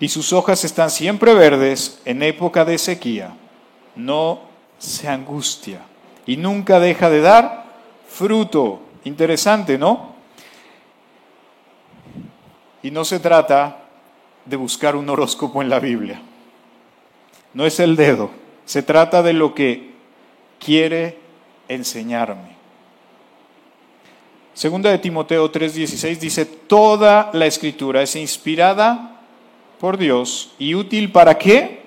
y 0.03 0.09
sus 0.09 0.33
hojas 0.33 0.65
están 0.65 0.91
siempre 0.91 1.33
verdes 1.33 2.01
en 2.05 2.25
época 2.25 2.65
de 2.65 2.77
sequía. 2.77 3.37
No 3.95 4.41
se 4.77 5.07
angustia 5.07 5.83
y 6.27 6.37
nunca 6.37 6.81
deja 6.81 7.09
de 7.09 7.21
dar 7.21 7.67
fruto. 8.09 8.81
Interesante, 9.05 9.79
¿no? 9.79 10.17
Y 12.83 12.91
no 12.91 13.05
se 13.05 13.21
trata 13.21 13.85
de 14.45 14.57
buscar 14.57 14.97
un 14.97 15.09
horóscopo 15.09 15.63
en 15.63 15.69
la 15.69 15.79
Biblia. 15.79 16.21
No 17.55 17.65
es 17.65 17.79
el 17.79 17.95
dedo. 17.95 18.33
Se 18.65 18.83
trata 18.83 19.23
de 19.23 19.35
lo 19.35 19.55
que 19.55 19.93
quiere 20.59 21.17
enseñarme. 21.69 22.57
Segunda 24.53 24.91
de 24.91 24.99
Timoteo 24.99 25.53
3:16 25.53 26.19
dice, 26.19 26.45
toda 26.45 27.31
la 27.35 27.47
escritura 27.47 28.03
es 28.03 28.17
inspirada 28.17 29.13
por 29.83 29.99
Dios 29.99 30.55
y 30.61 30.77
útil 30.77 31.11
para 31.11 31.37
qué? 31.37 31.83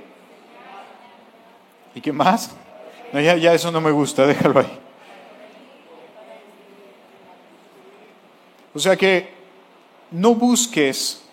¿Y 1.96 2.02
qué 2.02 2.12
más? 2.12 2.54
No, 3.14 3.22
ya, 3.22 3.38
ya 3.38 3.54
eso 3.54 3.72
no 3.72 3.80
me 3.80 3.90
gusta, 3.90 4.28
déjalo 4.28 4.60
ahí. 4.60 4.80
O 8.74 8.80
sea 8.80 8.98
que 8.98 9.30
no 10.12 10.36
busques 10.36 11.24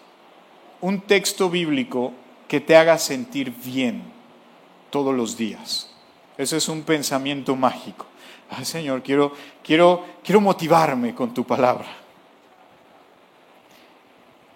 un 0.80 1.00
texto 1.00 1.50
bíblico 1.50 2.12
que 2.46 2.60
te 2.60 2.76
haga 2.76 2.96
sentir 2.96 3.52
bien 3.64 4.04
todos 4.90 5.12
los 5.12 5.36
días. 5.36 5.92
Ese 6.38 6.58
es 6.58 6.68
un 6.68 6.82
pensamiento 6.82 7.56
mágico. 7.56 8.06
Ay, 8.48 8.64
Señor, 8.64 9.02
quiero, 9.02 9.32
quiero, 9.64 10.04
quiero 10.22 10.40
motivarme 10.40 11.12
con 11.12 11.34
tu 11.34 11.42
palabra. 11.42 11.88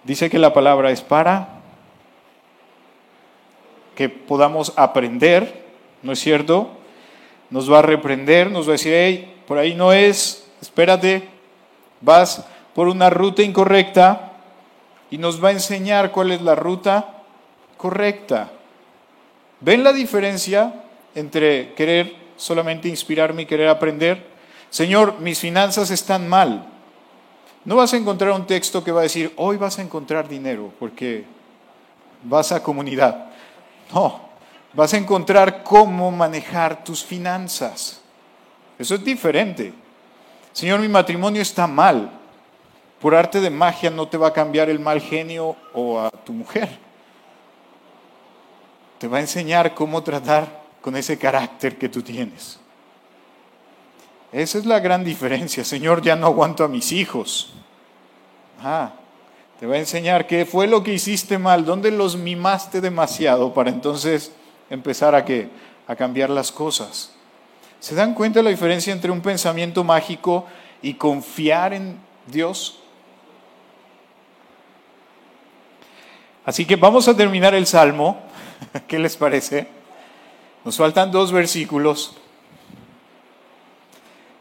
Dice 0.04 0.30
que 0.30 0.38
la 0.38 0.52
palabra 0.52 0.92
es 0.92 1.00
para 1.00 1.55
que 3.96 4.08
podamos 4.08 4.72
aprender, 4.76 5.64
¿no 6.02 6.12
es 6.12 6.20
cierto? 6.20 6.70
Nos 7.50 7.72
va 7.72 7.80
a 7.80 7.82
reprender, 7.82 8.50
nos 8.50 8.66
va 8.66 8.70
a 8.70 8.72
decir, 8.72 8.92
hey, 8.94 9.34
por 9.48 9.58
ahí 9.58 9.74
no 9.74 9.92
es, 9.92 10.46
espérate, 10.60 11.28
vas 12.00 12.46
por 12.74 12.88
una 12.88 13.10
ruta 13.10 13.42
incorrecta 13.42 14.32
y 15.10 15.18
nos 15.18 15.42
va 15.42 15.48
a 15.48 15.52
enseñar 15.52 16.12
cuál 16.12 16.30
es 16.30 16.42
la 16.42 16.54
ruta 16.54 17.22
correcta. 17.76 18.50
¿Ven 19.60 19.82
la 19.82 19.92
diferencia 19.92 20.84
entre 21.14 21.72
querer 21.74 22.14
solamente 22.36 22.88
inspirarme 22.88 23.42
y 23.42 23.46
querer 23.46 23.68
aprender? 23.68 24.26
Señor, 24.68 25.20
mis 25.20 25.38
finanzas 25.38 25.90
están 25.90 26.28
mal. 26.28 26.66
No 27.64 27.76
vas 27.76 27.94
a 27.94 27.96
encontrar 27.96 28.32
un 28.32 28.46
texto 28.46 28.84
que 28.84 28.92
va 28.92 29.00
a 29.00 29.04
decir, 29.04 29.32
hoy 29.36 29.56
vas 29.56 29.78
a 29.78 29.82
encontrar 29.82 30.28
dinero 30.28 30.72
porque 30.78 31.24
vas 32.22 32.52
a 32.52 32.62
comunidad. 32.62 33.25
No, 33.92 34.20
vas 34.72 34.92
a 34.94 34.98
encontrar 34.98 35.62
cómo 35.62 36.10
manejar 36.10 36.84
tus 36.84 37.04
finanzas. 37.04 38.00
Eso 38.78 38.94
es 38.94 39.04
diferente. 39.04 39.72
Señor, 40.52 40.80
mi 40.80 40.88
matrimonio 40.88 41.42
está 41.42 41.66
mal. 41.66 42.10
Por 43.00 43.14
arte 43.14 43.40
de 43.40 43.50
magia 43.50 43.90
no 43.90 44.08
te 44.08 44.16
va 44.16 44.28
a 44.28 44.32
cambiar 44.32 44.70
el 44.70 44.80
mal 44.80 45.00
genio 45.00 45.56
o 45.74 46.00
a 46.00 46.10
tu 46.10 46.32
mujer. 46.32 46.78
Te 48.98 49.08
va 49.08 49.18
a 49.18 49.20
enseñar 49.20 49.74
cómo 49.74 50.02
tratar 50.02 50.62
con 50.80 50.96
ese 50.96 51.18
carácter 51.18 51.76
que 51.76 51.88
tú 51.88 52.02
tienes. 52.02 52.58
Esa 54.32 54.58
es 54.58 54.66
la 54.66 54.80
gran 54.80 55.04
diferencia. 55.04 55.64
Señor, 55.64 56.02
ya 56.02 56.16
no 56.16 56.26
aguanto 56.26 56.64
a 56.64 56.68
mis 56.68 56.92
hijos. 56.92 57.54
Ah, 58.62 58.92
te 59.58 59.66
va 59.66 59.76
a 59.76 59.78
enseñar 59.78 60.26
qué 60.26 60.44
fue 60.44 60.66
lo 60.66 60.82
que 60.82 60.92
hiciste 60.92 61.38
mal, 61.38 61.64
dónde 61.64 61.90
los 61.90 62.16
mimaste 62.16 62.80
demasiado 62.80 63.54
para 63.54 63.70
entonces 63.70 64.32
empezar 64.68 65.14
a, 65.14 65.24
qué? 65.24 65.48
a 65.86 65.96
cambiar 65.96 66.30
las 66.30 66.52
cosas. 66.52 67.12
¿Se 67.80 67.94
dan 67.94 68.14
cuenta 68.14 68.42
la 68.42 68.50
diferencia 68.50 68.92
entre 68.92 69.10
un 69.10 69.20
pensamiento 69.20 69.84
mágico 69.84 70.46
y 70.82 70.94
confiar 70.94 71.72
en 71.72 71.98
Dios? 72.26 72.80
Así 76.44 76.64
que 76.64 76.76
vamos 76.76 77.08
a 77.08 77.16
terminar 77.16 77.54
el 77.54 77.66
Salmo. 77.66 78.20
¿Qué 78.88 78.98
les 78.98 79.16
parece? 79.16 79.68
Nos 80.64 80.76
faltan 80.76 81.10
dos 81.10 81.32
versículos. 81.32 82.16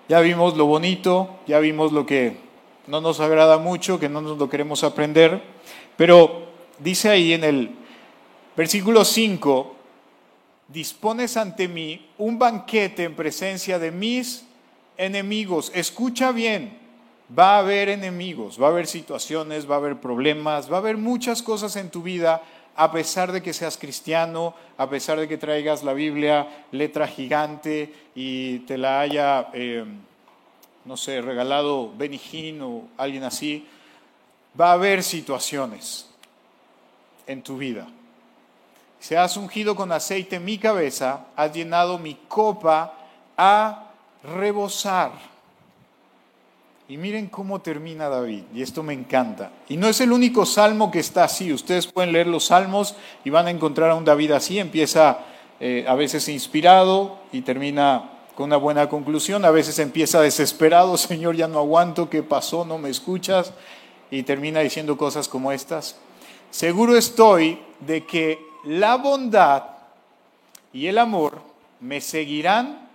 Ya 0.07 0.19
vimos 0.19 0.55
lo 0.55 0.65
bonito, 0.65 1.39
ya 1.47 1.59
vimos 1.59 1.91
lo 1.91 2.05
que 2.05 2.44
no 2.87 3.01
nos 3.01 3.19
agrada 3.19 3.57
mucho, 3.57 3.99
que 3.99 4.09
no 4.09 4.21
nos 4.21 4.37
lo 4.37 4.49
queremos 4.49 4.83
aprender, 4.83 5.41
pero 5.97 6.45
dice 6.79 7.09
ahí 7.09 7.33
en 7.33 7.43
el 7.43 7.71
versículo 8.55 9.03
5, 9.03 9.75
dispones 10.67 11.37
ante 11.37 11.67
mí 11.67 12.09
un 12.17 12.37
banquete 12.37 13.03
en 13.03 13.15
presencia 13.15 13.79
de 13.79 13.91
mis 13.91 14.45
enemigos. 14.97 15.71
Escucha 15.73 16.31
bien, 16.31 16.77
va 17.37 17.55
a 17.55 17.59
haber 17.59 17.89
enemigos, 17.89 18.61
va 18.61 18.67
a 18.67 18.71
haber 18.71 18.87
situaciones, 18.87 19.69
va 19.69 19.75
a 19.75 19.79
haber 19.79 19.97
problemas, 19.97 20.71
va 20.71 20.77
a 20.77 20.79
haber 20.79 20.97
muchas 20.97 21.41
cosas 21.41 21.75
en 21.75 21.89
tu 21.89 22.03
vida, 22.03 22.43
a 22.75 22.91
pesar 22.91 23.31
de 23.31 23.41
que 23.41 23.53
seas 23.53 23.77
cristiano, 23.77 24.53
a 24.77 24.89
pesar 24.89 25.19
de 25.19 25.27
que 25.27 25.37
traigas 25.37 25.83
la 25.83 25.93
Biblia 25.93 26.65
letra 26.71 27.07
gigante 27.07 27.93
y 28.15 28.59
te 28.59 28.77
la 28.77 28.99
haya... 28.99 29.49
Eh, 29.53 29.85
no 30.85 30.97
sé, 30.97 31.21
regalado 31.21 31.91
Benijín 31.97 32.61
o 32.61 32.83
alguien 32.97 33.23
así, 33.23 33.67
va 34.59 34.69
a 34.69 34.73
haber 34.73 35.03
situaciones 35.03 36.09
en 37.27 37.41
tu 37.41 37.57
vida. 37.57 37.87
Se 38.99 39.17
has 39.17 39.37
ungido 39.37 39.75
con 39.75 39.91
aceite 39.91 40.39
mi 40.39 40.57
cabeza, 40.57 41.27
has 41.35 41.53
llenado 41.53 41.97
mi 41.97 42.15
copa 42.27 42.93
a 43.37 43.91
rebosar. 44.23 45.11
Y 46.87 46.97
miren 46.97 47.27
cómo 47.27 47.61
termina 47.61 48.09
David, 48.09 48.43
y 48.53 48.61
esto 48.61 48.83
me 48.83 48.93
encanta. 48.93 49.51
Y 49.67 49.77
no 49.77 49.87
es 49.87 50.01
el 50.01 50.11
único 50.11 50.45
salmo 50.45 50.91
que 50.91 50.99
está 50.99 51.23
así, 51.23 51.51
ustedes 51.51 51.87
pueden 51.87 52.11
leer 52.11 52.27
los 52.27 52.45
salmos 52.45 52.95
y 53.23 53.31
van 53.31 53.47
a 53.47 53.51
encontrar 53.51 53.89
a 53.89 53.95
un 53.95 54.05
David 54.05 54.31
así, 54.31 54.59
empieza 54.59 55.19
eh, 55.59 55.85
a 55.87 55.95
veces 55.95 56.29
inspirado 56.29 57.17
y 57.31 57.41
termina 57.41 58.14
con 58.35 58.45
una 58.45 58.57
buena 58.57 58.89
conclusión. 58.89 59.45
A 59.45 59.51
veces 59.51 59.79
empieza 59.79 60.21
desesperado, 60.21 60.97
Señor, 60.97 61.35
ya 61.35 61.47
no 61.47 61.59
aguanto, 61.59 62.09
¿qué 62.09 62.23
pasó? 62.23 62.65
No 62.65 62.77
me 62.77 62.89
escuchas. 62.89 63.53
Y 64.11 64.23
termina 64.23 64.59
diciendo 64.59 64.97
cosas 64.97 65.27
como 65.27 65.51
estas. 65.51 65.95
Seguro 66.51 66.95
estoy 66.95 67.59
de 67.79 68.05
que 68.05 68.39
la 68.63 68.95
bondad 68.95 69.63
y 70.71 70.87
el 70.87 70.97
amor 70.97 71.41
me 71.79 72.01
seguirán 72.01 72.87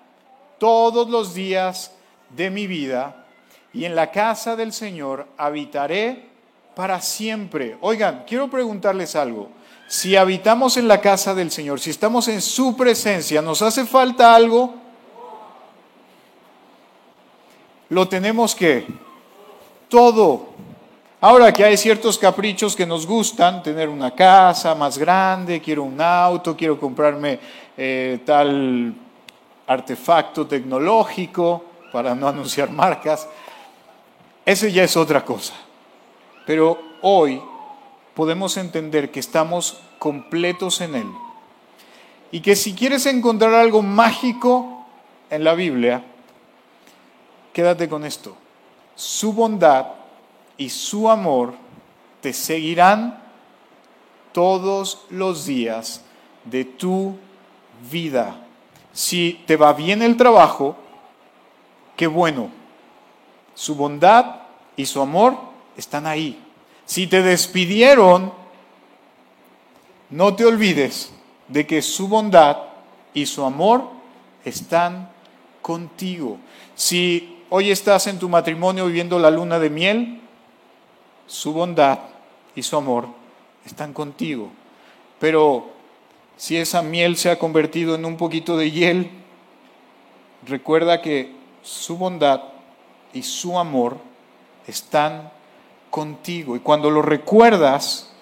todos 0.58 1.08
los 1.10 1.34
días 1.34 1.92
de 2.36 2.50
mi 2.50 2.66
vida 2.66 3.26
y 3.72 3.84
en 3.84 3.94
la 3.94 4.10
casa 4.10 4.56
del 4.56 4.72
Señor 4.72 5.26
habitaré 5.36 6.28
para 6.74 7.00
siempre. 7.00 7.76
Oigan, 7.80 8.24
quiero 8.26 8.48
preguntarles 8.48 9.16
algo. 9.16 9.50
Si 9.88 10.16
habitamos 10.16 10.76
en 10.76 10.88
la 10.88 11.00
casa 11.00 11.34
del 11.34 11.50
Señor, 11.50 11.80
si 11.80 11.90
estamos 11.90 12.28
en 12.28 12.40
su 12.40 12.76
presencia, 12.76 13.42
¿nos 13.42 13.62
hace 13.62 13.84
falta 13.84 14.34
algo? 14.34 14.74
Lo 17.90 18.08
tenemos 18.08 18.54
que 18.54 18.86
todo. 19.88 20.48
Ahora 21.20 21.52
que 21.52 21.64
hay 21.64 21.76
ciertos 21.76 22.18
caprichos 22.18 22.74
que 22.74 22.86
nos 22.86 23.06
gustan, 23.06 23.62
tener 23.62 23.90
una 23.90 24.12
casa 24.12 24.74
más 24.74 24.96
grande, 24.96 25.60
quiero 25.60 25.82
un 25.82 26.00
auto, 26.00 26.56
quiero 26.56 26.80
comprarme 26.80 27.38
eh, 27.76 28.20
tal 28.24 28.94
artefacto 29.66 30.46
tecnológico, 30.46 31.64
para 31.92 32.14
no 32.14 32.26
anunciar 32.28 32.70
marcas, 32.70 33.28
ese 34.46 34.72
ya 34.72 34.84
es 34.84 34.96
otra 34.96 35.24
cosa. 35.24 35.54
Pero 36.46 36.80
hoy 37.02 37.42
podemos 38.14 38.56
entender 38.56 39.10
que 39.10 39.20
estamos 39.20 39.78
completos 39.98 40.80
en 40.80 40.94
Él. 40.94 41.06
Y 42.32 42.40
que 42.40 42.56
si 42.56 42.74
quieres 42.74 43.06
encontrar 43.06 43.52
algo 43.54 43.82
mágico 43.82 44.86
en 45.28 45.44
la 45.44 45.54
Biblia, 45.54 46.04
quédate 47.52 47.88
con 47.88 48.04
esto. 48.04 48.36
Su 48.94 49.32
bondad 49.32 49.86
y 50.56 50.68
su 50.68 51.08
amor 51.08 51.54
te 52.20 52.32
seguirán 52.32 53.18
todos 54.32 55.06
los 55.10 55.46
días 55.46 56.02
de 56.44 56.64
tu 56.64 57.16
vida. 57.90 58.36
Si 58.92 59.42
te 59.46 59.56
va 59.56 59.72
bien 59.72 60.02
el 60.02 60.16
trabajo, 60.16 60.76
qué 61.96 62.06
bueno. 62.06 62.50
Su 63.54 63.74
bondad 63.74 64.42
y 64.76 64.86
su 64.86 65.00
amor 65.00 65.36
están 65.76 66.06
ahí. 66.06 66.42
Si 66.84 67.06
te 67.06 67.22
despidieron, 67.22 68.32
no 70.10 70.34
te 70.34 70.44
olvides 70.44 71.12
de 71.48 71.66
que 71.66 71.82
su 71.82 72.08
bondad 72.08 72.56
y 73.14 73.26
su 73.26 73.44
amor 73.44 73.84
están 74.44 75.10
contigo. 75.62 76.38
Si 76.74 77.39
hoy 77.50 77.70
estás 77.70 78.06
en 78.06 78.18
tu 78.18 78.28
matrimonio 78.28 78.86
viviendo 78.86 79.18
la 79.18 79.30
luna 79.30 79.58
de 79.58 79.70
miel, 79.70 80.20
su 81.26 81.52
bondad 81.52 81.98
y 82.54 82.62
su 82.62 82.76
amor 82.76 83.08
están 83.66 83.92
contigo. 83.92 84.50
Pero 85.18 85.68
si 86.36 86.56
esa 86.56 86.80
miel 86.80 87.16
se 87.16 87.30
ha 87.30 87.38
convertido 87.38 87.96
en 87.96 88.04
un 88.04 88.16
poquito 88.16 88.56
de 88.56 88.70
hiel, 88.70 89.10
recuerda 90.46 91.02
que 91.02 91.34
su 91.62 91.98
bondad 91.98 92.40
y 93.12 93.24
su 93.24 93.58
amor 93.58 93.98
están 94.66 95.30
contigo. 95.90 96.56
Y 96.56 96.60
cuando 96.60 96.90
lo 96.90 97.02
recuerdas, 97.02 98.12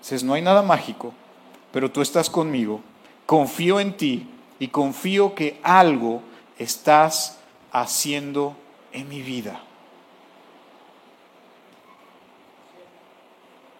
dices, 0.00 0.24
no 0.24 0.34
hay 0.34 0.42
nada 0.42 0.62
mágico, 0.62 1.14
pero 1.70 1.90
tú 1.90 2.02
estás 2.02 2.28
conmigo, 2.28 2.80
confío 3.26 3.78
en 3.78 3.96
ti 3.96 4.28
y 4.58 4.68
confío 4.68 5.34
que 5.34 5.60
algo 5.62 6.20
estás 6.58 7.38
haciendo 7.70 8.56
en 8.92 9.08
mi 9.08 9.22
vida. 9.22 9.60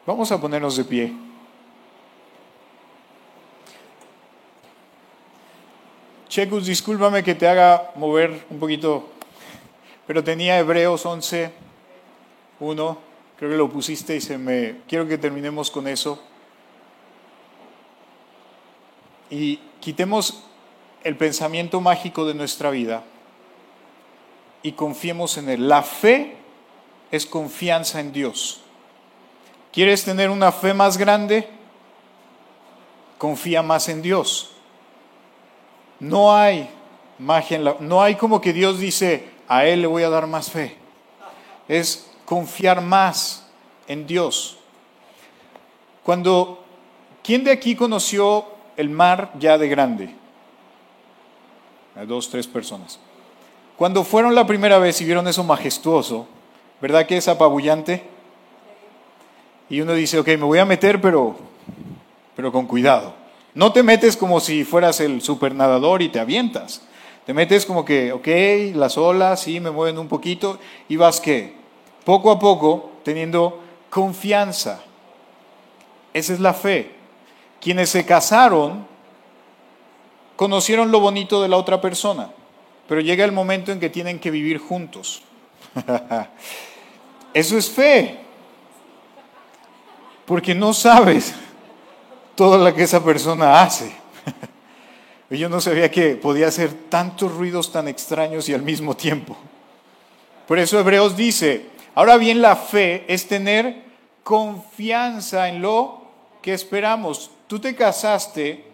Vamos 0.06 0.32
a 0.32 0.40
ponernos 0.40 0.76
de 0.76 0.84
pie. 0.84 1.12
Checus, 6.28 6.66
discúlpame 6.66 7.22
que 7.22 7.34
te 7.34 7.46
haga 7.46 7.92
mover 7.94 8.46
un 8.48 8.58
poquito, 8.58 9.10
pero 10.06 10.24
tenía 10.24 10.58
Hebreos 10.58 11.04
11, 11.04 11.52
1, 12.58 12.98
creo 13.38 13.50
que 13.50 13.56
lo 13.56 13.70
pusiste 13.70 14.16
y 14.16 14.20
se 14.20 14.38
me... 14.38 14.80
Quiero 14.88 15.06
que 15.06 15.18
terminemos 15.18 15.70
con 15.70 15.86
eso. 15.86 16.22
Y 19.28 19.58
quitemos 19.80 20.44
el 21.04 21.16
pensamiento 21.16 21.80
mágico 21.80 22.24
de 22.24 22.34
nuestra 22.34 22.70
vida 22.70 23.04
y 24.62 24.72
confiemos 24.72 25.36
en 25.38 25.48
Él. 25.48 25.68
La 25.68 25.82
fe 25.82 26.36
es 27.10 27.26
confianza 27.26 28.00
en 28.00 28.12
Dios. 28.12 28.60
¿Quieres 29.72 30.04
tener 30.04 30.30
una 30.30 30.52
fe 30.52 30.74
más 30.74 30.98
grande? 30.98 31.48
Confía 33.18 33.62
más 33.62 33.88
en 33.88 34.02
Dios. 34.02 34.50
No 36.00 36.34
hay 36.34 36.68
magia 37.18 37.56
en 37.56 37.64
la, 37.64 37.76
no 37.80 38.02
hay 38.02 38.16
como 38.16 38.40
que 38.40 38.52
Dios 38.52 38.78
dice, 38.78 39.30
a 39.48 39.64
él 39.66 39.82
le 39.82 39.86
voy 39.86 40.02
a 40.02 40.10
dar 40.10 40.26
más 40.26 40.50
fe. 40.50 40.76
Es 41.68 42.10
confiar 42.24 42.80
más 42.80 43.46
en 43.86 44.06
Dios. 44.06 44.58
Cuando 46.02 46.64
¿quién 47.22 47.44
de 47.44 47.52
aquí 47.52 47.76
conoció 47.76 48.46
el 48.76 48.90
mar 48.90 49.32
ya 49.38 49.56
de 49.58 49.68
grande? 49.68 50.14
Dos, 52.06 52.30
tres 52.30 52.46
personas. 52.46 52.98
Cuando 53.82 54.04
fueron 54.04 54.36
la 54.36 54.46
primera 54.46 54.78
vez 54.78 55.00
y 55.00 55.04
vieron 55.04 55.26
eso 55.26 55.42
majestuoso, 55.42 56.28
¿verdad 56.80 57.04
que 57.04 57.16
es 57.16 57.26
apabullante? 57.26 58.04
Y 59.68 59.80
uno 59.80 59.92
dice, 59.94 60.20
ok, 60.20 60.28
me 60.28 60.44
voy 60.44 60.60
a 60.60 60.64
meter, 60.64 61.00
pero, 61.00 61.34
pero 62.36 62.52
con 62.52 62.68
cuidado. 62.68 63.12
No 63.54 63.72
te 63.72 63.82
metes 63.82 64.16
como 64.16 64.38
si 64.38 64.62
fueras 64.62 65.00
el 65.00 65.20
supernadador 65.20 66.00
y 66.00 66.10
te 66.10 66.20
avientas. 66.20 66.82
Te 67.26 67.34
metes 67.34 67.66
como 67.66 67.84
que, 67.84 68.12
ok, 68.12 68.76
las 68.76 68.96
olas 68.96 69.40
sí 69.40 69.58
me 69.58 69.72
mueven 69.72 69.98
un 69.98 70.06
poquito 70.06 70.60
y 70.88 70.94
vas 70.94 71.20
que, 71.20 71.56
poco 72.04 72.30
a 72.30 72.38
poco, 72.38 72.92
teniendo 73.02 73.58
confianza. 73.90 74.80
Esa 76.14 76.34
es 76.34 76.38
la 76.38 76.54
fe. 76.54 76.92
Quienes 77.60 77.88
se 77.90 78.06
casaron 78.06 78.86
conocieron 80.36 80.92
lo 80.92 81.00
bonito 81.00 81.42
de 81.42 81.48
la 81.48 81.56
otra 81.56 81.80
persona, 81.80 82.30
pero 82.88 83.00
llega 83.00 83.24
el 83.24 83.32
momento 83.32 83.72
en 83.72 83.80
que 83.80 83.90
tienen 83.90 84.18
que 84.18 84.30
vivir 84.30 84.58
juntos. 84.58 85.22
Eso 87.34 87.56
es 87.56 87.70
fe 87.70 88.18
porque 90.26 90.54
no 90.54 90.72
sabes 90.72 91.34
todo 92.34 92.58
lo 92.58 92.74
que 92.74 92.84
esa 92.84 93.02
persona 93.02 93.62
hace. 93.62 93.92
Yo 95.30 95.48
no 95.48 95.60
sabía 95.60 95.90
que 95.90 96.14
podía 96.16 96.48
hacer 96.48 96.72
tantos 96.88 97.32
ruidos 97.32 97.72
tan 97.72 97.88
extraños 97.88 98.48
y 98.48 98.54
al 98.54 98.62
mismo 98.62 98.94
tiempo. 98.96 99.36
Por 100.46 100.58
eso 100.58 100.78
Hebreos 100.78 101.16
dice, 101.16 101.66
ahora 101.94 102.16
bien 102.18 102.42
la 102.42 102.56
fe 102.56 103.04
es 103.08 103.28
tener 103.28 103.82
confianza 104.22 105.48
en 105.48 105.62
lo 105.62 106.02
que 106.42 106.52
esperamos. 106.52 107.30
Tú 107.46 107.58
te 107.58 107.74
casaste 107.74 108.64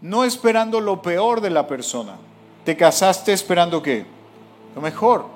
no 0.00 0.24
esperando 0.24 0.80
lo 0.80 1.00
peor 1.00 1.40
de 1.40 1.50
la 1.50 1.68
persona, 1.68 2.16
te 2.64 2.76
casaste 2.76 3.32
esperando 3.32 3.82
qué? 3.82 4.04
Lo 4.74 4.80
mejor. 4.80 5.26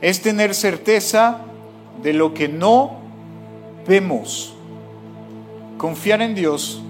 Es 0.00 0.22
tener 0.22 0.54
certeza 0.54 1.42
de 2.02 2.12
lo 2.12 2.34
que 2.34 2.48
no 2.48 2.98
vemos. 3.86 4.54
Confiar 5.76 6.22
en 6.22 6.34
Dios 6.34 6.82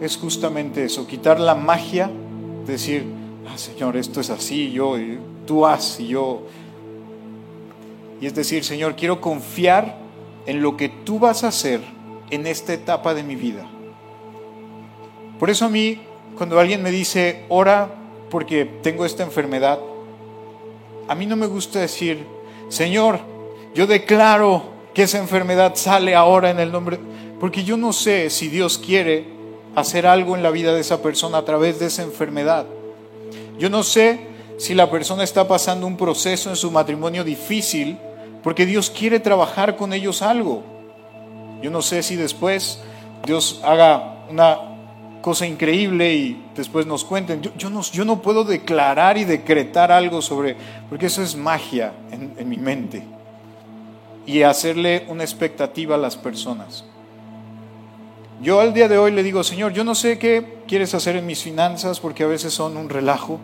es 0.00 0.16
justamente 0.16 0.84
eso, 0.84 1.06
quitar 1.06 1.38
la 1.38 1.54
magia, 1.54 2.10
decir, 2.66 3.04
ah, 3.48 3.58
Señor, 3.58 3.96
esto 3.96 4.20
es 4.20 4.30
así, 4.30 4.70
yo, 4.70 4.96
tú 5.46 5.66
haz 5.66 6.00
y 6.00 6.08
yo. 6.08 6.42
Y 8.20 8.26
es 8.26 8.34
decir, 8.34 8.64
Señor, 8.64 8.96
quiero 8.96 9.20
confiar 9.20 9.96
en 10.46 10.62
lo 10.62 10.76
que 10.76 10.88
tú 10.88 11.18
vas 11.18 11.44
a 11.44 11.48
hacer 11.48 11.80
en 12.30 12.46
esta 12.46 12.72
etapa 12.72 13.14
de 13.14 13.22
mi 13.22 13.36
vida. 13.36 13.66
Por 15.38 15.50
eso 15.50 15.66
a 15.66 15.68
mí, 15.68 16.00
cuando 16.36 16.58
alguien 16.58 16.82
me 16.82 16.90
dice, 16.90 17.44
ora 17.48 17.99
porque 18.30 18.64
tengo 18.82 19.04
esta 19.04 19.22
enfermedad, 19.22 19.78
a 21.08 21.14
mí 21.14 21.26
no 21.26 21.36
me 21.36 21.46
gusta 21.46 21.80
decir, 21.80 22.24
Señor, 22.68 23.20
yo 23.74 23.86
declaro 23.86 24.62
que 24.94 25.02
esa 25.02 25.18
enfermedad 25.18 25.74
sale 25.74 26.14
ahora 26.14 26.50
en 26.50 26.60
el 26.60 26.72
nombre 26.72 26.98
porque 27.40 27.64
yo 27.64 27.76
no 27.76 27.92
sé 27.92 28.28
si 28.30 28.48
Dios 28.48 28.78
quiere 28.78 29.24
hacer 29.74 30.06
algo 30.06 30.36
en 30.36 30.42
la 30.42 30.50
vida 30.50 30.74
de 30.74 30.80
esa 30.80 31.00
persona 31.00 31.38
a 31.38 31.44
través 31.44 31.78
de 31.78 31.86
esa 31.86 32.02
enfermedad. 32.02 32.66
Yo 33.58 33.70
no 33.70 33.82
sé 33.82 34.20
si 34.58 34.74
la 34.74 34.90
persona 34.90 35.24
está 35.24 35.48
pasando 35.48 35.86
un 35.86 35.96
proceso 35.96 36.50
en 36.50 36.56
su 36.56 36.70
matrimonio 36.70 37.24
difícil 37.24 37.98
porque 38.42 38.66
Dios 38.66 38.90
quiere 38.90 39.20
trabajar 39.20 39.76
con 39.76 39.92
ellos 39.94 40.20
algo. 40.20 40.62
Yo 41.62 41.70
no 41.70 41.80
sé 41.80 42.02
si 42.02 42.16
después 42.16 42.80
Dios 43.24 43.60
haga 43.64 44.26
una 44.28 44.69
cosa 45.20 45.46
increíble 45.46 46.14
y 46.14 46.44
después 46.54 46.86
nos 46.86 47.04
cuenten. 47.04 47.42
Yo, 47.56 47.70
no, 47.70 47.82
yo 47.82 48.04
no, 48.04 48.22
puedo 48.22 48.44
declarar 48.44 49.18
y 49.18 49.24
decretar 49.24 49.92
algo 49.92 50.22
sobre, 50.22 50.56
porque 50.88 51.06
eso 51.06 51.22
es 51.22 51.36
magia 51.36 51.92
en, 52.10 52.34
en 52.36 52.48
mi 52.48 52.56
mente. 52.56 53.02
Y 54.26 54.42
hacerle 54.42 55.06
una 55.08 55.24
expectativa 55.24 55.94
a 55.96 55.98
las 55.98 56.16
personas. 56.16 56.84
Yo 58.42 58.60
al 58.60 58.72
día 58.72 58.88
de 58.88 58.96
hoy 58.96 59.12
le 59.12 59.22
digo, 59.22 59.44
Señor, 59.44 59.72
yo 59.72 59.84
no 59.84 59.94
sé 59.94 60.18
qué 60.18 60.60
quieres 60.66 60.94
hacer 60.94 61.16
en 61.16 61.26
mis 61.26 61.42
finanzas 61.42 62.00
porque 62.00 62.22
a 62.22 62.26
veces 62.26 62.54
son 62.54 62.76
un 62.78 62.88
relajo, 62.88 63.38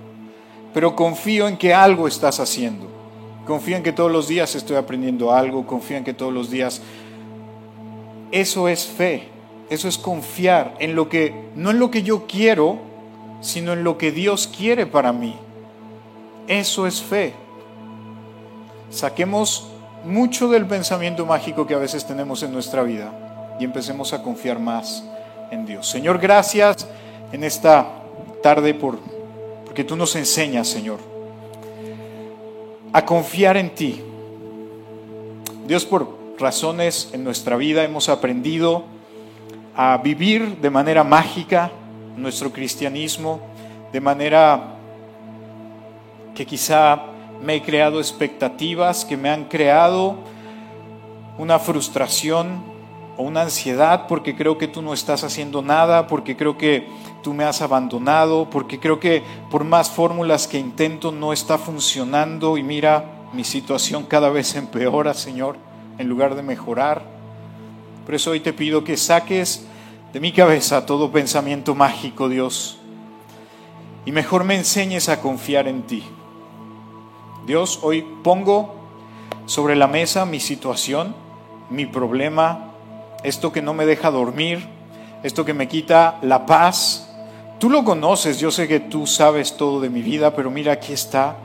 pero 0.73 0.97
confío 0.97 1.49
en 1.49 1.59
que 1.59 1.75
algo 1.75 2.09
estás 2.09 2.41
haciendo. 2.41 2.87
Confío 3.47 3.77
en 3.77 3.83
que 3.83 3.93
todos 3.93 4.11
los 4.11 4.27
días 4.27 4.55
estoy 4.55 4.77
aprendiendo 4.77 5.33
algo, 5.33 5.67
confío 5.67 5.99
en 5.99 6.05
que 6.05 6.15
todos 6.15 6.33
los 6.33 6.51
días... 6.51 6.81
Eso 8.33 8.69
es 8.69 8.87
fe, 8.87 9.29
eso 9.69 9.89
es 9.89 9.99
confiar 9.99 10.75
en 10.79 10.95
lo 10.95 11.09
que, 11.09 11.49
no 11.57 11.71
en 11.71 11.79
lo 11.79 11.91
que 11.91 12.03
yo 12.03 12.27
quiero, 12.27 12.79
sino 13.41 13.73
en 13.73 13.85
lo 13.85 13.99
que 13.99 14.13
Dios 14.13 14.49
quiere 14.49 14.87
para 14.87 15.13
mí. 15.13 15.37
Eso 16.47 16.87
es 16.87 17.03
fe. 17.03 17.35
Saquemos 18.91 19.69
mucho 20.05 20.49
del 20.49 20.67
pensamiento 20.67 21.27
mágico 21.27 21.67
que 21.67 21.75
a 21.75 21.79
veces 21.79 22.07
tenemos 22.07 22.43
en 22.43 22.53
nuestra 22.53 22.83
vida 22.83 23.57
y 23.59 23.65
empecemos 23.65 24.13
a 24.13 24.23
confiar 24.23 24.61
más 24.61 25.03
en 25.51 25.67
Dios. 25.67 25.89
Señor, 25.89 26.19
gracias 26.19 26.87
en 27.33 27.43
esta 27.43 27.89
tarde 28.43 28.75
por, 28.75 28.99
porque 29.65 29.83
tú 29.83 29.97
nos 29.97 30.15
enseñas, 30.15 30.69
Señor, 30.69 30.99
a 32.93 33.05
confiar 33.05 33.57
en 33.57 33.75
ti. 33.75 34.01
Dios, 35.67 35.85
por 35.85 36.17
razones 36.39 37.11
en 37.13 37.25
nuestra 37.25 37.57
vida 37.57 37.83
hemos 37.83 38.09
aprendido 38.09 38.85
a 39.77 39.99
vivir 39.99 40.57
de 40.57 40.71
manera 40.71 41.05
mágica 41.05 41.71
nuestro 42.17 42.51
cristianismo, 42.51 43.41
de 43.93 44.01
manera 44.01 44.75
que 46.35 46.47
quizá 46.47 47.03
me 47.43 47.57
he 47.57 47.63
creado 47.63 47.99
expectativas 47.99 49.05
que 49.05 49.17
me 49.17 49.29
han 49.29 49.45
creado 49.45 50.17
una 51.39 51.59
frustración 51.59 52.63
o 53.19 53.23
una 53.23 53.43
ansiedad 53.43 54.07
porque 54.07 54.35
creo 54.35 54.57
que 54.57 54.69
tú 54.69 54.81
no 54.81 54.95
estás 54.95 55.25
haciendo 55.25 55.61
nada, 55.61 56.07
porque 56.07 56.37
creo 56.37 56.57
que 56.57 56.89
tú 57.23 57.35
me 57.35 57.45
has 57.45 57.61
abandonado, 57.61 58.49
porque 58.49 58.81
creo 58.81 58.99
que 58.99 59.23
por 59.51 59.65
más 59.65 59.91
fórmulas 59.91 60.47
que 60.47 60.59
intento 60.59 61.13
no 61.13 61.35
está 61.35 61.59
funcionando 61.59 62.57
y 62.57 62.63
mira, 62.63 63.05
mi 63.35 63.45
situación 63.45 64.05
cada 64.05 64.31
vez 64.31 64.55
empeora, 64.57 65.13
Señor, 65.13 65.57
en 65.99 66.09
lugar 66.09 66.35
de 66.35 66.43
mejorar. 66.43 67.16
Por 68.07 68.15
eso 68.15 68.31
hoy 68.31 68.39
te 68.39 68.53
pido 68.53 68.85
que 68.85 68.97
saques 68.97 69.67
de 70.13 70.21
mi 70.21 70.31
cabeza 70.31 70.87
todo 70.87 71.11
pensamiento 71.11 71.75
mágico, 71.75 72.29
Dios, 72.29 72.79
y 74.05 74.13
mejor 74.13 74.45
me 74.45 74.55
enseñes 74.55 75.09
a 75.09 75.21
confiar 75.21 75.67
en 75.67 75.83
ti. 75.83 76.05
Dios, 77.49 77.81
hoy 77.83 78.07
pongo 78.23 78.77
sobre 79.47 79.75
la 79.75 79.89
mesa 79.89 80.25
mi 80.25 80.39
situación, 80.39 81.17
mi 81.69 81.85
problema, 81.85 82.71
esto 83.25 83.51
que 83.51 83.61
no 83.61 83.75
me 83.75 83.87
deja 83.87 84.13
dormir, 84.13 84.65
esto 85.25 85.45
que 85.45 85.53
me 85.53 85.67
quita 85.67 86.19
la 86.23 86.47
paz. 86.47 87.13
Tú 87.59 87.69
lo 87.69 87.83
conoces, 87.83 88.39
yo 88.39 88.53
sé 88.53 88.69
que 88.69 88.79
tú 88.79 89.09
sabes 89.09 89.57
todo 89.57 89.81
de 89.81 89.91
mi 89.91 90.03
vida, 90.03 90.33
pero 90.37 90.49
mira, 90.49 90.75
aquí 90.75 90.93
está. 90.93 91.39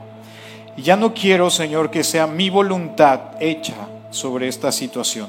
Y 0.76 0.82
ya 0.82 0.94
no 0.94 1.12
quiero, 1.12 1.50
Señor, 1.50 1.90
que 1.90 2.04
sea 2.04 2.28
mi 2.28 2.50
voluntad 2.50 3.32
hecha 3.40 3.74
sobre 4.10 4.46
esta 4.46 4.70
situación. 4.70 5.28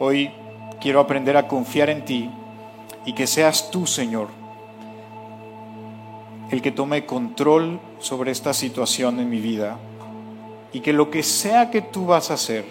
Hoy 0.00 0.32
quiero 0.80 1.00
aprender 1.00 1.36
a 1.36 1.48
confiar 1.48 1.90
en 1.90 2.04
ti 2.04 2.30
y 3.04 3.12
que 3.12 3.26
seas 3.26 3.70
tú, 3.70 3.86
Señor, 3.86 4.28
el 6.50 6.62
que 6.62 6.72
tome 6.72 7.06
control 7.06 7.80
sobre 7.98 8.30
esta 8.30 8.54
situación 8.54 9.20
en 9.20 9.28
mi 9.28 9.40
vida 9.40 9.78
y 10.72 10.80
que 10.80 10.92
lo 10.92 11.10
que 11.10 11.22
sea 11.22 11.70
que 11.70 11.82
tú 11.82 12.06
vas 12.06 12.30
a 12.30 12.34
hacer, 12.34 12.64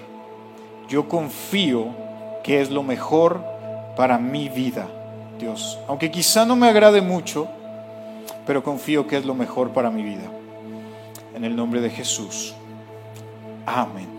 yo 0.88 1.08
confío 1.08 1.88
que 2.44 2.62
es 2.62 2.70
lo 2.70 2.84
mejor 2.84 3.44
para 3.96 4.18
mi 4.18 4.50
vida, 4.50 4.88
Dios. 5.40 5.80
Aunque 5.88 6.12
quizá 6.12 6.46
no 6.46 6.56
me 6.56 6.70
agrade 6.70 7.02
mucho, 7.02 7.48
pero 8.46 8.64
confío 8.64 9.08
que 9.08 9.18
es 9.18 9.26
lo 9.26 9.34
mejor 9.34 9.72
para 9.72 9.92
mi 9.92 10.04
vida. 10.04 10.32
En 11.36 11.44
el 11.44 11.56
nombre 11.56 11.82
de 11.82 11.90
Jesús. 11.90 12.56
Amén. 13.66 14.17